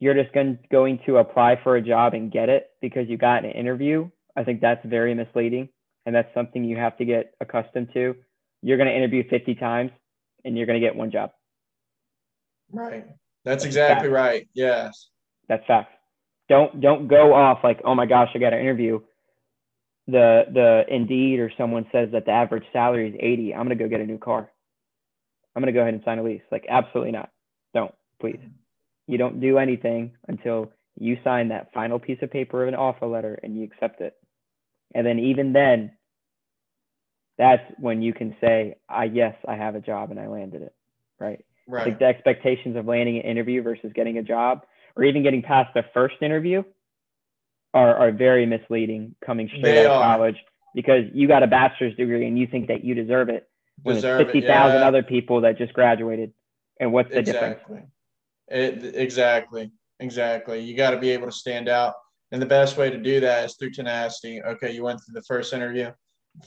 you're 0.00 0.14
just 0.14 0.32
going, 0.34 0.58
going 0.70 1.00
to 1.06 1.18
apply 1.18 1.60
for 1.62 1.76
a 1.76 1.82
job 1.82 2.14
and 2.14 2.32
get 2.32 2.48
it 2.48 2.70
because 2.80 3.08
you 3.08 3.16
got 3.16 3.44
an 3.44 3.50
interview, 3.50 4.08
I 4.36 4.44
think 4.44 4.60
that's 4.60 4.84
very 4.84 5.14
misleading. 5.14 5.68
And 6.06 6.14
that's 6.14 6.32
something 6.34 6.64
you 6.64 6.76
have 6.76 6.96
to 6.98 7.04
get 7.04 7.34
accustomed 7.40 7.88
to. 7.94 8.14
You're 8.62 8.76
going 8.76 8.88
to 8.88 8.96
interview 8.96 9.28
50 9.28 9.54
times 9.54 9.90
and 10.44 10.56
you're 10.56 10.66
going 10.66 10.80
to 10.80 10.86
get 10.86 10.96
one 10.96 11.10
job. 11.10 11.30
Right. 12.70 13.06
That's, 13.44 13.62
that's 13.62 13.64
exactly 13.64 14.08
fact. 14.08 14.14
right. 14.14 14.48
Yes. 14.54 15.08
That's 15.48 15.66
fact. 15.66 15.92
Don't 16.48 16.80
don't 16.80 17.08
go 17.08 17.32
off 17.32 17.60
like, 17.64 17.80
oh 17.84 17.94
my 17.94 18.04
gosh, 18.04 18.28
I 18.34 18.38
got 18.38 18.52
an 18.52 18.60
interview 18.60 19.00
the 20.06 20.44
the 20.52 20.84
Indeed 20.88 21.40
or 21.40 21.50
someone 21.56 21.86
says 21.92 22.10
that 22.12 22.26
the 22.26 22.32
average 22.32 22.64
salary 22.72 23.08
is 23.10 23.16
80, 23.18 23.54
I'm 23.54 23.64
gonna 23.64 23.76
go 23.76 23.88
get 23.88 24.00
a 24.00 24.06
new 24.06 24.18
car. 24.18 24.50
I'm 25.54 25.62
gonna 25.62 25.72
go 25.72 25.80
ahead 25.80 25.94
and 25.94 26.02
sign 26.04 26.18
a 26.18 26.22
lease. 26.22 26.42
Like 26.50 26.66
absolutely 26.68 27.12
not. 27.12 27.30
Don't 27.72 27.94
please. 28.20 28.40
You 29.06 29.18
don't 29.18 29.40
do 29.40 29.58
anything 29.58 30.12
until 30.28 30.72
you 30.98 31.18
sign 31.24 31.48
that 31.48 31.72
final 31.72 31.98
piece 31.98 32.18
of 32.22 32.30
paper 32.30 32.62
of 32.62 32.68
an 32.68 32.74
offer 32.74 33.06
letter 33.06 33.38
and 33.42 33.56
you 33.56 33.64
accept 33.64 34.00
it. 34.00 34.14
And 34.94 35.06
then 35.06 35.18
even 35.18 35.52
then, 35.52 35.92
that's 37.36 37.62
when 37.78 38.00
you 38.00 38.12
can 38.12 38.36
say, 38.40 38.76
"I 38.88 39.04
yes, 39.04 39.34
I 39.46 39.56
have 39.56 39.74
a 39.74 39.80
job 39.80 40.10
and 40.10 40.20
I 40.20 40.28
landed 40.28 40.62
it." 40.62 40.74
Right. 41.18 41.44
Right. 41.66 41.86
Like 41.88 41.98
the 41.98 42.04
expectations 42.04 42.76
of 42.76 42.86
landing 42.86 43.16
an 43.16 43.22
interview 43.22 43.62
versus 43.62 43.92
getting 43.94 44.18
a 44.18 44.22
job, 44.22 44.66
or 44.96 45.04
even 45.04 45.22
getting 45.22 45.42
past 45.42 45.72
the 45.74 45.82
first 45.94 46.16
interview, 46.20 46.62
are, 47.74 47.96
are 47.96 48.12
very 48.12 48.46
misleading 48.46 49.14
coming 49.24 49.48
straight 49.48 49.62
they 49.62 49.86
out 49.86 49.96
of 49.96 50.02
college 50.02 50.36
because 50.74 51.04
you 51.12 51.28
got 51.28 51.42
a 51.42 51.46
bachelor's 51.46 51.94
degree 51.96 52.26
and 52.26 52.38
you 52.38 52.46
think 52.46 52.68
that 52.68 52.84
you 52.84 52.94
deserve 52.94 53.28
it 53.28 53.48
when 53.82 53.96
deserve 53.96 54.18
there's 54.18 54.32
50,000 54.32 54.80
yeah. 54.80 54.86
other 54.86 55.02
people 55.02 55.40
that 55.42 55.58
just 55.58 55.72
graduated. 55.72 56.32
And 56.80 56.92
what's 56.92 57.10
the 57.10 57.18
exactly. 57.18 57.76
difference? 57.76 57.90
It, 58.48 58.96
exactly. 58.96 59.70
Exactly. 60.00 60.60
You 60.60 60.76
got 60.76 60.90
to 60.90 60.98
be 60.98 61.10
able 61.10 61.26
to 61.26 61.32
stand 61.32 61.68
out. 61.68 61.94
And 62.32 62.40
the 62.40 62.46
best 62.46 62.76
way 62.76 62.90
to 62.90 62.98
do 62.98 63.20
that 63.20 63.44
is 63.44 63.56
through 63.56 63.70
tenacity. 63.70 64.42
Okay, 64.42 64.72
you 64.72 64.82
went 64.82 65.00
through 65.00 65.14
the 65.14 65.22
first 65.22 65.52
interview. 65.52 65.90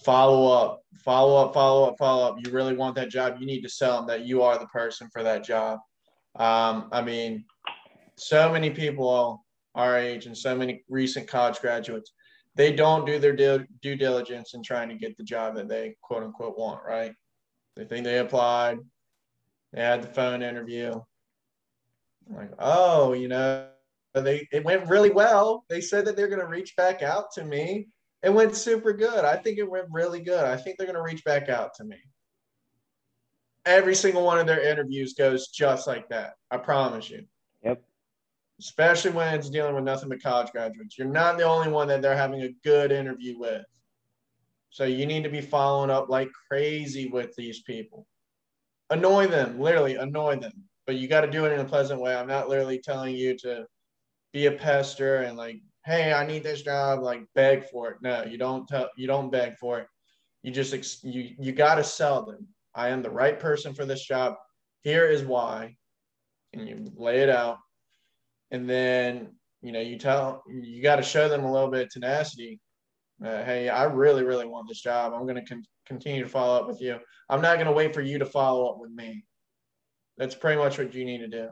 Follow 0.03 0.51
up, 0.51 0.81
follow 1.05 1.37
up, 1.37 1.53
follow 1.53 1.87
up, 1.87 1.95
follow 1.97 2.27
up. 2.27 2.35
You 2.43 2.51
really 2.51 2.75
want 2.75 2.95
that 2.95 3.09
job. 3.09 3.37
You 3.39 3.45
need 3.45 3.61
to 3.61 3.69
sell 3.69 3.97
them 3.97 4.07
that 4.07 4.25
you 4.25 4.41
are 4.41 4.59
the 4.59 4.65
person 4.67 5.07
for 5.13 5.23
that 5.23 5.45
job. 5.45 5.79
Um, 6.35 6.89
I 6.91 7.01
mean, 7.01 7.45
so 8.17 8.51
many 8.51 8.69
people 8.69 9.45
our 9.77 9.97
age 9.97 10.25
and 10.25 10.37
so 10.37 10.55
many 10.55 10.83
recent 10.89 11.27
college 11.27 11.59
graduates, 11.61 12.11
they 12.55 12.73
don't 12.73 13.05
do 13.05 13.19
their 13.19 13.33
due 13.81 13.95
diligence 13.95 14.55
in 14.55 14.63
trying 14.63 14.89
to 14.89 14.95
get 14.95 15.15
the 15.15 15.23
job 15.23 15.55
that 15.55 15.69
they 15.69 15.95
quote 16.01 16.23
unquote 16.23 16.57
want, 16.57 16.81
right? 16.85 17.13
They 17.75 17.85
think 17.85 18.03
they 18.03 18.17
applied, 18.17 18.79
they 19.71 19.81
had 19.81 20.01
the 20.01 20.07
phone 20.07 20.41
interview. 20.41 20.99
Like, 22.29 22.51
oh, 22.59 23.13
you 23.13 23.27
know, 23.27 23.67
they 24.13 24.47
it 24.51 24.65
went 24.65 24.89
really 24.89 25.11
well. 25.11 25.63
They 25.69 25.79
said 25.79 26.03
that 26.05 26.17
they're 26.17 26.27
going 26.27 26.41
to 26.41 26.47
reach 26.47 26.75
back 26.75 27.03
out 27.03 27.31
to 27.33 27.45
me. 27.45 27.87
It 28.23 28.33
went 28.33 28.55
super 28.55 28.91
good. 28.91 29.23
I 29.23 29.37
think 29.37 29.59
it 29.59 29.69
went 29.69 29.85
really 29.91 30.21
good. 30.21 30.43
I 30.43 30.57
think 30.57 30.77
they're 30.77 30.87
going 30.87 30.97
to 30.97 31.03
reach 31.03 31.23
back 31.23 31.49
out 31.49 31.75
to 31.75 31.83
me. 31.83 31.97
Every 33.65 33.93
single 33.93 34.23
one 34.23 34.39
of 34.39 34.47
their 34.47 34.67
interviews 34.67 35.13
goes 35.13 35.49
just 35.49 35.85
like 35.85 36.09
that. 36.09 36.33
I 36.49 36.57
promise 36.57 37.09
you. 37.09 37.25
Especially 38.59 39.11
when 39.11 39.33
it's 39.35 39.49
dealing 39.49 39.75
with 39.75 39.83
nothing 39.83 40.09
but 40.09 40.21
college 40.21 40.51
graduates. 40.51 40.97
You're 40.97 41.07
not 41.07 41.37
the 41.37 41.43
only 41.43 41.71
one 41.71 41.87
that 41.89 42.01
they're 42.01 42.17
having 42.17 42.41
a 42.41 42.53
good 42.63 42.91
interview 42.91 43.37
with. 43.37 43.63
So 44.69 44.83
you 44.85 45.05
need 45.05 45.23
to 45.23 45.29
be 45.29 45.41
following 45.41 45.89
up 45.89 46.09
like 46.09 46.29
crazy 46.49 47.07
with 47.07 47.35
these 47.35 47.61
people. 47.61 48.05
Annoy 48.89 49.27
them, 49.27 49.59
literally 49.59 49.95
annoy 49.95 50.37
them. 50.37 50.53
But 50.85 50.95
you 50.95 51.07
got 51.07 51.21
to 51.21 51.31
do 51.31 51.45
it 51.45 51.51
in 51.51 51.59
a 51.59 51.65
pleasant 51.65 52.01
way. 52.01 52.15
I'm 52.15 52.27
not 52.27 52.49
literally 52.49 52.79
telling 52.79 53.15
you 53.15 53.37
to 53.39 53.65
be 54.33 54.45
a 54.45 54.51
pester 54.51 55.17
and 55.17 55.37
like, 55.37 55.61
hey, 55.85 56.13
I 56.13 56.25
need 56.25 56.43
this 56.43 56.61
job, 56.61 57.01
like 57.01 57.23
beg 57.35 57.65
for 57.69 57.91
it. 57.91 57.97
No, 58.01 58.23
you 58.23 58.37
don't 58.37 58.67
tell 58.67 58.89
you 58.97 59.07
don't 59.07 59.31
beg 59.31 59.57
for 59.57 59.79
it. 59.79 59.87
You 60.43 60.51
just 60.51 61.03
you 61.03 61.35
you 61.39 61.51
got 61.51 61.75
to 61.75 61.83
sell 61.83 62.25
them. 62.25 62.47
I 62.75 62.89
am 62.89 63.01
the 63.01 63.09
right 63.09 63.39
person 63.39 63.73
for 63.73 63.85
this 63.85 64.05
job. 64.05 64.35
Here 64.83 65.07
is 65.07 65.23
why. 65.23 65.75
And 66.53 66.67
you 66.67 66.91
lay 66.95 67.19
it 67.19 67.29
out 67.29 67.57
and 68.51 68.69
then 68.69 69.29
you 69.61 69.71
know 69.71 69.79
you 69.79 69.97
tell 69.97 70.43
you 70.47 70.81
got 70.81 70.97
to 70.97 71.03
show 71.03 71.27
them 71.27 71.43
a 71.43 71.51
little 71.51 71.69
bit 71.69 71.83
of 71.83 71.89
tenacity 71.89 72.59
uh, 73.25 73.43
hey 73.43 73.69
i 73.69 73.83
really 73.83 74.23
really 74.23 74.45
want 74.45 74.67
this 74.67 74.81
job. 74.81 75.13
I'm 75.13 75.23
going 75.23 75.35
to 75.35 75.45
con- 75.45 75.63
continue 75.85 76.23
to 76.23 76.29
follow 76.29 76.59
up 76.59 76.67
with 76.67 76.81
you. 76.81 76.97
I'm 77.29 77.41
not 77.41 77.55
going 77.55 77.67
to 77.67 77.71
wait 77.71 77.93
for 77.93 78.01
you 78.01 78.19
to 78.19 78.25
follow 78.25 78.69
up 78.69 78.77
with 78.79 78.91
me. 78.91 79.23
That's 80.17 80.35
pretty 80.35 80.57
much 80.57 80.77
what 80.77 80.93
you 80.93 81.05
need 81.05 81.19
to 81.19 81.27
do 81.27 81.49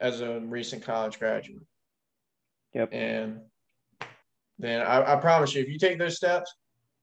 as 0.00 0.20
a 0.20 0.40
recent 0.40 0.82
college 0.82 1.18
graduate. 1.18 1.62
Yep. 2.74 2.90
And 2.92 3.40
then 4.58 4.82
I, 4.82 5.14
I 5.14 5.16
promise 5.16 5.54
you 5.54 5.62
if 5.62 5.68
you 5.68 5.78
take 5.78 5.98
those 5.98 6.16
steps 6.16 6.54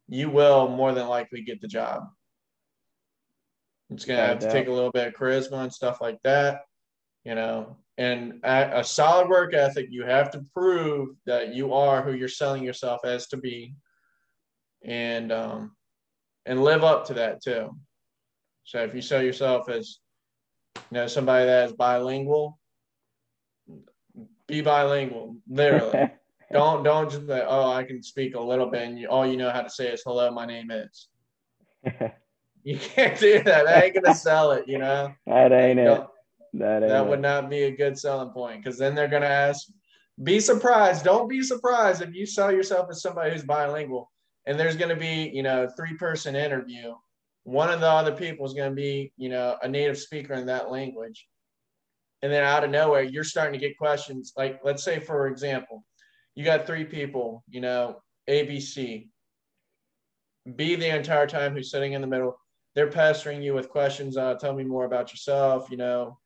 you 0.10 0.30
will 0.30 0.70
more 0.70 0.94
than 0.94 1.08
likely 1.08 1.42
get 1.42 1.60
the 1.60 1.68
job. 1.68 2.04
It's 3.90 4.06
going 4.06 4.20
to 4.20 4.26
have 4.26 4.40
to 4.40 4.50
take 4.50 4.68
a 4.68 4.72
little 4.72 4.92
bit 4.92 5.08
of 5.08 5.14
charisma 5.14 5.64
and 5.64 5.74
stuff 5.74 6.00
like 6.00 6.18
that 6.24 6.62
you 7.28 7.36
know 7.36 7.76
and 7.98 8.40
a, 8.44 8.80
a 8.80 8.84
solid 8.84 9.28
work 9.28 9.54
ethic 9.54 9.88
you 9.90 10.04
have 10.04 10.30
to 10.32 10.46
prove 10.54 11.16
that 11.26 11.56
you 11.56 11.74
are 11.74 12.04
who 12.04 12.14
you're 12.14 12.28
selling 12.28 12.64
yourself 12.64 13.02
as 13.04 13.28
to 13.28 13.38
be. 13.38 13.76
And 14.86 15.32
um 15.32 15.76
and 16.46 16.64
live 16.64 16.84
up 16.84 17.06
to 17.08 17.16
that 17.16 17.42
too. 17.44 17.76
So 18.64 18.84
if 18.84 18.94
you 18.94 19.02
sell 19.02 19.22
yourself 19.22 19.70
as 19.70 20.00
you 20.76 20.82
know 20.92 21.08
somebody 21.08 21.46
that 21.46 21.70
is 21.70 21.74
bilingual 21.74 22.60
be 24.48 24.62
bilingual 24.62 25.38
literally. 25.50 26.12
Don't 26.50 26.82
don't 26.82 27.12
just 27.12 27.24
like 27.24 27.44
oh 27.46 27.74
i 27.74 27.84
can 27.84 28.02
speak 28.02 28.34
a 28.34 28.40
little 28.40 28.68
bit 28.68 28.84
and 28.84 28.98
you, 28.98 29.10
all 29.10 29.28
you 29.28 29.36
know 29.36 29.50
how 29.50 29.64
to 29.64 29.70
say 29.70 29.90
is 29.90 30.02
hello 30.06 30.32
my 30.32 30.46
name 30.46 30.72
is. 30.72 31.10
You 32.64 32.78
can't 32.78 33.18
do 33.18 33.44
that. 33.44 33.66
That 33.66 33.84
ain't 33.84 33.96
gonna 33.96 34.16
sell 34.16 34.52
it 34.52 34.66
you 34.66 34.78
know? 34.78 35.14
That 35.26 35.52
ain't 35.52 35.80
it 35.80 36.08
that, 36.58 36.82
that 36.82 37.08
would 37.08 37.22
not 37.22 37.50
be 37.50 37.64
a 37.64 37.76
good 37.76 37.98
selling 37.98 38.30
point 38.30 38.64
because 38.64 38.78
then 38.78 38.96
they're 38.96 39.08
going 39.08 39.22
to 39.22 39.28
ask, 39.28 39.68
be 40.24 40.40
surprised. 40.40 41.04
Don't 41.04 41.28
be 41.28 41.42
surprised 41.42 42.02
if 42.02 42.14
you 42.14 42.26
sell 42.26 42.52
yourself 42.52 42.88
as 42.90 43.02
somebody 43.02 43.32
who's 43.32 43.44
bilingual 43.44 44.12
and 44.46 44.60
there's 44.60 44.78
going 44.78 44.90
to 44.90 44.96
be, 44.96 45.32
you 45.34 45.44
know, 45.44 45.68
three 45.78 45.96
person 45.96 46.36
interview 46.36 46.94
one 47.48 47.70
of 47.70 47.80
the 47.80 47.88
other 47.88 48.12
people 48.12 48.46
is 48.46 48.54
going 48.54 48.70
to 48.70 48.76
be, 48.76 49.14
you 49.16 49.30
know, 49.30 49.56
a 49.64 49.70
native 49.70 49.98
speaker 49.98 50.34
in 50.34 50.48
that 50.48 50.70
language. 50.70 51.26
And 52.22 52.30
then 52.30 52.44
out 52.44 52.66
of 52.66 52.72
nowhere, 52.72 53.04
you're 53.04 53.24
starting 53.24 53.58
to 53.58 53.66
get 53.66 53.78
questions. 53.78 54.34
Like, 54.36 54.60
let's 54.66 54.84
say, 54.84 55.00
for 55.00 55.28
example, 55.28 55.86
you 56.36 56.44
got 56.44 56.68
three 56.68 56.84
people, 56.84 57.46
you 57.48 57.62
know, 57.62 58.02
ABC, 58.30 59.08
B 60.58 60.76
the 60.76 60.94
entire 60.94 61.26
time 61.26 61.54
who's 61.54 61.72
sitting 61.72 61.94
in 61.94 62.02
the 62.02 62.08
middle. 62.08 62.38
They're 62.76 62.92
pestering 62.92 63.42
you 63.42 63.54
with 63.54 63.70
questions. 63.70 64.18
Uh, 64.18 64.34
tell 64.36 64.54
me 64.54 64.66
more 64.66 64.84
about 64.84 65.14
yourself. 65.14 65.72
You 65.72 65.78
know, 65.78 66.18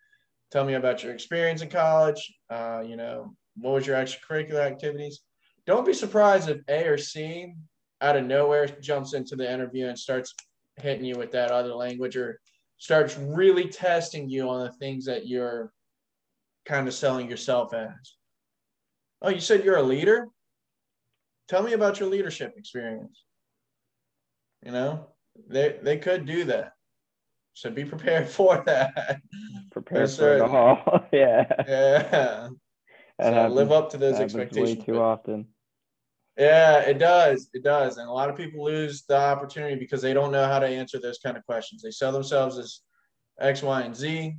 tell 0.52 0.66
me 0.66 0.74
about 0.74 1.04
your 1.04 1.14
experience 1.14 1.62
in 1.62 1.70
college. 1.70 2.34
Uh, 2.50 2.84
you 2.86 2.96
know, 2.96 3.36
what 3.56 3.74
was 3.74 3.88
your 3.88 3.98
extracurricular 3.98 4.60
activities? 4.60 5.22
Don't 5.66 5.86
be 5.86 5.94
surprised 5.94 6.50
if 6.50 6.60
A 6.68 6.88
or 6.88 6.98
C 6.98 7.54
out 8.02 8.18
of 8.18 8.26
nowhere 8.26 8.68
jumps 8.68 9.14
into 9.14 9.36
the 9.36 9.52
interview 9.52 9.88
and 9.88 9.98
starts 9.98 10.34
hitting 10.78 11.06
you 11.06 11.16
with 11.16 11.32
that 11.32 11.52
other 11.52 11.74
language 11.74 12.18
or 12.18 12.40
starts 12.78 13.18
really 13.18 13.68
testing 13.68 14.28
you 14.30 14.50
on 14.50 14.66
the 14.66 14.72
things 14.74 15.06
that 15.06 15.28
you're 15.28 15.72
kind 16.66 16.88
of 16.88 16.94
selling 16.94 17.30
yourself 17.30 17.74
as. 17.74 18.16
Oh, 19.22 19.30
you 19.30 19.40
said 19.40 19.64
you're 19.64 19.78
a 19.78 19.84
leader? 19.84 20.28
Tell 21.48 21.62
me 21.62 21.74
about 21.74 22.00
your 22.00 22.10
leadership 22.10 22.54
experience. 22.58 23.24
You 24.66 24.72
know, 24.72 25.08
they 25.48 25.78
they 25.82 25.98
could 25.98 26.26
do 26.26 26.46
that. 26.46 26.74
So 27.54 27.70
be 27.70 27.86
prepared 27.86 28.28
for 28.38 28.64
that. 28.66 29.22
Prepare 29.72 30.08
for 30.08 30.36
it 30.36 30.42
all. 30.42 31.06
yeah. 31.12 31.46
Yeah. 31.68 32.50
So 33.20 33.34
happens, 33.34 33.56
live 33.56 33.72
up 33.72 33.92
to 33.92 33.98
those 33.98 34.20
expectations. 34.20 34.80
Way 34.80 34.86
too 34.86 35.00
often. 35.00 35.48
Yeah, 36.38 36.80
it 36.80 36.98
does. 36.98 37.50
It 37.54 37.64
does. 37.64 37.98
And 37.98 38.10
a 38.10 38.12
lot 38.12 38.30
of 38.30 38.36
people 38.36 38.64
lose 38.64 39.04
the 39.08 39.18
opportunity 39.18 39.76
because 39.76 40.02
they 40.02 40.14
don't 40.14 40.32
know 40.32 40.46
how 40.46 40.60
to 40.60 40.68
answer 40.68 41.00
those 41.00 41.20
kind 41.20 41.38
of 41.38 41.46
questions. 41.46 41.82
They 41.82 41.92
sell 41.92 42.12
themselves 42.12 42.58
as 42.58 42.80
X, 43.40 43.62
Y, 43.62 43.82
and 43.82 43.96
Z. 43.96 44.36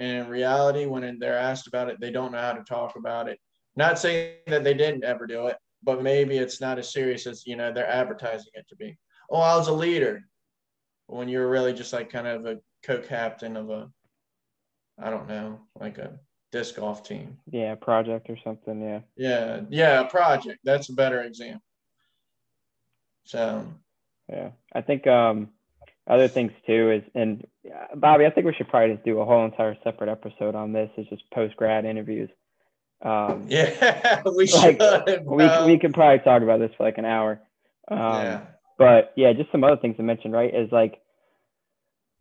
And 0.00 0.24
in 0.24 0.28
reality, 0.28 0.86
when 0.86 1.18
they're 1.18 1.38
asked 1.38 1.66
about 1.66 1.88
it, 1.90 2.00
they 2.00 2.10
don't 2.10 2.32
know 2.32 2.40
how 2.40 2.54
to 2.54 2.64
talk 2.64 2.96
about 2.96 3.28
it. 3.28 3.38
Not 3.76 3.98
saying 3.98 4.36
that 4.46 4.64
they 4.64 4.74
didn't 4.74 5.04
ever 5.04 5.26
do 5.26 5.46
it, 5.46 5.56
but 5.82 6.02
maybe 6.02 6.38
it's 6.38 6.60
not 6.60 6.78
as 6.78 6.92
serious 6.92 7.26
as 7.26 7.46
you 7.46 7.56
know 7.56 7.72
they're 7.72 7.88
advertising 7.88 8.52
it 8.54 8.66
to 8.68 8.76
be. 8.76 8.96
Oh, 9.30 9.40
I 9.40 9.56
was 9.56 9.68
a 9.68 9.72
leader. 9.72 10.22
When 11.08 11.28
you're 11.28 11.48
really 11.48 11.72
just 11.72 11.92
like 11.92 12.10
kind 12.10 12.26
of 12.26 12.46
a 12.46 12.60
co-captain 12.84 13.56
of 13.56 13.70
a, 13.70 13.90
I 15.00 15.10
don't 15.10 15.28
know, 15.28 15.60
like 15.80 15.98
a 15.98 16.18
disc 16.52 16.76
golf 16.76 17.02
team. 17.02 17.38
Yeah, 17.50 17.74
project 17.74 18.30
or 18.30 18.38
something. 18.44 18.80
Yeah. 18.80 19.00
Yeah, 19.16 19.60
yeah, 19.70 20.00
a 20.00 20.04
project. 20.04 20.60
That's 20.64 20.88
a 20.88 20.92
better 20.94 21.22
example. 21.22 21.62
So. 23.24 23.66
Yeah, 24.30 24.50
I 24.74 24.82
think 24.82 25.06
um, 25.06 25.48
other 26.06 26.28
things 26.28 26.52
too 26.66 26.90
is, 26.90 27.02
and 27.14 27.46
uh, 27.66 27.96
Bobby, 27.96 28.26
I 28.26 28.30
think 28.30 28.46
we 28.46 28.54
should 28.54 28.68
probably 28.68 28.94
just 28.94 29.04
do 29.04 29.20
a 29.20 29.24
whole 29.24 29.44
entire 29.44 29.76
separate 29.82 30.10
episode 30.10 30.54
on 30.54 30.72
this. 30.72 30.90
It's 30.96 31.08
just 31.08 31.22
post 31.32 31.56
grad 31.56 31.84
interviews. 31.84 32.28
Um, 33.00 33.46
yeah, 33.48 34.22
we 34.24 34.46
like, 34.46 34.80
should. 34.80 35.24
We 35.24 35.48
we 35.66 35.78
could 35.78 35.94
probably 35.94 36.18
talk 36.18 36.42
about 36.42 36.60
this 36.60 36.72
for 36.76 36.84
like 36.84 36.98
an 36.98 37.06
hour. 37.06 37.40
Um, 37.90 37.98
yeah. 37.98 38.40
But 38.78 39.12
yeah, 39.16 39.32
just 39.32 39.52
some 39.52 39.64
other 39.64 39.76
things 39.76 39.96
to 39.96 40.02
mention, 40.02 40.32
right? 40.32 40.54
Is 40.54 40.70
like 40.72 41.00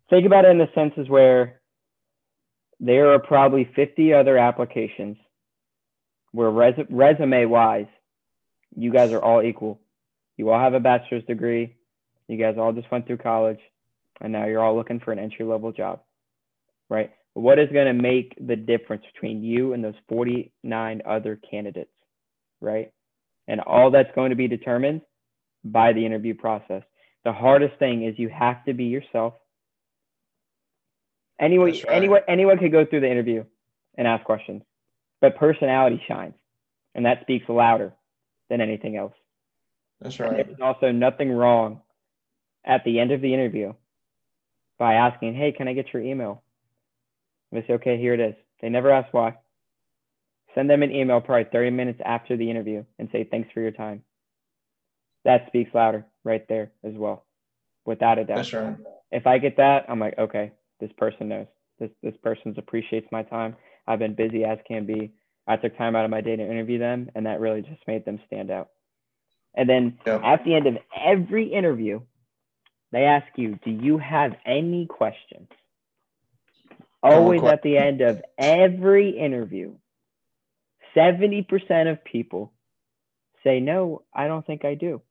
think 0.09 0.25
about 0.25 0.45
it 0.45 0.51
in 0.51 0.57
the 0.57 0.69
senses 0.75 1.07
where 1.07 1.61
there 2.79 3.13
are 3.13 3.19
probably 3.19 3.69
50 3.75 4.13
other 4.13 4.37
applications 4.37 5.17
where 6.31 6.49
res- 6.49 6.85
resume 6.89 7.45
wise, 7.45 7.87
you 8.75 8.91
guys 8.91 9.11
are 9.11 9.21
all 9.23 9.41
equal. 9.41 9.79
You 10.35 10.49
all 10.51 10.59
have 10.59 10.73
a 10.73 10.79
bachelor's 10.79 11.23
degree. 11.25 11.75
You 12.27 12.37
guys 12.37 12.55
all 12.57 12.73
just 12.73 12.91
went 12.91 13.07
through 13.07 13.17
college 13.17 13.59
and 14.21 14.33
now 14.33 14.45
you're 14.45 14.63
all 14.63 14.75
looking 14.75 14.99
for 14.99 15.11
an 15.11 15.19
entry 15.19 15.45
level 15.45 15.71
job, 15.71 16.01
right? 16.89 17.11
What 17.33 17.59
is 17.59 17.69
going 17.71 17.87
to 17.87 17.93
make 17.93 18.35
the 18.45 18.55
difference 18.55 19.03
between 19.13 19.43
you 19.43 19.73
and 19.73 19.83
those 19.83 19.93
49 20.09 21.01
other 21.07 21.39
candidates, 21.49 21.93
right? 22.61 22.91
And 23.47 23.61
all 23.61 23.91
that's 23.91 24.13
going 24.15 24.31
to 24.31 24.35
be 24.35 24.47
determined 24.47 25.01
by 25.63 25.93
the 25.93 26.05
interview 26.05 26.33
process. 26.33 26.83
The 27.23 27.33
hardest 27.33 27.77
thing 27.77 28.03
is 28.03 28.17
you 28.17 28.29
have 28.29 28.63
to 28.65 28.73
be 28.73 28.85
yourself 28.85 29.33
Anyone, 31.39 31.69
right. 31.69 31.85
anyone, 31.89 32.21
anyone 32.27 32.57
could 32.57 32.71
go 32.71 32.85
through 32.85 33.01
the 33.01 33.11
interview 33.11 33.43
and 33.95 34.07
ask 34.07 34.23
questions, 34.23 34.63
but 35.21 35.37
personality 35.37 36.01
shines, 36.07 36.33
and 36.95 37.05
that 37.05 37.21
speaks 37.21 37.47
louder 37.47 37.93
than 38.49 38.59
anything 38.59 38.97
else. 38.97 39.13
That's 40.01 40.19
right. 40.19 40.45
there's 40.45 40.61
also 40.61 40.91
nothing 40.91 41.31
wrong 41.31 41.81
at 42.65 42.83
the 42.83 42.99
end 42.99 43.11
of 43.11 43.21
the 43.21 43.33
interview 43.33 43.73
by 44.77 44.95
asking, 44.95 45.35
"Hey, 45.35 45.51
can 45.51 45.67
I 45.67 45.73
get 45.73 45.93
your 45.93 46.01
email?" 46.01 46.43
And 47.51 47.61
they 47.61 47.67
say, 47.67 47.73
"Okay, 47.73 47.97
here 47.97 48.13
it 48.13 48.19
is." 48.19 48.35
They 48.61 48.69
never 48.69 48.91
ask 48.91 49.13
why. 49.13 49.37
Send 50.55 50.69
them 50.69 50.81
an 50.81 50.91
email 50.91 51.21
probably 51.21 51.49
30 51.51 51.69
minutes 51.69 52.01
after 52.03 52.35
the 52.35 52.49
interview 52.49 52.83
and 52.97 53.09
say, 53.11 53.23
"Thanks 53.23 53.51
for 53.51 53.61
your 53.61 53.71
time." 53.71 54.03
That 55.25 55.47
speaks 55.47 55.73
louder 55.73 56.05
right 56.23 56.45
there 56.47 56.71
as 56.83 56.93
well, 56.93 57.25
without 57.85 58.19
a 58.19 58.25
doubt. 58.25 58.37
That's 58.37 58.53
right. 58.53 58.75
If 59.11 59.27
I 59.27 59.37
get 59.37 59.57
that, 59.57 59.85
I'm 59.89 59.99
like, 59.99 60.17
okay, 60.17 60.51
this 60.79 60.91
person 60.97 61.29
knows. 61.29 61.47
This 61.79 61.91
this 62.01 62.15
person 62.23 62.55
appreciates 62.57 63.07
my 63.11 63.23
time. 63.23 63.55
I've 63.85 63.99
been 63.99 64.15
busy 64.15 64.43
as 64.43 64.57
can 64.67 64.85
be. 64.85 65.13
I 65.47 65.57
took 65.57 65.77
time 65.77 65.95
out 65.95 66.05
of 66.05 66.11
my 66.11 66.21
day 66.21 66.35
to 66.35 66.43
interview 66.43 66.79
them, 66.79 67.09
and 67.15 67.25
that 67.25 67.39
really 67.39 67.61
just 67.61 67.85
made 67.87 68.05
them 68.05 68.19
stand 68.27 68.51
out. 68.51 68.69
And 69.55 69.69
then 69.69 69.97
yeah. 70.05 70.19
at 70.23 70.43
the 70.43 70.55
end 70.55 70.67
of 70.67 70.77
every 70.95 71.53
interview, 71.53 72.01
they 72.91 73.03
ask 73.03 73.27
you, 73.35 73.59
"Do 73.63 73.71
you 73.71 73.97
have 73.97 74.33
any 74.45 74.85
questions?" 74.85 75.49
Always 77.03 77.43
at 77.43 77.61
the 77.61 77.77
end 77.77 78.01
of 78.01 78.21
every 78.37 79.11
interview, 79.11 79.75
70% 80.95 81.91
of 81.91 82.03
people 82.03 82.51
say, 83.43 83.59
No, 83.59 84.03
I 84.13 84.27
don't 84.27 84.45
think 84.45 84.65
I 84.65 84.73
do. 84.73 85.01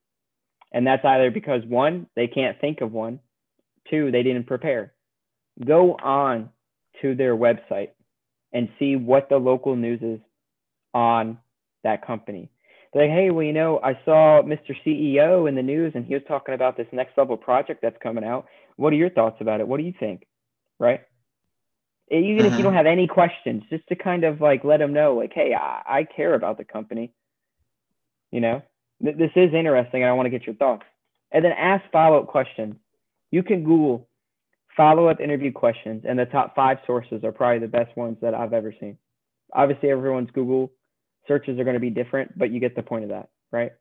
And 0.73 0.87
that's 0.87 1.05
either 1.05 1.31
because 1.31 1.63
one, 1.65 2.07
they 2.17 2.27
can't 2.27 2.61
think 2.61 2.81
of 2.81 2.93
one, 2.93 3.21
two, 3.89 4.11
they 4.11 4.23
didn't 4.23 4.47
prepare 4.47 4.93
go 5.65 5.95
on 5.95 6.51
to 7.03 7.15
their 7.15 7.37
website 7.37 7.91
and 8.53 8.69
see 8.79 8.97
what 8.97 9.29
the 9.29 9.37
local 9.37 9.77
news 9.77 10.01
is 10.03 10.21
on 10.95 11.39
that 11.85 12.07
company. 12.07 12.51
They're 12.93 13.09
like, 13.09 13.17
hey, 13.17 13.31
well, 13.31 13.45
you 13.45 13.53
know, 13.53 13.81
I 13.83 13.99
saw 14.05 14.43
Mr. 14.43 14.75
CEO 14.85 15.49
in 15.49 15.55
the 15.55 15.63
news 15.63 15.93
and 15.95 16.05
he 16.05 16.15
was 16.15 16.23
talking 16.27 16.55
about 16.55 16.77
this 16.77 16.87
next 16.93 17.19
level 17.19 17.37
project 17.37 17.83
that's 17.83 17.97
coming 18.03 18.25
out. 18.25 18.47
What 18.77 18.93
are 18.93 18.97
your 18.97 19.11
thoughts 19.11 19.37
about 19.41 19.61
it? 19.61 19.69
What 19.69 19.79
do 19.79 19.85
you 19.85 19.95
think? 19.99 20.27
Right? 20.79 21.01
Even 22.11 22.39
if 22.39 22.45
you 22.45 22.51
mm-hmm. 22.51 22.63
don't 22.63 22.75
have 22.75 22.87
any 22.87 23.07
questions, 23.07 23.65
just 23.69 23.87
to 23.89 23.97
kind 23.97 24.25
of 24.25 24.41
like 24.41 24.65
let 24.65 24.79
them 24.79 24.93
know, 24.93 25.15
like, 25.15 25.33
hey, 25.35 25.55
I, 25.55 25.83
I 25.87 26.05
care 26.05 26.35
about 26.35 26.57
the 26.57 26.65
company. 26.65 27.13
You 28.31 28.41
know, 28.41 28.63
this 29.01 29.31
is 29.37 29.55
interesting. 29.55 30.05
I 30.05 30.13
want 30.13 30.27
to 30.27 30.31
get 30.31 30.47
your 30.47 30.55
thoughts. 30.57 30.85
And 31.33 31.45
then 31.45 31.53
ask 31.53 31.85
follow 31.91 32.21
up 32.21 32.29
questions. 32.29 32.77
You 33.31 33.43
can 33.43 33.65
Google 33.65 34.09
follow 34.77 35.09
up 35.09 35.21
interview 35.21 35.53
questions, 35.53 36.05
and 36.07 36.19
the 36.19 36.27
top 36.27 36.55
five 36.55 36.79
sources 36.87 37.25
are 37.25 37.33
probably 37.33 37.59
the 37.59 37.69
best 37.69 37.97
ones 37.97 38.19
that 38.23 38.35
I've 38.35 38.53
ever 38.53 38.75
seen. 38.79 38.99
Obviously, 39.53 39.91
everyone's 39.91 40.31
Google 40.33 40.73
searches 41.27 41.59
are 41.59 41.65
going 41.65 41.75
to 41.75 41.81
be 41.81 41.91
different, 41.91 42.39
but 42.39 42.51
you 42.51 42.61
get 42.61 42.77
the 42.77 42.83
point 42.83 43.05
of 43.05 43.11
that, 43.11 43.31
right? 43.51 43.73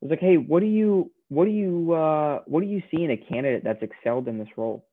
It's 0.00 0.10
like, 0.10 0.20
hey, 0.20 0.36
what 0.36 0.60
do 0.60 0.66
you 0.66 1.10
what 1.28 1.44
do 1.44 1.50
you 1.50 1.92
uh, 1.92 2.40
what 2.46 2.60
do 2.60 2.66
you 2.66 2.82
see 2.90 3.02
in 3.02 3.10
a 3.10 3.16
candidate 3.16 3.64
that's 3.64 3.82
excelled 3.82 4.28
in 4.28 4.38
this 4.38 4.48
role, 4.56 4.86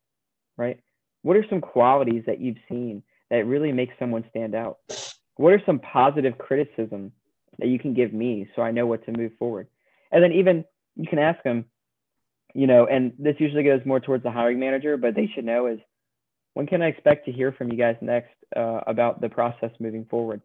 right? 0.58 0.80
What 1.22 1.38
are 1.38 1.46
some 1.50 1.62
qualities 1.62 2.24
that 2.28 2.40
you've 2.40 2.58
seen 2.70 3.04
that 3.30 3.46
really 3.46 3.72
make 3.72 3.90
someone 4.00 4.26
stand 4.30 4.56
out? 4.56 4.80
What 5.38 5.54
are 5.54 5.62
some 5.66 5.80
positive 5.80 6.38
criticism 6.38 7.12
that 7.60 7.68
you 7.68 7.80
can 7.80 7.94
give 7.94 8.14
me 8.14 8.48
so 8.56 8.62
I 8.62 8.72
know 8.72 8.86
what 8.86 9.06
to 9.06 9.12
move 9.12 9.32
forward? 9.38 9.68
And 10.12 10.24
then 10.24 10.32
even 10.34 10.66
you 10.96 11.08
can 11.08 11.20
ask 11.20 11.42
them, 11.44 11.66
you 12.54 12.68
know, 12.68 12.86
and 12.86 13.14
this 13.20 13.36
usually 13.40 13.64
goes 13.64 13.82
more 13.86 14.00
towards 14.00 14.24
the 14.24 14.32
hiring 14.32 14.60
manager, 14.60 14.98
but 14.98 15.16
they 15.16 15.30
should 15.34 15.46
know 15.46 15.68
is 15.68 15.80
when 16.54 16.68
can 16.68 16.82
I 16.82 16.88
expect 16.88 17.26
to 17.26 17.32
hear 17.32 17.52
from 17.52 17.72
you 17.72 17.78
guys 17.78 17.98
next 18.02 18.34
uh, 18.56 18.82
about 18.88 19.22
the 19.22 19.30
process 19.30 19.72
moving 19.80 20.06
forward? 20.06 20.42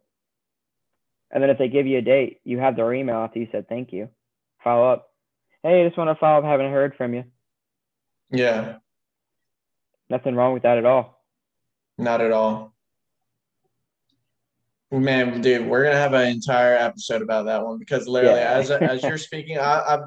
And 1.31 1.41
then 1.41 1.49
if 1.49 1.57
they 1.57 1.69
give 1.69 1.87
you 1.87 1.97
a 1.97 2.01
date, 2.01 2.41
you 2.43 2.59
have 2.59 2.75
their 2.75 2.93
email 2.93 3.17
after 3.17 3.39
you 3.39 3.47
said 3.51 3.69
thank 3.69 3.93
you. 3.93 4.09
Follow 4.63 4.91
up. 4.91 5.09
Hey, 5.63 5.81
I 5.81 5.87
just 5.87 5.97
want 5.97 6.09
to 6.09 6.19
follow 6.19 6.39
up. 6.39 6.43
Haven't 6.43 6.71
heard 6.71 6.95
from 6.97 7.13
you. 7.13 7.23
Yeah. 8.29 8.77
Nothing 10.09 10.35
wrong 10.35 10.53
with 10.53 10.63
that 10.63 10.77
at 10.77 10.85
all. 10.85 11.23
Not 11.97 12.19
at 12.19 12.31
all. 12.31 12.73
Man, 14.93 15.39
dude, 15.39 15.67
we're 15.67 15.83
gonna 15.83 15.95
have 15.95 16.13
an 16.13 16.27
entire 16.27 16.75
episode 16.75 17.21
about 17.21 17.45
that 17.45 17.65
one 17.65 17.79
because 17.79 18.09
literally, 18.09 18.39
yeah. 18.39 18.51
as 18.51 18.71
as 18.71 19.01
you're 19.03 19.17
speaking, 19.29 19.57
I, 19.57 19.79
I 19.79 19.99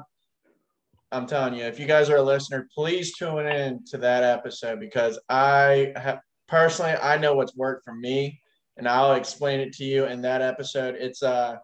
I'm 1.11 1.25
telling 1.25 1.55
you, 1.55 1.63
if 1.63 1.79
you 1.79 1.87
guys 1.87 2.09
are 2.09 2.17
a 2.17 2.21
listener, 2.21 2.67
please 2.73 3.15
tune 3.15 3.47
in 3.47 3.83
to 3.85 3.97
that 3.97 4.23
episode 4.23 4.79
because 4.79 5.17
I 5.27 5.91
have 5.95 6.19
personally 6.47 6.91
I 6.91 7.17
know 7.17 7.33
what's 7.33 7.55
worked 7.55 7.83
for 7.83 7.95
me, 7.95 8.39
and 8.77 8.87
I'll 8.87 9.13
explain 9.13 9.59
it 9.59 9.73
to 9.73 9.83
you 9.83 10.05
in 10.05 10.21
that 10.21 10.43
episode. 10.43 10.95
It's 10.95 11.23
uh, 11.23 11.55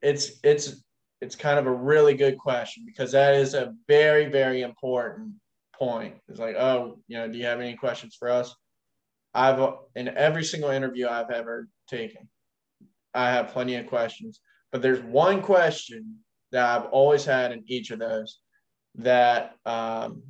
it's 0.00 0.40
it's 0.42 0.82
it's 1.20 1.36
kind 1.36 1.58
of 1.58 1.66
a 1.66 1.72
really 1.72 2.14
good 2.14 2.38
question 2.38 2.84
because 2.86 3.12
that 3.12 3.34
is 3.34 3.52
a 3.52 3.74
very 3.88 4.26
very 4.26 4.62
important 4.62 5.34
point. 5.74 6.14
It's 6.28 6.40
like, 6.40 6.56
oh, 6.56 6.98
you 7.08 7.18
know, 7.18 7.28
do 7.28 7.36
you 7.36 7.44
have 7.44 7.60
any 7.60 7.74
questions 7.74 8.16
for 8.18 8.30
us? 8.30 8.54
I've 9.34 9.74
in 9.94 10.08
every 10.08 10.44
single 10.44 10.70
interview 10.70 11.08
I've 11.08 11.30
ever 11.30 11.68
taken, 11.88 12.28
I 13.18 13.30
have 13.30 13.48
plenty 13.48 13.74
of 13.74 13.88
questions. 13.88 14.38
But 14.70 14.80
there's 14.80 15.02
one 15.02 15.42
question 15.42 16.18
that 16.52 16.64
I've 16.64 16.88
always 16.90 17.24
had 17.24 17.50
in 17.50 17.64
each 17.66 17.90
of 17.90 17.98
those 17.98 18.38
that, 18.94 19.56
um, 19.66 20.22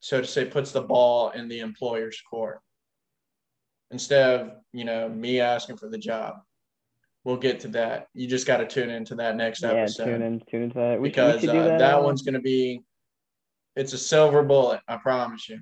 so 0.00 0.22
to 0.22 0.26
say, 0.26 0.46
puts 0.46 0.72
the 0.72 0.80
ball 0.80 1.30
in 1.30 1.48
the 1.48 1.60
employer's 1.60 2.20
court 2.30 2.60
instead 3.90 4.40
of 4.40 4.52
you 4.72 4.84
know 4.84 5.08
me 5.08 5.40
asking 5.40 5.76
for 5.76 5.90
the 5.90 5.98
job. 5.98 6.36
We'll 7.24 7.36
get 7.36 7.60
to 7.60 7.68
that. 7.68 8.06
You 8.14 8.26
just 8.26 8.46
got 8.46 8.58
to 8.58 8.66
tune 8.66 8.88
into 8.88 9.14
that 9.16 9.36
next 9.36 9.62
yeah, 9.62 9.72
episode. 9.72 10.06
tune 10.06 10.22
in, 10.22 10.42
tune 10.50 10.62
into 10.62 10.78
that. 10.78 11.00
We 11.00 11.10
because 11.10 11.40
should, 11.40 11.50
uh, 11.50 11.64
that, 11.64 11.78
that 11.78 12.02
one's 12.02 12.22
going 12.22 12.34
to 12.34 12.40
be, 12.40 12.80
it's 13.76 13.92
a 13.92 13.98
silver 13.98 14.42
bullet. 14.42 14.80
I 14.88 14.96
promise 14.96 15.46
you. 15.46 15.58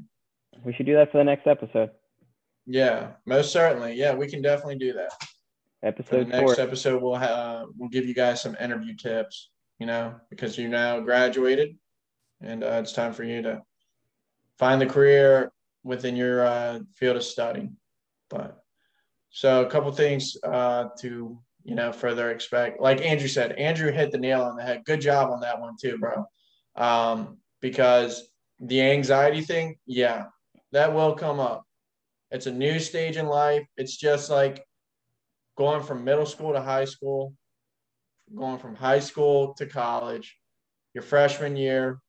We 0.64 0.74
should 0.74 0.86
do 0.86 0.94
that 0.94 1.10
for 1.10 1.18
the 1.18 1.24
next 1.24 1.48
episode. 1.48 1.90
Yeah, 2.66 3.12
most 3.24 3.52
certainly. 3.52 3.94
Yeah, 3.94 4.14
we 4.14 4.28
can 4.28 4.42
definitely 4.42 4.76
do 4.76 4.92
that. 4.92 5.10
Episode 5.82 6.28
next 6.28 6.54
four. 6.54 6.60
episode, 6.60 7.02
we'll 7.02 7.14
have 7.14 7.66
we'll 7.76 7.88
give 7.88 8.06
you 8.06 8.14
guys 8.14 8.40
some 8.40 8.56
interview 8.60 8.94
tips. 8.96 9.50
You 9.78 9.86
know, 9.86 10.14
because 10.30 10.56
you 10.56 10.68
now 10.68 11.00
graduated, 11.00 11.76
and 12.40 12.64
uh, 12.64 12.80
it's 12.82 12.92
time 12.92 13.12
for 13.12 13.24
you 13.24 13.42
to 13.42 13.62
find 14.58 14.80
the 14.80 14.86
career 14.86 15.52
within 15.84 16.16
your 16.16 16.46
uh, 16.46 16.80
field 16.94 17.16
of 17.16 17.22
study. 17.22 17.68
But 18.30 18.58
so 19.30 19.64
a 19.64 19.70
couple 19.70 19.92
things 19.92 20.36
uh, 20.42 20.88
to 21.00 21.38
you 21.62 21.74
know 21.74 21.92
further 21.92 22.30
expect. 22.30 22.80
Like 22.80 23.02
Andrew 23.02 23.28
said, 23.28 23.52
Andrew 23.52 23.92
hit 23.92 24.10
the 24.12 24.18
nail 24.18 24.42
on 24.42 24.56
the 24.56 24.62
head. 24.62 24.84
Good 24.86 25.02
job 25.02 25.30
on 25.30 25.40
that 25.40 25.60
one 25.60 25.74
too, 25.80 25.98
bro. 25.98 26.24
Um, 26.74 27.36
because 27.60 28.30
the 28.60 28.80
anxiety 28.80 29.42
thing, 29.42 29.76
yeah, 29.86 30.24
that 30.72 30.94
will 30.94 31.14
come 31.14 31.38
up. 31.38 31.64
It's 32.30 32.46
a 32.46 32.52
new 32.52 32.78
stage 32.78 33.16
in 33.16 33.26
life. 33.26 33.66
It's 33.76 33.96
just 33.96 34.30
like 34.30 34.64
going 35.56 35.82
from 35.82 36.04
middle 36.04 36.26
school 36.26 36.52
to 36.52 36.60
high 36.60 36.84
school, 36.84 37.32
going 38.34 38.58
from 38.58 38.74
high 38.74 39.00
school 39.00 39.54
to 39.54 39.66
college, 39.66 40.38
your 40.94 41.02
freshman 41.02 41.56
year, 41.56 42.00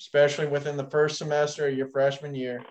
especially 0.00 0.46
within 0.46 0.76
the 0.76 0.90
first 0.90 1.18
semester 1.18 1.66
of 1.68 1.76
your 1.76 1.88
freshman 1.88 2.34
year. 2.34 2.64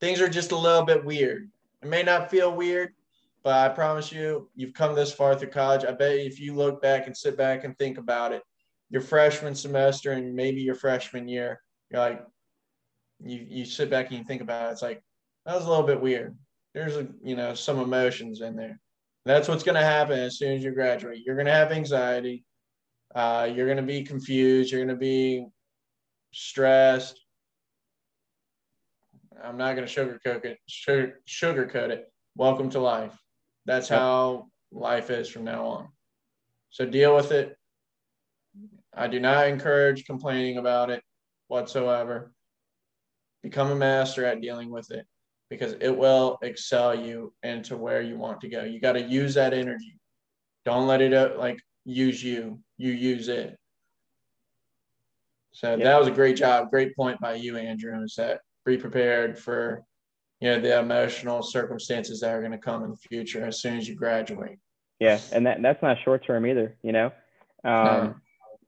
Things 0.00 0.20
are 0.20 0.28
just 0.28 0.52
a 0.52 0.56
little 0.56 0.84
bit 0.84 1.04
weird. 1.04 1.50
It 1.82 1.88
may 1.88 2.02
not 2.02 2.30
feel 2.30 2.54
weird, 2.54 2.94
but 3.42 3.54
I 3.54 3.74
promise 3.74 4.12
you, 4.12 4.48
you've 4.54 4.74
come 4.74 4.94
this 4.94 5.12
far 5.12 5.34
through 5.34 5.50
college. 5.50 5.84
I 5.84 5.92
bet 5.92 6.18
if 6.18 6.40
you 6.40 6.54
look 6.54 6.82
back 6.82 7.06
and 7.06 7.16
sit 7.16 7.36
back 7.36 7.64
and 7.64 7.76
think 7.78 7.98
about 7.98 8.32
it, 8.32 8.42
your 8.90 9.02
freshman 9.02 9.54
semester 9.54 10.12
and 10.12 10.34
maybe 10.34 10.60
your 10.60 10.74
freshman 10.74 11.28
year, 11.28 11.60
you're 11.90 12.00
like, 12.00 12.24
you 13.24 13.44
you 13.48 13.64
sit 13.64 13.90
back 13.90 14.08
and 14.08 14.18
you 14.18 14.24
think 14.24 14.42
about 14.42 14.68
it. 14.68 14.72
It's 14.72 14.82
like 14.82 15.02
that 15.44 15.54
was 15.54 15.66
a 15.66 15.68
little 15.68 15.86
bit 15.86 16.00
weird. 16.00 16.36
There's 16.74 16.96
a 16.96 17.08
you 17.22 17.36
know 17.36 17.54
some 17.54 17.78
emotions 17.78 18.40
in 18.40 18.56
there. 18.56 18.80
That's 19.28 19.46
what's 19.46 19.62
going 19.62 19.74
to 19.74 19.82
happen 19.82 20.18
as 20.18 20.38
soon 20.38 20.56
as 20.56 20.64
you 20.64 20.70
graduate. 20.70 21.20
You're 21.22 21.34
going 21.34 21.48
to 21.48 21.52
have 21.52 21.70
anxiety. 21.70 22.46
Uh, 23.14 23.46
you're 23.54 23.66
going 23.66 23.76
to 23.76 23.82
be 23.82 24.02
confused. 24.02 24.72
You're 24.72 24.80
going 24.80 24.96
to 24.96 24.98
be 24.98 25.44
stressed. 26.32 27.20
I'm 29.44 29.58
not 29.58 29.76
going 29.76 29.86
to 29.86 29.92
sugarcoat 29.94 30.46
it. 30.46 30.56
Sugar, 30.66 31.20
sugarcoat 31.28 31.90
it. 31.90 32.10
Welcome 32.36 32.70
to 32.70 32.80
life. 32.80 33.14
That's 33.66 33.86
how 33.86 34.46
life 34.72 35.10
is 35.10 35.28
from 35.28 35.44
now 35.44 35.66
on. 35.66 35.88
So 36.70 36.86
deal 36.86 37.14
with 37.14 37.30
it. 37.30 37.54
I 38.96 39.08
do 39.08 39.20
not 39.20 39.46
encourage 39.46 40.06
complaining 40.06 40.56
about 40.56 40.88
it 40.88 41.02
whatsoever. 41.48 42.32
Become 43.42 43.72
a 43.72 43.76
master 43.76 44.24
at 44.24 44.40
dealing 44.40 44.70
with 44.70 44.90
it 44.90 45.06
because 45.50 45.74
it 45.80 45.96
will 45.96 46.38
excel 46.42 46.94
you 46.94 47.32
into 47.42 47.76
where 47.76 48.02
you 48.02 48.16
want 48.16 48.40
to 48.42 48.48
go. 48.48 48.64
You 48.64 48.80
got 48.80 48.92
to 48.92 49.02
use 49.02 49.34
that 49.34 49.54
energy. 49.54 49.98
Don't 50.64 50.86
let 50.86 51.00
it 51.00 51.14
uh, 51.14 51.30
like 51.38 51.58
use 51.84 52.22
you. 52.22 52.58
You 52.76 52.92
use 52.92 53.28
it. 53.28 53.56
So 55.52 55.76
that 55.76 55.98
was 55.98 56.06
a 56.06 56.12
great 56.12 56.36
job. 56.36 56.70
Great 56.70 56.94
point 56.94 57.18
by 57.20 57.34
you, 57.34 57.56
Andrew. 57.56 58.02
Is 58.04 58.14
that 58.16 58.40
be 58.64 58.76
prepared 58.76 59.38
for 59.38 59.82
you 60.40 60.50
know 60.50 60.60
the 60.60 60.78
emotional 60.78 61.42
circumstances 61.42 62.20
that 62.20 62.32
are 62.34 62.40
going 62.40 62.52
to 62.52 62.58
come 62.58 62.84
in 62.84 62.90
the 62.90 62.96
future 62.96 63.44
as 63.44 63.60
soon 63.60 63.76
as 63.76 63.88
you 63.88 63.94
graduate 63.94 64.58
yeah 65.00 65.18
and 65.32 65.46
that 65.46 65.60
that's 65.62 65.82
not 65.82 65.96
short 66.04 66.24
term 66.26 66.46
either 66.46 66.76
you 66.82 66.92
know 66.92 67.06
um, 67.64 67.72
no. 67.84 68.14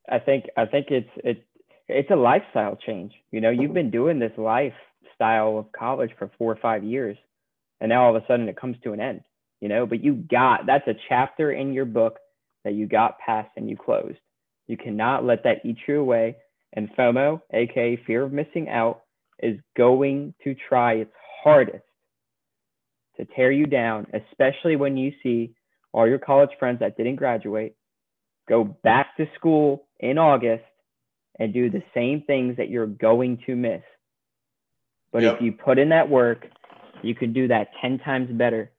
i 0.08 0.18
think 0.18 0.46
i 0.56 0.64
think 0.64 0.86
it's 0.90 1.10
it 1.16 1.44
it's 1.88 2.10
a 2.10 2.16
lifestyle 2.16 2.76
change 2.76 3.12
you 3.30 3.40
know 3.40 3.50
you've 3.50 3.74
been 3.74 3.90
doing 3.90 4.18
this 4.18 4.32
lifestyle 5.20 5.59
of 5.59 5.72
college 5.72 6.11
for 6.18 6.30
four 6.38 6.52
or 6.52 6.59
five 6.61 6.85
years 6.85 7.16
and 7.80 7.88
now 7.88 8.04
all 8.04 8.16
of 8.16 8.22
a 8.22 8.26
sudden 8.26 8.48
it 8.48 8.61
comes 8.61 8.76
to 8.83 8.92
an 8.92 9.00
end 9.00 9.20
you 9.61 9.68
know 9.68 9.87
but 9.87 10.02
you 10.02 10.14
got 10.14 10.66
that's 10.66 10.87
a 10.88 10.94
chapter 11.09 11.52
in 11.52 11.72
your 11.72 11.85
book 11.85 12.18
that 12.64 12.74
you 12.74 12.87
got 12.87 13.18
past 13.18 13.50
and 13.56 13.68
you 13.68 13.76
closed 13.76 14.18
you 14.66 14.76
cannot 14.76 15.24
let 15.24 15.44
that 15.44 15.64
eat 15.64 15.76
you 15.87 16.00
away 16.00 16.37
and 16.74 16.88
fomo 16.96 17.40
aka 17.52 18.00
fear 18.06 18.22
of 18.22 18.33
missing 18.33 18.68
out 18.68 19.02
is 19.42 19.59
going 19.76 20.35
to 20.44 20.54
try 20.68 20.94
its 20.94 21.12
hardest 21.42 21.85
to 23.20 23.26
tear 23.37 23.50
you 23.50 23.66
down, 23.66 24.06
especially 24.14 24.76
when 24.76 24.96
you 24.96 25.12
see 25.22 25.54
all 25.92 26.09
your 26.09 26.18
college 26.18 26.50
friends 26.59 26.80
that 26.80 26.96
didn't 26.96 27.16
graduate 27.16 27.74
go 28.48 28.64
back 28.64 29.16
to 29.16 29.26
school 29.37 29.87
in 30.00 30.18
August 30.18 30.64
and 31.38 31.52
do 31.52 31.70
the 31.70 31.83
same 31.94 32.22
things 32.26 32.56
that 32.56 32.68
you're 32.68 32.87
going 32.87 33.38
to 33.46 33.54
miss. 33.54 33.83
But 35.12 35.23
yep. 35.23 35.37
if 35.37 35.42
you 35.42 35.53
put 35.53 35.79
in 35.79 35.88
that 35.90 36.09
work, 36.09 36.46
you 37.03 37.14
can 37.14 37.33
do 37.33 37.49
that 37.49 37.68
10 37.81 37.99
times 38.01 38.29
better 38.31 38.70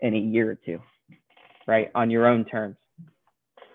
in 0.00 0.14
a 0.14 0.18
year 0.18 0.50
or 0.50 0.54
two, 0.54 0.80
right? 1.66 1.90
On 1.94 2.10
your 2.10 2.26
own 2.26 2.44
terms. 2.44 2.76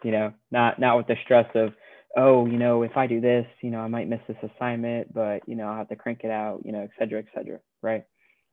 You 0.03 0.11
know, 0.11 0.33
not 0.49 0.79
not 0.79 0.97
with 0.97 1.07
the 1.07 1.15
stress 1.23 1.47
of 1.53 1.73
oh, 2.17 2.45
you 2.45 2.57
know, 2.57 2.83
if 2.83 2.97
I 2.97 3.07
do 3.07 3.21
this, 3.21 3.45
you 3.61 3.71
know, 3.71 3.79
I 3.79 3.87
might 3.87 4.09
miss 4.09 4.19
this 4.27 4.37
assignment, 4.55 5.13
but 5.13 5.47
you 5.47 5.55
know, 5.55 5.67
I'll 5.67 5.77
have 5.77 5.89
to 5.89 5.95
crank 5.95 6.21
it 6.23 6.31
out, 6.31 6.61
you 6.65 6.71
know, 6.71 6.81
et 6.81 6.89
cetera, 6.99 7.19
et 7.19 7.25
cetera. 7.33 7.59
Right. 7.81 8.03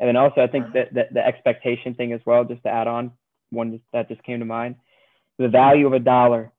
And 0.00 0.08
then 0.08 0.16
also 0.16 0.40
I 0.40 0.46
think 0.46 0.72
that, 0.74 0.94
that 0.94 1.12
the 1.12 1.26
expectation 1.26 1.94
thing 1.94 2.12
as 2.12 2.20
well, 2.24 2.44
just 2.44 2.62
to 2.62 2.68
add 2.68 2.86
on 2.86 3.12
one 3.50 3.80
that 3.92 4.08
just 4.08 4.22
came 4.22 4.38
to 4.38 4.44
mind, 4.44 4.76
the 5.38 5.48
value 5.48 5.86
of 5.86 5.92
a 5.92 5.98
dollar. 5.98 6.52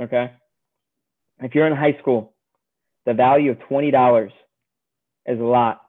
Okay. 0.00 0.32
If 1.40 1.54
you're 1.54 1.66
in 1.66 1.76
high 1.76 1.98
school, 2.00 2.34
the 3.06 3.14
value 3.14 3.50
of 3.50 3.58
$20 3.70 4.30
is 5.26 5.38
a 5.38 5.44
lot, 5.44 5.80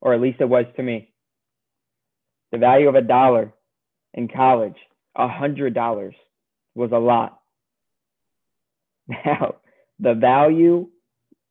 or 0.00 0.14
at 0.14 0.20
least 0.20 0.40
it 0.40 0.48
was 0.48 0.66
to 0.76 0.82
me. 0.82 1.12
The 2.52 2.58
value 2.58 2.88
of 2.88 2.94
a 2.94 3.02
dollar 3.02 3.52
in 4.14 4.28
college, 4.28 4.76
a 5.14 5.28
hundred 5.28 5.74
dollars 5.74 6.14
was 6.74 6.92
a 6.92 6.98
lot. 6.98 7.40
Now, 9.24 9.54
the 10.00 10.14
value 10.14 10.88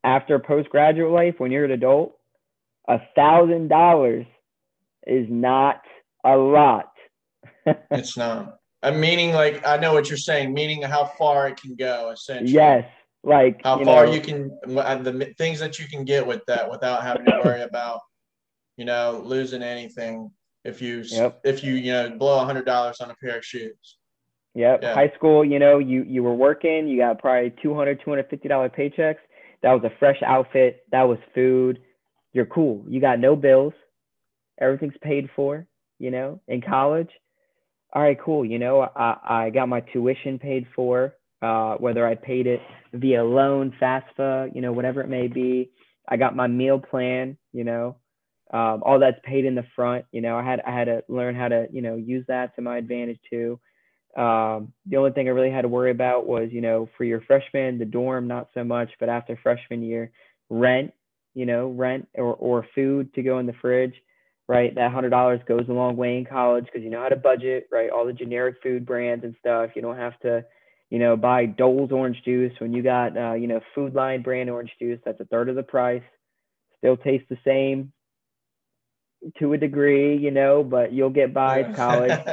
after 0.03 0.39
postgraduate 0.39 1.11
life 1.11 1.35
when 1.37 1.51
you're 1.51 1.65
an 1.65 1.71
adult, 1.71 2.17
a 2.87 2.99
thousand 3.15 3.69
dollars 3.69 4.25
is 5.07 5.25
not 5.29 5.81
a 6.23 6.35
lot. 6.35 6.91
it's 7.91 8.17
not. 8.17 8.57
I'm 8.83 8.99
meaning 8.99 9.31
like 9.31 9.65
I 9.65 9.77
know 9.77 9.93
what 9.93 10.09
you're 10.09 10.17
saying, 10.17 10.53
meaning 10.53 10.81
how 10.83 11.05
far 11.05 11.47
it 11.47 11.59
can 11.59 11.75
go, 11.75 12.11
essentially. 12.11 12.51
Yes, 12.51 12.85
like 13.25 13.61
how 13.63 13.79
you 13.79 13.85
far 13.85 14.05
know, 14.05 14.13
you 14.13 14.21
can 14.21 14.49
the 14.65 15.33
things 15.37 15.59
that 15.59 15.79
you 15.79 15.87
can 15.87 16.05
get 16.05 16.25
with 16.25 16.41
that 16.47 16.69
without 16.69 17.03
having 17.03 17.25
to 17.25 17.41
worry 17.43 17.61
about, 17.61 17.99
you 18.77 18.85
know, 18.85 19.21
losing 19.25 19.63
anything 19.63 20.31
if 20.63 20.81
you 20.81 21.03
yep. 21.07 21.39
if 21.43 21.63
you 21.63 21.73
you 21.73 21.91
know 21.91 22.09
blow 22.17 22.41
a 22.41 22.45
hundred 22.45 22.65
dollars 22.65 23.01
on 23.01 23.09
a 23.09 23.15
pair 23.15 23.37
of 23.37 23.45
shoes. 23.45 23.97
Yep. 24.55 24.79
Yeah. 24.83 24.93
High 24.93 25.11
school, 25.15 25.43
you 25.43 25.59
know, 25.59 25.79
you 25.79 26.03
you 26.03 26.23
were 26.23 26.33
working, 26.33 26.87
you 26.87 26.97
got 26.97 27.19
probably 27.19 27.53
200 27.61 27.99
250 28.03 28.47
dollar 28.47 28.69
paychecks. 28.69 29.17
That 29.63 29.73
was 29.73 29.83
a 29.83 29.91
fresh 29.99 30.21
outfit, 30.25 30.83
that 30.91 31.03
was 31.03 31.17
food. 31.33 31.79
You're 32.33 32.45
cool. 32.45 32.83
You 32.87 33.01
got 33.01 33.19
no 33.19 33.35
bills. 33.35 33.73
Everything's 34.59 34.97
paid 35.01 35.29
for, 35.35 35.65
you 35.99 36.11
know, 36.11 36.41
in 36.47 36.61
college. 36.61 37.09
All 37.93 38.01
right, 38.01 38.19
cool. 38.19 38.45
You 38.45 38.59
know, 38.59 38.81
I 38.81 39.17
I 39.23 39.49
got 39.49 39.67
my 39.67 39.81
tuition 39.81 40.37
paid 40.37 40.67
for, 40.75 41.15
uh, 41.45 41.75
whether 41.77 42.07
I 42.07 42.15
paid 42.15 42.47
it 42.47 42.61
via 42.93 43.23
loan, 43.23 43.73
FAFSA, 43.79 44.55
you 44.55 44.61
know, 44.61 44.71
whatever 44.71 45.01
it 45.01 45.09
may 45.09 45.27
be. 45.27 45.69
I 46.07 46.17
got 46.17 46.35
my 46.35 46.47
meal 46.47 46.79
plan, 46.79 47.37
you 47.53 47.63
know, 47.63 47.97
um, 48.51 48.81
all 48.83 48.99
that's 48.99 49.19
paid 49.23 49.45
in 49.45 49.55
the 49.55 49.65
front. 49.75 50.05
You 50.11 50.21
know, 50.21 50.37
I 50.37 50.43
had 50.43 50.61
I 50.61 50.71
had 50.71 50.85
to 50.85 51.03
learn 51.07 51.35
how 51.35 51.47
to, 51.49 51.67
you 51.71 51.81
know, 51.81 51.95
use 51.95 52.25
that 52.27 52.55
to 52.55 52.61
my 52.61 52.77
advantage 52.77 53.19
too. 53.29 53.59
Um, 54.17 54.73
the 54.85 54.97
only 54.97 55.11
thing 55.11 55.27
I 55.27 55.31
really 55.31 55.51
had 55.51 55.63
to 55.63 55.67
worry 55.67 55.91
about 55.91 56.25
was, 56.25 56.49
you 56.51 56.61
know, 56.61 56.89
for 56.97 57.03
your 57.03 57.21
freshman, 57.21 57.77
the 57.77 57.85
dorm, 57.85 58.27
not 58.27 58.49
so 58.53 58.63
much, 58.63 58.89
but 58.99 59.09
after 59.09 59.37
freshman 59.43 59.83
year, 59.83 60.11
rent, 60.49 60.93
you 61.33 61.45
know, 61.45 61.67
rent 61.67 62.07
or, 62.15 62.33
or 62.35 62.65
food 62.73 63.13
to 63.15 63.23
go 63.23 63.39
in 63.39 63.45
the 63.45 63.53
fridge, 63.61 63.93
right? 64.47 64.73
That 64.73 64.91
hundred 64.91 65.09
dollars 65.09 65.41
goes 65.47 65.65
a 65.69 65.73
long 65.73 65.97
way 65.97 66.17
in 66.17 66.25
college 66.25 66.65
because 66.65 66.81
you 66.83 66.89
know 66.89 67.01
how 67.01 67.09
to 67.09 67.15
budget, 67.17 67.67
right? 67.71 67.89
All 67.89 68.05
the 68.05 68.13
generic 68.13 68.55
food 68.63 68.85
brands 68.85 69.25
and 69.25 69.35
stuff. 69.39 69.71
You 69.75 69.81
don't 69.81 69.97
have 69.97 70.17
to, 70.21 70.45
you 70.89 70.99
know, 70.99 71.17
buy 71.17 71.45
Dole's 71.45 71.91
orange 71.91 72.21
juice 72.23 72.53
when 72.59 72.73
you 72.73 72.83
got, 72.83 73.17
uh, 73.17 73.33
you 73.33 73.47
know, 73.47 73.59
Food 73.73 73.95
Lion 73.95 74.21
brand 74.21 74.49
orange 74.49 74.71
juice. 74.79 74.99
That's 75.03 75.19
a 75.19 75.25
third 75.25 75.49
of 75.49 75.55
the 75.55 75.63
price. 75.63 76.03
still 76.79 76.97
tastes 76.97 77.27
the 77.29 77.37
same 77.43 77.91
to 79.39 79.53
a 79.53 79.57
degree, 79.57 80.17
you 80.17 80.31
know, 80.31 80.63
but 80.63 80.93
you'll 80.93 81.09
get 81.09 81.33
by 81.33 81.63
college. 81.73 82.11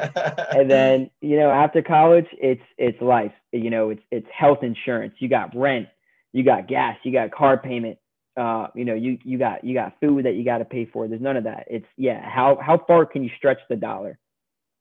and 0.50 0.70
then, 0.70 1.10
you 1.20 1.38
know, 1.38 1.50
after 1.50 1.82
college, 1.82 2.26
it's 2.32 2.62
it's 2.76 3.00
life. 3.00 3.32
You 3.52 3.70
know, 3.70 3.90
it's 3.90 4.02
it's 4.10 4.26
health 4.36 4.62
insurance. 4.62 5.14
You 5.18 5.28
got 5.28 5.56
rent, 5.56 5.88
you 6.32 6.44
got 6.44 6.68
gas, 6.68 6.96
you 7.02 7.12
got 7.12 7.30
car 7.30 7.56
payment. 7.56 7.98
Uh, 8.36 8.68
you 8.74 8.84
know, 8.84 8.94
you 8.94 9.18
you 9.24 9.38
got 9.38 9.64
you 9.64 9.74
got 9.74 9.94
food 10.00 10.24
that 10.24 10.34
you 10.34 10.44
got 10.44 10.58
to 10.58 10.64
pay 10.64 10.86
for. 10.86 11.08
There's 11.08 11.20
none 11.20 11.36
of 11.36 11.44
that. 11.44 11.66
It's 11.68 11.86
yeah, 11.96 12.28
how 12.28 12.58
how 12.60 12.78
far 12.86 13.06
can 13.06 13.22
you 13.24 13.30
stretch 13.36 13.60
the 13.68 13.76
dollar? 13.76 14.18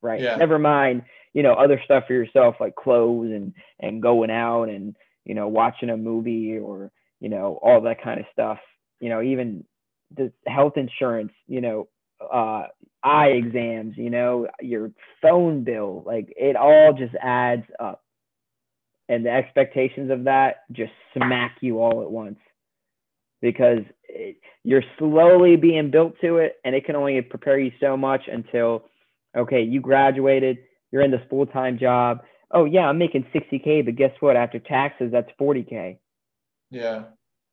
Right. 0.00 0.20
Yeah. 0.20 0.36
Never 0.36 0.58
mind, 0.58 1.02
you 1.34 1.42
know, 1.42 1.54
other 1.54 1.80
stuff 1.84 2.04
for 2.06 2.12
yourself 2.12 2.56
like 2.60 2.74
clothes 2.74 3.30
and 3.32 3.54
and 3.80 4.02
going 4.02 4.30
out 4.30 4.64
and, 4.64 4.96
you 5.24 5.34
know, 5.34 5.48
watching 5.48 5.90
a 5.90 5.96
movie 5.96 6.58
or, 6.58 6.90
you 7.20 7.28
know, 7.28 7.58
all 7.62 7.80
that 7.82 8.02
kind 8.02 8.20
of 8.20 8.26
stuff. 8.32 8.58
You 9.00 9.08
know, 9.08 9.22
even 9.22 9.64
the 10.14 10.32
health 10.46 10.76
insurance, 10.76 11.32
you 11.46 11.60
know, 11.60 11.88
uh, 12.32 12.66
eye 13.02 13.28
exams, 13.28 13.96
you 13.96 14.10
know, 14.10 14.48
your 14.60 14.92
phone 15.20 15.64
bill, 15.64 16.02
like 16.06 16.32
it 16.36 16.56
all 16.56 16.92
just 16.92 17.14
adds 17.20 17.64
up. 17.80 18.02
And 19.08 19.26
the 19.26 19.30
expectations 19.30 20.10
of 20.10 20.24
that 20.24 20.62
just 20.70 20.92
smack 21.14 21.56
you 21.60 21.80
all 21.80 22.02
at 22.02 22.10
once 22.10 22.38
because 23.40 23.80
it, 24.08 24.36
you're 24.64 24.84
slowly 24.98 25.56
being 25.56 25.90
built 25.90 26.14
to 26.20 26.36
it 26.36 26.56
and 26.64 26.74
it 26.74 26.84
can 26.86 26.96
only 26.96 27.20
prepare 27.20 27.58
you 27.58 27.72
so 27.80 27.96
much 27.96 28.22
until, 28.30 28.84
okay, 29.36 29.62
you 29.62 29.80
graduated, 29.80 30.58
you're 30.92 31.02
in 31.02 31.10
this 31.10 31.22
full 31.28 31.46
time 31.46 31.78
job. 31.78 32.22
Oh, 32.52 32.66
yeah, 32.66 32.86
I'm 32.86 32.98
making 32.98 33.26
60K, 33.34 33.84
but 33.84 33.96
guess 33.96 34.12
what? 34.20 34.36
After 34.36 34.58
taxes, 34.58 35.10
that's 35.10 35.30
40K. 35.40 35.98
Yeah 36.70 37.04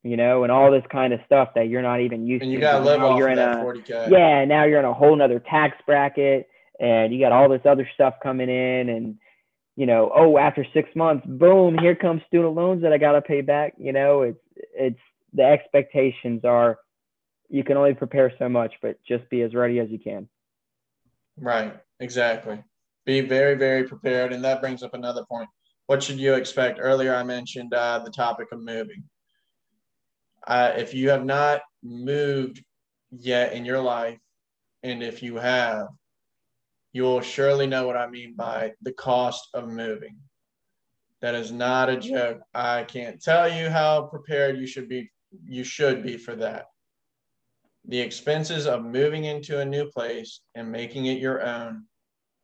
you 0.03 0.15
know, 0.15 0.43
and 0.43 0.51
all 0.51 0.71
this 0.71 0.83
kind 0.91 1.13
of 1.13 1.19
stuff 1.25 1.49
that 1.55 1.67
you're 1.67 1.81
not 1.81 1.99
even 2.01 2.25
used 2.25 2.41
to. 2.41 2.45
and 2.45 2.53
you 2.53 2.59
to. 2.59 2.61
gotta 2.61 2.85
live 2.85 3.01
off 3.01 3.17
you're 3.17 3.29
in 3.29 3.39
a, 3.39 3.55
40K. 3.55 4.09
Yeah, 4.09 4.45
now 4.45 4.63
you're 4.63 4.79
in 4.79 4.85
a 4.85 4.93
whole 4.93 5.15
nother 5.15 5.39
tax 5.39 5.77
bracket 5.85 6.47
and 6.79 7.13
you 7.13 7.19
got 7.19 7.31
all 7.31 7.49
this 7.49 7.61
other 7.65 7.89
stuff 7.93 8.15
coming 8.23 8.49
in 8.49 8.89
and 8.89 9.17
you 9.75 9.85
know, 9.85 10.11
oh, 10.13 10.37
after 10.37 10.65
six 10.73 10.89
months, 10.93 11.25
boom, 11.25 11.77
here 11.77 11.95
comes 11.95 12.21
student 12.27 12.53
loans 12.53 12.81
that 12.81 12.91
I 12.91 12.97
gotta 12.97 13.21
pay 13.21 13.39
back. 13.41 13.75
You 13.77 13.93
know, 13.93 14.23
it's 14.23 14.39
it's 14.55 14.99
the 15.33 15.43
expectations 15.43 16.43
are 16.43 16.79
you 17.49 17.63
can 17.63 17.77
only 17.77 17.93
prepare 17.93 18.31
so 18.37 18.49
much, 18.49 18.73
but 18.81 18.99
just 19.07 19.29
be 19.29 19.41
as 19.41 19.53
ready 19.53 19.79
as 19.79 19.89
you 19.89 19.97
can. 19.97 20.27
Right, 21.37 21.73
exactly. 21.99 22.61
Be 23.05 23.21
very, 23.21 23.55
very 23.55 23.87
prepared. 23.87 24.33
And 24.33 24.43
that 24.43 24.61
brings 24.61 24.83
up 24.83 24.93
another 24.93 25.25
point. 25.25 25.49
What 25.87 26.03
should 26.03 26.19
you 26.19 26.35
expect? 26.35 26.79
Earlier, 26.81 27.15
I 27.15 27.23
mentioned 27.23 27.73
uh, 27.73 27.99
the 27.99 28.11
topic 28.11 28.51
of 28.51 28.61
moving 28.61 29.03
uh, 30.47 30.73
if 30.77 30.93
you 30.93 31.09
have 31.09 31.25
not 31.25 31.61
moved 31.83 32.63
yet 33.11 33.53
in 33.53 33.65
your 33.65 33.79
life, 33.79 34.19
and 34.83 35.03
if 35.03 35.21
you 35.21 35.35
have, 35.35 35.87
you 36.93 37.03
will 37.03 37.21
surely 37.21 37.67
know 37.67 37.85
what 37.85 37.97
I 37.97 38.07
mean 38.07 38.33
by 38.35 38.73
the 38.81 38.93
cost 38.93 39.47
of 39.53 39.67
moving. 39.67 40.17
That 41.21 41.35
is 41.35 41.51
not 41.51 41.89
a 41.89 41.97
joke. 41.97 42.39
I 42.53 42.83
can't 42.83 43.21
tell 43.21 43.51
you 43.51 43.69
how 43.69 44.03
prepared 44.03 44.57
you 44.57 44.65
should 44.65 44.89
be. 44.89 45.11
You 45.45 45.63
should 45.63 46.01
be 46.01 46.17
for 46.17 46.35
that. 46.37 46.65
The 47.85 47.99
expenses 47.99 48.65
of 48.65 48.83
moving 48.83 49.25
into 49.25 49.59
a 49.59 49.65
new 49.65 49.89
place 49.91 50.41
and 50.55 50.71
making 50.71 51.05
it 51.05 51.19
your 51.19 51.43
own 51.43 51.83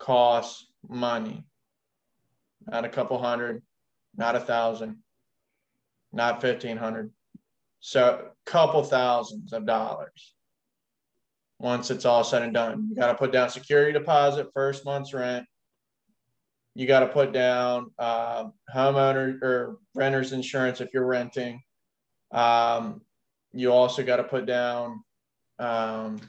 costs 0.06 0.68
money. 0.88 1.44
Not 2.68 2.86
a 2.86 2.90
couple 2.90 3.18
hundred, 3.18 3.64
not 4.16 4.36
a 4.36 4.40
thousand, 4.40 4.98
not 6.14 6.42
fifteen 6.42 6.78
hundred, 6.78 7.12
so 7.80 8.28
a 8.28 8.50
couple 8.50 8.84
thousands 8.84 9.52
of 9.52 9.66
dollars 9.66 10.34
once 11.60 11.90
it's 11.90 12.06
all 12.06 12.24
said 12.24 12.44
and 12.44 12.54
done. 12.54 12.88
You 12.90 12.96
got 12.96 13.08
to 13.08 13.16
put 13.16 13.32
down 13.32 13.50
security 13.50 13.94
deposit, 13.94 14.48
first 14.54 14.86
month's 14.86 15.14
rent. 15.14 15.46
You 16.76 16.86
got 16.86 17.00
to 17.00 17.08
put 17.08 17.32
down 17.32 17.92
uh, 17.98 18.46
homeowner 18.74 19.42
or 19.42 19.78
renter's 19.96 20.34
insurance 20.34 20.82
if 20.82 20.90
you're 20.94 21.06
renting. 21.06 21.62
Um, 22.32 23.02
you 23.54 23.72
also 23.72 24.04
got 24.04 24.18
to 24.18 24.24
put 24.26 24.46
down, 24.46 25.02
um, 25.60 26.20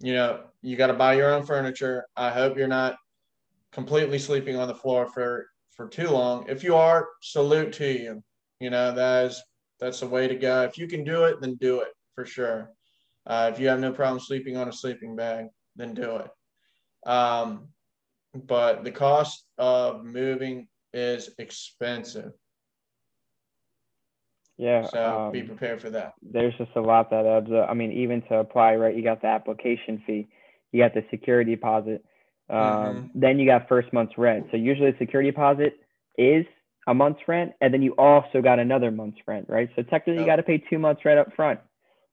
you 0.00 0.14
know, 0.14 0.40
you 0.62 0.76
got 0.76 0.86
to 0.86 0.94
buy 0.94 1.14
your 1.14 1.34
own 1.34 1.44
furniture. 1.44 2.06
I 2.16 2.30
hope 2.30 2.56
you're 2.56 2.68
not 2.68 2.96
completely 3.72 4.18
sleeping 4.18 4.56
on 4.56 4.68
the 4.68 4.74
floor 4.74 5.06
for 5.06 5.46
for 5.76 5.88
too 5.88 6.08
long. 6.08 6.46
If 6.48 6.62
you 6.62 6.74
are, 6.74 7.08
salute 7.22 7.72
to 7.74 7.90
you. 7.90 8.22
You 8.60 8.70
know 8.70 8.92
that 8.92 9.26
is 9.26 9.42
that's 9.78 10.00
the 10.00 10.06
way 10.06 10.28
to 10.28 10.36
go. 10.36 10.62
If 10.62 10.78
you 10.78 10.86
can 10.86 11.04
do 11.04 11.24
it, 11.24 11.40
then 11.40 11.54
do 11.56 11.80
it 11.80 11.88
for 12.14 12.26
sure. 12.26 12.70
Uh, 13.26 13.50
if 13.52 13.60
you 13.60 13.68
have 13.68 13.80
no 13.80 13.92
problem 13.92 14.20
sleeping 14.20 14.56
on 14.56 14.68
a 14.68 14.72
sleeping 14.72 15.16
bag, 15.16 15.46
then 15.76 15.94
do 15.94 16.16
it. 16.16 17.08
Um, 17.08 17.68
but 18.34 18.84
the 18.84 18.90
cost 18.90 19.44
of 19.58 20.04
moving 20.04 20.68
is 20.92 21.30
expensive. 21.38 22.32
Yeah. 24.58 24.86
So 24.88 25.18
um, 25.18 25.32
be 25.32 25.42
prepared 25.42 25.80
for 25.80 25.88
that. 25.90 26.12
There's 26.22 26.54
just 26.58 26.72
a 26.76 26.80
lot 26.80 27.08
that 27.10 27.24
adds 27.24 27.50
up. 27.50 27.68
I 27.70 27.74
mean, 27.74 27.92
even 27.92 28.20
to 28.22 28.36
apply, 28.36 28.74
right? 28.74 28.94
You 28.94 29.02
got 29.02 29.22
the 29.22 29.28
application 29.28 30.02
fee, 30.06 30.28
you 30.72 30.82
got 30.82 30.92
the 30.92 31.04
security 31.10 31.54
deposit, 31.54 32.04
um, 32.50 32.58
mm-hmm. 32.58 33.06
then 33.20 33.38
you 33.38 33.46
got 33.46 33.68
first 33.68 33.92
month's 33.92 34.18
rent. 34.18 34.46
So 34.50 34.56
usually, 34.56 34.90
the 34.90 34.98
security 34.98 35.30
deposit 35.30 35.80
is 36.18 36.44
a 36.86 36.94
month's 36.94 37.20
rent, 37.28 37.52
and 37.60 37.72
then 37.72 37.82
you 37.82 37.92
also 37.92 38.42
got 38.42 38.58
another 38.58 38.90
month's 38.90 39.18
rent, 39.26 39.46
right? 39.48 39.68
So 39.76 39.82
technically, 39.82 40.14
yep. 40.14 40.20
you 40.20 40.26
got 40.26 40.36
to 40.36 40.42
pay 40.42 40.58
two 40.58 40.78
months 40.78 41.04
rent 41.04 41.18
up 41.18 41.34
front. 41.34 41.60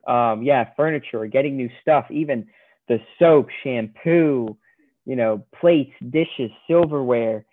Um, 0.07 0.43
yeah, 0.43 0.69
furniture, 0.77 1.25
getting 1.25 1.57
new 1.57 1.69
stuff, 1.81 2.05
even 2.09 2.47
the 2.87 2.99
soap, 3.19 3.47
shampoo, 3.63 4.57
you 5.05 5.15
know, 5.15 5.45
plates, 5.59 5.93
dishes, 6.09 6.51
silverware, 6.67 7.45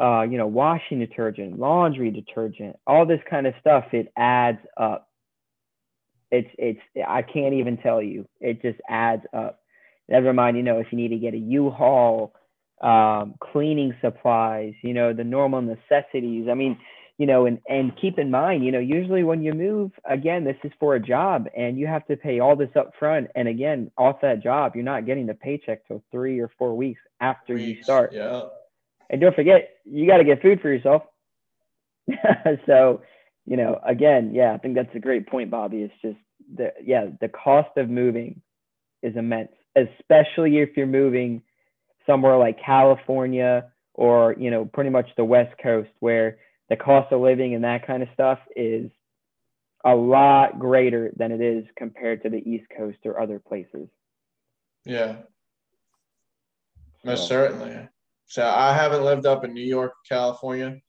uh, 0.00 0.22
you 0.22 0.38
know, 0.38 0.46
washing 0.46 0.98
detergent, 0.98 1.58
laundry 1.58 2.10
detergent, 2.10 2.76
all 2.86 3.06
this 3.06 3.20
kind 3.28 3.46
of 3.46 3.54
stuff. 3.60 3.84
It 3.92 4.12
adds 4.16 4.58
up. 4.76 5.08
It's 6.30 6.48
it's 6.58 6.80
I 7.06 7.22
can't 7.22 7.54
even 7.54 7.76
tell 7.76 8.02
you. 8.02 8.26
It 8.40 8.62
just 8.62 8.78
adds 8.88 9.22
up. 9.32 9.61
Never 10.08 10.32
mind, 10.32 10.56
you 10.56 10.62
know, 10.62 10.78
if 10.78 10.88
you 10.90 10.98
need 10.98 11.08
to 11.08 11.18
get 11.18 11.34
a 11.34 11.38
U-Haul 11.38 12.34
um, 12.82 13.34
cleaning 13.40 13.94
supplies, 14.00 14.74
you 14.82 14.92
know, 14.92 15.12
the 15.12 15.24
normal 15.24 15.62
necessities. 15.62 16.48
I 16.50 16.54
mean, 16.54 16.78
you 17.18 17.26
know, 17.26 17.46
and, 17.46 17.60
and 17.68 17.92
keep 18.00 18.18
in 18.18 18.30
mind, 18.30 18.64
you 18.64 18.72
know, 18.72 18.80
usually 18.80 19.22
when 19.22 19.42
you 19.42 19.52
move, 19.52 19.92
again, 20.04 20.44
this 20.44 20.56
is 20.64 20.72
for 20.80 20.96
a 20.96 21.00
job 21.00 21.46
and 21.56 21.78
you 21.78 21.86
have 21.86 22.04
to 22.06 22.16
pay 22.16 22.40
all 22.40 22.56
this 22.56 22.70
up 22.74 22.92
front. 22.98 23.28
And 23.36 23.46
again, 23.46 23.90
off 23.96 24.20
that 24.22 24.42
job, 24.42 24.74
you're 24.74 24.84
not 24.84 25.06
getting 25.06 25.26
the 25.26 25.34
paycheck 25.34 25.86
till 25.86 26.02
three 26.10 26.40
or 26.40 26.50
four 26.58 26.76
weeks 26.76 27.00
after 27.20 27.54
weeks, 27.54 27.78
you 27.78 27.82
start. 27.84 28.12
Yeah. 28.12 28.42
And 29.08 29.20
don't 29.20 29.36
forget, 29.36 29.76
you 29.84 30.06
got 30.06 30.16
to 30.16 30.24
get 30.24 30.42
food 30.42 30.60
for 30.60 30.72
yourself. 30.72 31.02
so, 32.66 33.02
you 33.46 33.56
know, 33.56 33.78
again, 33.86 34.34
yeah, 34.34 34.52
I 34.52 34.58
think 34.58 34.74
that's 34.74 34.94
a 34.94 35.00
great 35.00 35.28
point, 35.28 35.50
Bobby. 35.50 35.82
It's 35.82 35.94
just 36.02 36.18
the, 36.52 36.72
yeah, 36.82 37.06
the 37.20 37.28
cost 37.28 37.76
of 37.76 37.88
moving 37.88 38.40
is 39.02 39.16
immense, 39.16 39.52
especially 39.76 40.58
if 40.58 40.76
you're 40.76 40.86
moving 40.86 41.42
somewhere 42.06 42.36
like 42.36 42.58
California 42.64 43.70
or 43.94 44.34
you 44.38 44.50
know 44.50 44.64
pretty 44.64 44.90
much 44.90 45.08
the 45.16 45.24
West 45.24 45.54
Coast 45.62 45.90
where 46.00 46.38
the 46.68 46.76
cost 46.76 47.12
of 47.12 47.20
living 47.20 47.54
and 47.54 47.64
that 47.64 47.86
kind 47.86 48.02
of 48.02 48.08
stuff 48.14 48.38
is 48.56 48.90
a 49.84 49.94
lot 49.94 50.58
greater 50.58 51.12
than 51.16 51.32
it 51.32 51.40
is 51.40 51.64
compared 51.76 52.22
to 52.22 52.30
the 52.30 52.48
East 52.48 52.66
Coast 52.76 52.98
or 53.04 53.20
other 53.20 53.38
places. 53.38 53.88
Yeah. 54.84 55.16
Most 57.04 57.22
so. 57.22 57.28
certainly. 57.28 57.88
So 58.26 58.46
I 58.46 58.72
haven't 58.72 59.04
lived 59.04 59.26
up 59.26 59.44
in 59.44 59.52
New 59.52 59.60
York, 59.60 59.92
California, 60.08 60.80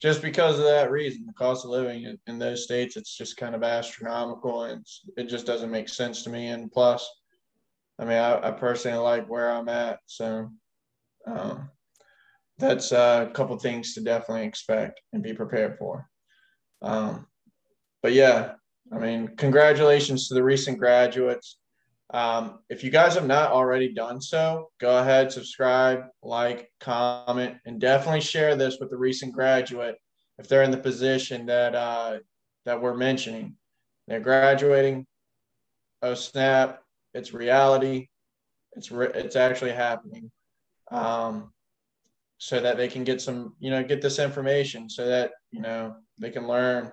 just 0.00 0.22
because 0.22 0.58
of 0.58 0.64
that 0.64 0.90
reason. 0.90 1.26
The 1.26 1.32
cost 1.32 1.64
of 1.64 1.70
living 1.70 2.04
in, 2.04 2.18
in 2.26 2.38
those 2.38 2.64
states, 2.64 2.96
it's 2.96 3.16
just 3.16 3.36
kind 3.36 3.54
of 3.54 3.62
astronomical, 3.62 4.64
and 4.64 4.84
it 5.16 5.24
just 5.24 5.46
doesn't 5.46 5.70
make 5.70 5.88
sense 5.88 6.22
to 6.22 6.30
me. 6.30 6.48
And 6.48 6.72
plus, 6.72 7.08
I 7.98 8.04
mean, 8.04 8.18
I, 8.18 8.48
I 8.48 8.50
personally 8.52 8.98
like 8.98 9.28
where 9.28 9.50
I'm 9.50 9.68
at, 9.68 9.98
so 10.06 10.50
um, 11.26 11.70
that's 12.58 12.92
a 12.92 13.30
couple 13.34 13.58
things 13.58 13.94
to 13.94 14.00
definitely 14.00 14.46
expect 14.46 15.00
and 15.12 15.22
be 15.22 15.32
prepared 15.32 15.76
for. 15.78 16.08
Um, 16.82 17.26
but 18.02 18.12
yeah, 18.12 18.52
I 18.92 18.98
mean, 18.98 19.28
congratulations 19.36 20.28
to 20.28 20.34
the 20.34 20.42
recent 20.42 20.78
graduates. 20.78 21.58
Um, 22.14 22.60
if 22.70 22.82
you 22.82 22.90
guys 22.90 23.14
have 23.14 23.26
not 23.26 23.52
already 23.52 23.92
done 23.92 24.20
so, 24.20 24.70
go 24.80 24.98
ahead, 24.98 25.30
subscribe, 25.30 26.04
like, 26.22 26.72
comment, 26.80 27.56
and 27.66 27.80
definitely 27.80 28.22
share 28.22 28.56
this 28.56 28.78
with 28.80 28.90
the 28.90 28.96
recent 28.96 29.34
graduate 29.34 29.96
if 30.38 30.48
they're 30.48 30.62
in 30.62 30.70
the 30.70 30.78
position 30.78 31.46
that 31.46 31.74
uh, 31.74 32.18
that 32.64 32.80
we're 32.80 32.96
mentioning. 32.96 33.56
They're 34.06 34.20
graduating. 34.20 35.06
Oh 36.00 36.14
snap! 36.14 36.82
It's 37.18 37.34
reality. 37.34 38.08
It's 38.72 38.90
re- 38.90 39.12
it's 39.14 39.36
actually 39.36 39.72
happening. 39.72 40.30
Um, 40.90 41.52
so 42.38 42.60
that 42.60 42.76
they 42.76 42.88
can 42.88 43.04
get 43.04 43.20
some, 43.20 43.54
you 43.58 43.70
know, 43.70 43.82
get 43.82 44.00
this 44.00 44.18
information 44.20 44.88
so 44.88 45.06
that, 45.06 45.32
you 45.50 45.60
know, 45.60 45.96
they 46.20 46.30
can 46.30 46.46
learn 46.46 46.92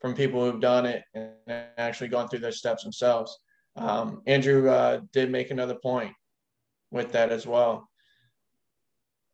from 0.00 0.14
people 0.14 0.40
who've 0.42 0.60
done 0.60 0.86
it 0.86 1.04
and 1.14 1.30
actually 1.76 2.08
gone 2.08 2.28
through 2.28 2.38
those 2.38 2.58
steps 2.58 2.82
themselves. 2.82 3.38
Um, 3.76 4.22
Andrew 4.26 4.70
uh, 4.70 5.00
did 5.12 5.30
make 5.30 5.50
another 5.50 5.74
point 5.74 6.12
with 6.90 7.12
that 7.12 7.30
as 7.30 7.46
well. 7.46 7.88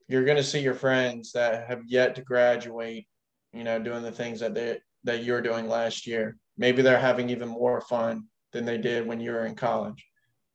You're 0.09 0.25
going 0.25 0.37
to 0.37 0.45
see 0.45 0.61
your 0.61 0.75
friends 0.75 1.33
that 1.33 1.69
have 1.69 1.83
yet 1.87 2.17
to 2.17 2.23
graduate, 2.23 3.07
you 3.53 3.63
know, 3.63 3.79
doing 3.79 4.03
the 4.03 4.11
things 4.11 4.41
that 4.41 4.55
they 4.55 4.79
that 5.05 5.25
you're 5.25 5.43
doing 5.43 5.69
last 5.69 6.07
year. 6.07 6.37
Maybe 6.57 6.83
they're 6.83 6.99
having 6.99 7.31
even 7.31 7.49
more 7.49 7.81
fun 7.81 8.25
than 8.53 8.65
they 8.65 8.79
did 8.79 9.07
when 9.07 9.21
you 9.21 9.31
were 9.33 9.47
in 9.47 9.55
college. 9.55 10.05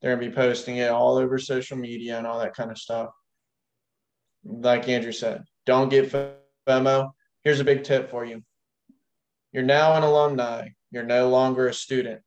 They're 0.00 0.14
going 0.14 0.24
to 0.24 0.30
be 0.30 0.34
posting 0.34 0.76
it 0.76 0.90
all 0.90 1.16
over 1.16 1.38
social 1.38 1.76
media 1.76 2.18
and 2.18 2.26
all 2.26 2.38
that 2.38 2.54
kind 2.54 2.70
of 2.70 2.78
stuff. 2.78 3.10
Like 4.44 4.88
Andrew 4.88 5.12
said, 5.12 5.42
don't 5.66 5.88
get 5.88 6.12
FOMO. 6.66 7.10
Here's 7.42 7.60
a 7.60 7.64
big 7.64 7.84
tip 7.84 8.10
for 8.10 8.24
you. 8.24 8.42
You're 9.52 9.64
now 9.64 9.94
an 9.94 10.02
alumni. 10.02 10.68
You're 10.90 11.04
no 11.04 11.28
longer 11.28 11.68
a 11.68 11.74
student. 11.74 12.20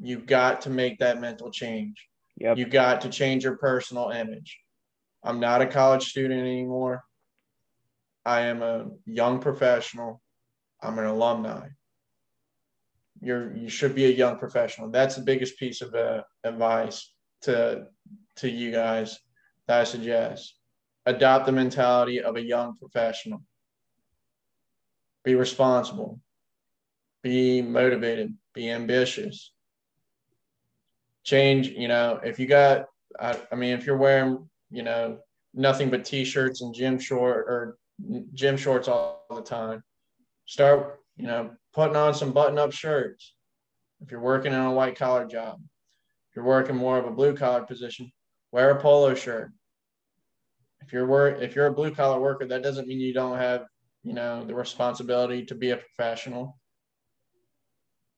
You've 0.00 0.26
got 0.26 0.62
to 0.62 0.70
make 0.70 0.98
that 0.98 1.20
mental 1.20 1.50
change. 1.50 2.08
Yep. 2.38 2.58
You've 2.58 2.70
got 2.70 3.02
to 3.02 3.08
change 3.08 3.44
your 3.44 3.56
personal 3.56 4.10
image. 4.10 4.58
I'm 5.22 5.40
not 5.40 5.62
a 5.62 5.66
college 5.66 6.08
student 6.08 6.40
anymore. 6.40 7.02
I 8.24 8.42
am 8.42 8.62
a 8.62 8.86
young 9.06 9.40
professional. 9.40 10.20
I'm 10.82 10.98
an 10.98 11.06
alumni. 11.06 11.68
You're 13.24 13.56
you 13.56 13.68
should 13.68 13.94
be 13.94 14.04
a 14.06 14.10
young 14.10 14.38
professional. 14.38 14.90
That's 14.90 15.16
the 15.16 15.22
biggest 15.22 15.58
piece 15.58 15.80
of 15.80 15.94
uh, 15.94 16.22
advice 16.44 17.12
to 17.42 17.86
to 18.36 18.50
you 18.50 18.70
guys 18.70 19.18
that 19.66 19.80
I 19.80 19.84
suggest. 19.84 20.56
Adopt 21.06 21.46
the 21.46 21.52
mentality 21.52 22.20
of 22.20 22.36
a 22.36 22.42
young 22.42 22.76
professional. 22.78 23.42
Be 25.24 25.34
responsible. 25.34 26.20
Be 27.22 27.62
motivated. 27.62 28.34
Be 28.54 28.70
ambitious 28.70 29.54
change, 31.24 31.68
you 31.68 31.88
know, 31.88 32.20
if 32.22 32.38
you 32.38 32.46
got, 32.46 32.86
I, 33.18 33.38
I 33.50 33.56
mean, 33.56 33.72
if 33.72 33.86
you're 33.86 33.96
wearing, 33.96 34.48
you 34.70 34.82
know, 34.82 35.18
nothing 35.54 35.90
but 35.90 36.04
t-shirts 36.04 36.60
and 36.60 36.74
gym 36.74 36.98
short 36.98 37.46
or 37.48 37.78
gym 38.34 38.56
shorts 38.56 38.88
all 38.88 39.24
the 39.34 39.42
time, 39.42 39.82
start, 40.46 41.00
you 41.16 41.26
know, 41.26 41.50
putting 41.72 41.96
on 41.96 42.14
some 42.14 42.32
button-up 42.32 42.72
shirts. 42.72 43.34
If 44.00 44.10
you're 44.10 44.20
working 44.20 44.52
in 44.52 44.60
a 44.60 44.72
white 44.72 44.96
collar 44.96 45.26
job, 45.26 45.60
if 46.30 46.36
you're 46.36 46.44
working 46.44 46.76
more 46.76 46.98
of 46.98 47.06
a 47.06 47.10
blue 47.10 47.34
collar 47.36 47.62
position, 47.62 48.10
wear 48.52 48.70
a 48.70 48.80
polo 48.80 49.14
shirt. 49.14 49.52
If 50.82 50.92
you're 50.92 51.06
work, 51.06 51.40
if 51.40 51.54
you're 51.54 51.66
a 51.66 51.72
blue 51.72 51.94
collar 51.94 52.20
worker, 52.20 52.46
that 52.46 52.62
doesn't 52.62 52.86
mean 52.86 53.00
you 53.00 53.14
don't 53.14 53.38
have, 53.38 53.64
you 54.02 54.12
know, 54.12 54.44
the 54.44 54.54
responsibility 54.54 55.44
to 55.46 55.54
be 55.54 55.70
a 55.70 55.78
professional. 55.78 56.58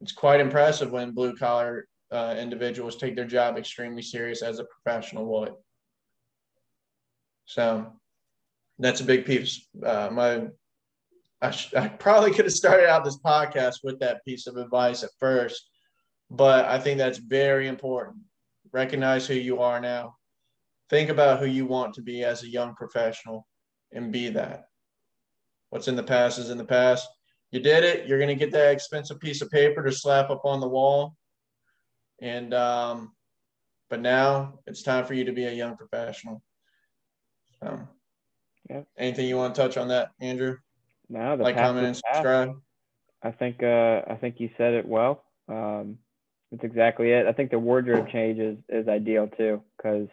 It's 0.01 0.13
quite 0.13 0.41
impressive 0.41 0.91
when 0.91 1.13
blue 1.13 1.37
collar 1.37 1.87
uh, 2.11 2.35
individuals 2.39 2.97
take 2.97 3.15
their 3.15 3.25
job 3.27 3.57
extremely 3.57 4.03
serious 4.03 4.43
as 4.43 4.59
a 4.59 4.65
professional 4.65 5.27
would. 5.27 5.53
So 7.45 7.93
that's 8.79 9.01
a 9.01 9.05
big 9.05 9.25
piece. 9.25 9.67
Uh, 9.85 10.09
my, 10.11 10.49
I, 11.47 11.51
sh- 11.51 11.75
I 11.75 11.89
probably 11.89 12.33
could 12.33 12.45
have 12.47 12.55
started 12.55 12.89
out 12.89 13.05
this 13.05 13.19
podcast 13.19 13.77
with 13.85 13.99
that 14.01 14.25
piece 14.25 14.47
of 14.47 14.57
advice 14.57 15.03
at 15.03 15.11
first, 15.21 15.69
but 16.31 16.65
I 16.65 16.79
think 16.79 16.99
that's 16.99 17.19
very 17.19 17.69
important. 17.69 18.17
Recognize 18.73 19.27
who 19.27 19.35
you 19.35 19.61
are 19.61 19.81
now. 19.81 20.17
Think 20.91 21.09
about 21.09 21.39
who 21.39 21.47
you 21.47 21.65
want 21.67 21.95
to 21.95 22.03
be 22.03 22.25
as 22.25 22.43
a 22.43 22.49
young 22.49 22.75
professional 22.75 23.47
and 23.93 24.13
be 24.13 24.29
that. 24.31 24.65
What's 25.71 25.89
in 25.89 25.97
the 25.97 26.03
past 26.03 26.39
is 26.39 26.51
in 26.51 26.59
the 26.59 26.65
past. 26.65 27.09
You 27.53 27.61
did 27.61 27.85
it. 27.85 28.09
You're 28.09 28.19
going 28.19 28.37
to 28.37 28.45
get 28.45 28.53
that 28.53 28.73
expensive 28.73 29.21
piece 29.21 29.41
of 29.41 29.51
paper 29.51 29.85
to 29.85 29.93
slap 29.93 30.31
up 30.31 30.45
on 30.45 30.61
the 30.61 30.69
wall 30.69 31.17
and 32.21 32.55
um, 32.55 33.13
but 33.89 34.01
now 34.01 34.59
it's 34.67 34.83
time 34.83 35.05
for 35.05 35.15
you 35.15 35.25
to 35.25 35.33
be 35.33 35.45
a 35.45 35.53
young 35.53 35.77
professional. 35.77 36.43
So, 37.63 37.87
yeah. 38.69 38.83
Anything 38.99 39.29
you 39.29 39.37
want 39.37 39.55
to 39.55 39.63
touch 39.63 39.77
on 39.77 39.89
that, 39.89 40.11
Andrew? 40.21 40.57
No, 41.09 41.37
the 41.37 41.45
like, 41.45 41.57
comment, 41.57 41.87
and 41.87 41.97
subscribe. 41.97 42.61
I 43.23 43.31
think 43.33 43.63
uh, 43.63 44.03
I 44.09 44.17
think 44.21 44.37
you 44.39 44.51
said 44.57 44.75
it 44.75 44.87
well. 44.87 45.25
Um, 45.49 45.99
that's 46.51 46.65
exactly 46.65 47.11
it. 47.11 47.27
I 47.27 47.33
think 47.33 47.51
the 47.51 47.59
wardrobe 47.59 48.09
change 48.09 48.39
is, 48.39 48.59
is 48.69 48.89
ideal 48.89 49.29
too, 49.37 49.63
because 49.77 50.09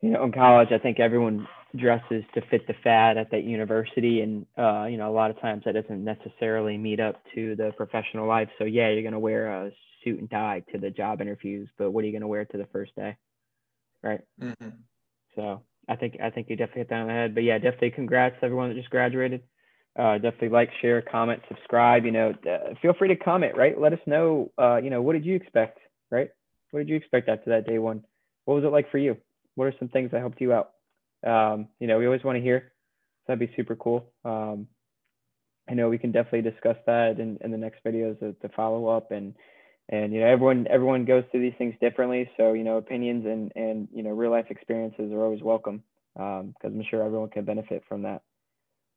you 0.00 0.10
know 0.10 0.24
in 0.24 0.32
college 0.32 0.68
I 0.72 0.78
think 0.78 1.00
everyone 1.00 1.46
dresses 1.74 2.24
to 2.34 2.40
fit 2.50 2.66
the 2.66 2.74
fad 2.82 3.18
at 3.18 3.30
that 3.30 3.44
university, 3.44 4.20
and 4.20 4.46
uh, 4.56 4.86
you 4.86 4.96
know 4.96 5.10
a 5.10 5.14
lot 5.14 5.30
of 5.30 5.40
times 5.40 5.62
that 5.64 5.74
doesn't 5.74 6.04
necessarily 6.04 6.78
meet 6.78 7.00
up 7.00 7.22
to 7.34 7.56
the 7.56 7.72
professional 7.76 8.26
life. 8.26 8.48
So 8.58 8.64
yeah, 8.64 8.90
you're 8.90 9.02
gonna 9.02 9.18
wear 9.18 9.48
a 9.48 9.72
suit 10.06 10.20
and 10.20 10.30
tie 10.30 10.62
to 10.72 10.78
the 10.78 10.90
job 10.90 11.20
interviews, 11.20 11.68
but 11.76 11.90
what 11.90 12.02
are 12.02 12.06
you 12.06 12.12
going 12.12 12.22
to 12.22 12.28
wear 12.28 12.44
to 12.44 12.56
the 12.56 12.68
first 12.72 12.94
day? 12.94 13.16
Right. 14.02 14.20
Mm-hmm. 14.40 14.68
So 15.34 15.62
I 15.88 15.96
think 15.96 16.18
I 16.22 16.30
think 16.30 16.48
you 16.48 16.56
definitely 16.56 16.80
hit 16.80 16.90
that 16.90 17.00
on 17.00 17.08
the 17.08 17.12
head. 17.12 17.34
But 17.34 17.42
yeah, 17.42 17.58
definitely 17.58 17.90
congrats 17.90 18.36
to 18.38 18.46
everyone 18.46 18.68
that 18.68 18.76
just 18.76 18.90
graduated. 18.90 19.42
Uh, 19.98 20.14
definitely 20.14 20.50
like, 20.50 20.70
share, 20.80 21.00
comment, 21.00 21.40
subscribe. 21.48 22.04
You 22.04 22.12
know, 22.12 22.34
uh, 22.48 22.74
feel 22.82 22.92
free 22.94 23.08
to 23.08 23.16
comment. 23.16 23.56
Right. 23.56 23.78
Let 23.80 23.92
us 23.92 23.98
know. 24.06 24.52
Uh, 24.58 24.76
you 24.76 24.90
know, 24.90 25.02
what 25.02 25.14
did 25.14 25.24
you 25.24 25.34
expect? 25.34 25.78
Right. 26.10 26.28
What 26.70 26.80
did 26.80 26.88
you 26.88 26.96
expect 26.96 27.28
after 27.28 27.50
that 27.50 27.66
day 27.66 27.78
one? 27.78 28.04
What 28.44 28.54
was 28.54 28.64
it 28.64 28.72
like 28.72 28.90
for 28.90 28.98
you? 28.98 29.16
What 29.54 29.66
are 29.66 29.74
some 29.78 29.88
things 29.88 30.10
that 30.10 30.20
helped 30.20 30.40
you 30.40 30.52
out? 30.52 30.72
Um, 31.26 31.68
you 31.80 31.86
know, 31.86 31.98
we 31.98 32.06
always 32.06 32.24
want 32.24 32.36
to 32.36 32.42
hear. 32.42 32.72
That'd 33.26 33.40
be 33.40 33.54
super 33.56 33.74
cool. 33.74 34.12
Um, 34.24 34.68
I 35.68 35.74
know 35.74 35.88
we 35.88 35.98
can 35.98 36.12
definitely 36.12 36.48
discuss 36.48 36.76
that 36.86 37.18
in, 37.18 37.38
in 37.40 37.50
the 37.50 37.58
next 37.58 37.82
videos 37.84 38.18
to, 38.20 38.34
to 38.34 38.48
follow 38.54 38.88
up 38.88 39.10
and 39.10 39.34
and 39.88 40.12
you 40.12 40.20
know 40.20 40.26
everyone 40.26 40.66
everyone 40.68 41.04
goes 41.04 41.24
through 41.30 41.42
these 41.42 41.56
things 41.58 41.74
differently 41.80 42.28
so 42.36 42.52
you 42.52 42.64
know 42.64 42.76
opinions 42.76 43.24
and 43.24 43.52
and 43.54 43.88
you 43.92 44.02
know 44.02 44.10
real 44.10 44.30
life 44.30 44.46
experiences 44.50 45.12
are 45.12 45.22
always 45.22 45.42
welcome 45.42 45.82
because 46.14 46.44
um, 46.44 46.54
i'm 46.64 46.84
sure 46.90 47.02
everyone 47.02 47.28
can 47.28 47.44
benefit 47.44 47.82
from 47.88 48.02
that 48.02 48.22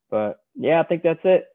but 0.10 0.40
yeah 0.56 0.80
i 0.80 0.84
think 0.84 1.04
that's 1.04 1.20
it. 1.24 1.46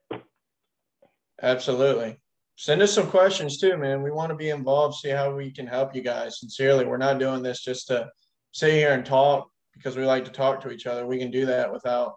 Absolutely. 1.42 2.16
Send 2.56 2.80
us 2.82 2.92
some 2.92 3.10
questions 3.10 3.58
too 3.58 3.76
man. 3.76 4.02
We 4.02 4.12
want 4.12 4.30
to 4.30 4.36
be 4.36 4.50
involved 4.50 4.96
see 4.96 5.10
how 5.10 5.34
we 5.34 5.50
can 5.50 5.66
help 5.66 5.94
you 5.94 6.02
guys. 6.02 6.40
Sincerely 6.40 6.84
we're 6.84 6.96
not 6.96 7.18
doing 7.18 7.42
this 7.42 7.62
just 7.62 7.88
to 7.88 8.08
sit 8.52 8.72
here 8.72 8.92
and 8.92 9.04
talk 9.04 9.50
because 9.72 9.96
we 9.96 10.04
like 10.04 10.24
to 10.26 10.30
talk 10.30 10.60
to 10.60 10.70
each 10.70 10.86
other. 10.86 11.06
We 11.06 11.18
can 11.18 11.30
do 11.30 11.46
that 11.46 11.72
without 11.72 12.14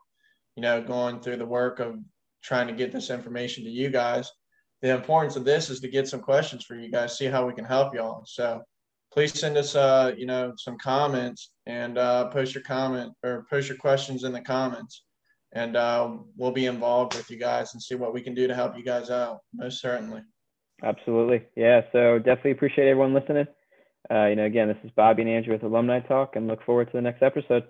you 0.55 0.61
know 0.61 0.81
going 0.81 1.19
through 1.19 1.37
the 1.37 1.45
work 1.45 1.79
of 1.79 1.97
trying 2.43 2.67
to 2.67 2.73
get 2.73 2.91
this 2.91 3.09
information 3.09 3.63
to 3.63 3.69
you 3.69 3.89
guys. 3.89 4.31
The 4.81 4.93
importance 4.93 5.35
of 5.35 5.43
this 5.43 5.69
is 5.71 5.79
to 5.79 5.87
get 5.87 6.07
some 6.07 6.21
questions 6.21 6.63
for 6.63 6.75
you 6.75 6.91
guys, 6.91 7.17
see 7.17 7.25
how 7.25 7.47
we 7.47 7.53
can 7.53 7.65
help 7.65 7.95
y'all. 7.95 8.23
So 8.25 8.61
please 9.11 9.37
send 9.37 9.57
us, 9.57 9.75
uh, 9.75 10.13
you 10.15 10.27
know, 10.27 10.53
some 10.55 10.77
comments 10.77 11.51
and 11.65 11.97
uh, 11.97 12.27
post 12.27 12.53
your 12.53 12.63
comment 12.63 13.11
or 13.23 13.47
post 13.49 13.67
your 13.67 13.77
questions 13.77 14.23
in 14.23 14.31
the 14.31 14.41
comments. 14.41 15.03
And 15.57 15.75
uh, 15.75 16.11
we'll 16.35 16.51
be 16.51 16.67
involved 16.67 17.15
with 17.15 17.31
you 17.31 17.37
guys 17.37 17.73
and 17.73 17.81
see 17.81 17.95
what 17.95 18.13
we 18.13 18.21
can 18.21 18.35
do 18.35 18.47
to 18.47 18.53
help 18.53 18.77
you 18.77 18.83
guys 18.83 19.09
out. 19.09 19.39
Most 19.53 19.81
certainly. 19.81 20.21
Absolutely. 20.83 21.43
Yeah. 21.55 21.81
So 21.91 22.19
definitely 22.19 22.51
appreciate 22.51 22.87
everyone 22.87 23.15
listening. 23.15 23.47
Uh, 24.09 24.27
you 24.27 24.35
know, 24.35 24.45
again, 24.45 24.67
this 24.67 24.77
is 24.83 24.91
Bobby 24.95 25.23
and 25.23 25.31
Andrew 25.31 25.53
with 25.53 25.63
Alumni 25.63 25.99
Talk 26.01 26.35
and 26.35 26.47
look 26.47 26.63
forward 26.63 26.85
to 26.85 26.93
the 26.93 27.01
next 27.01 27.23
episode. 27.23 27.63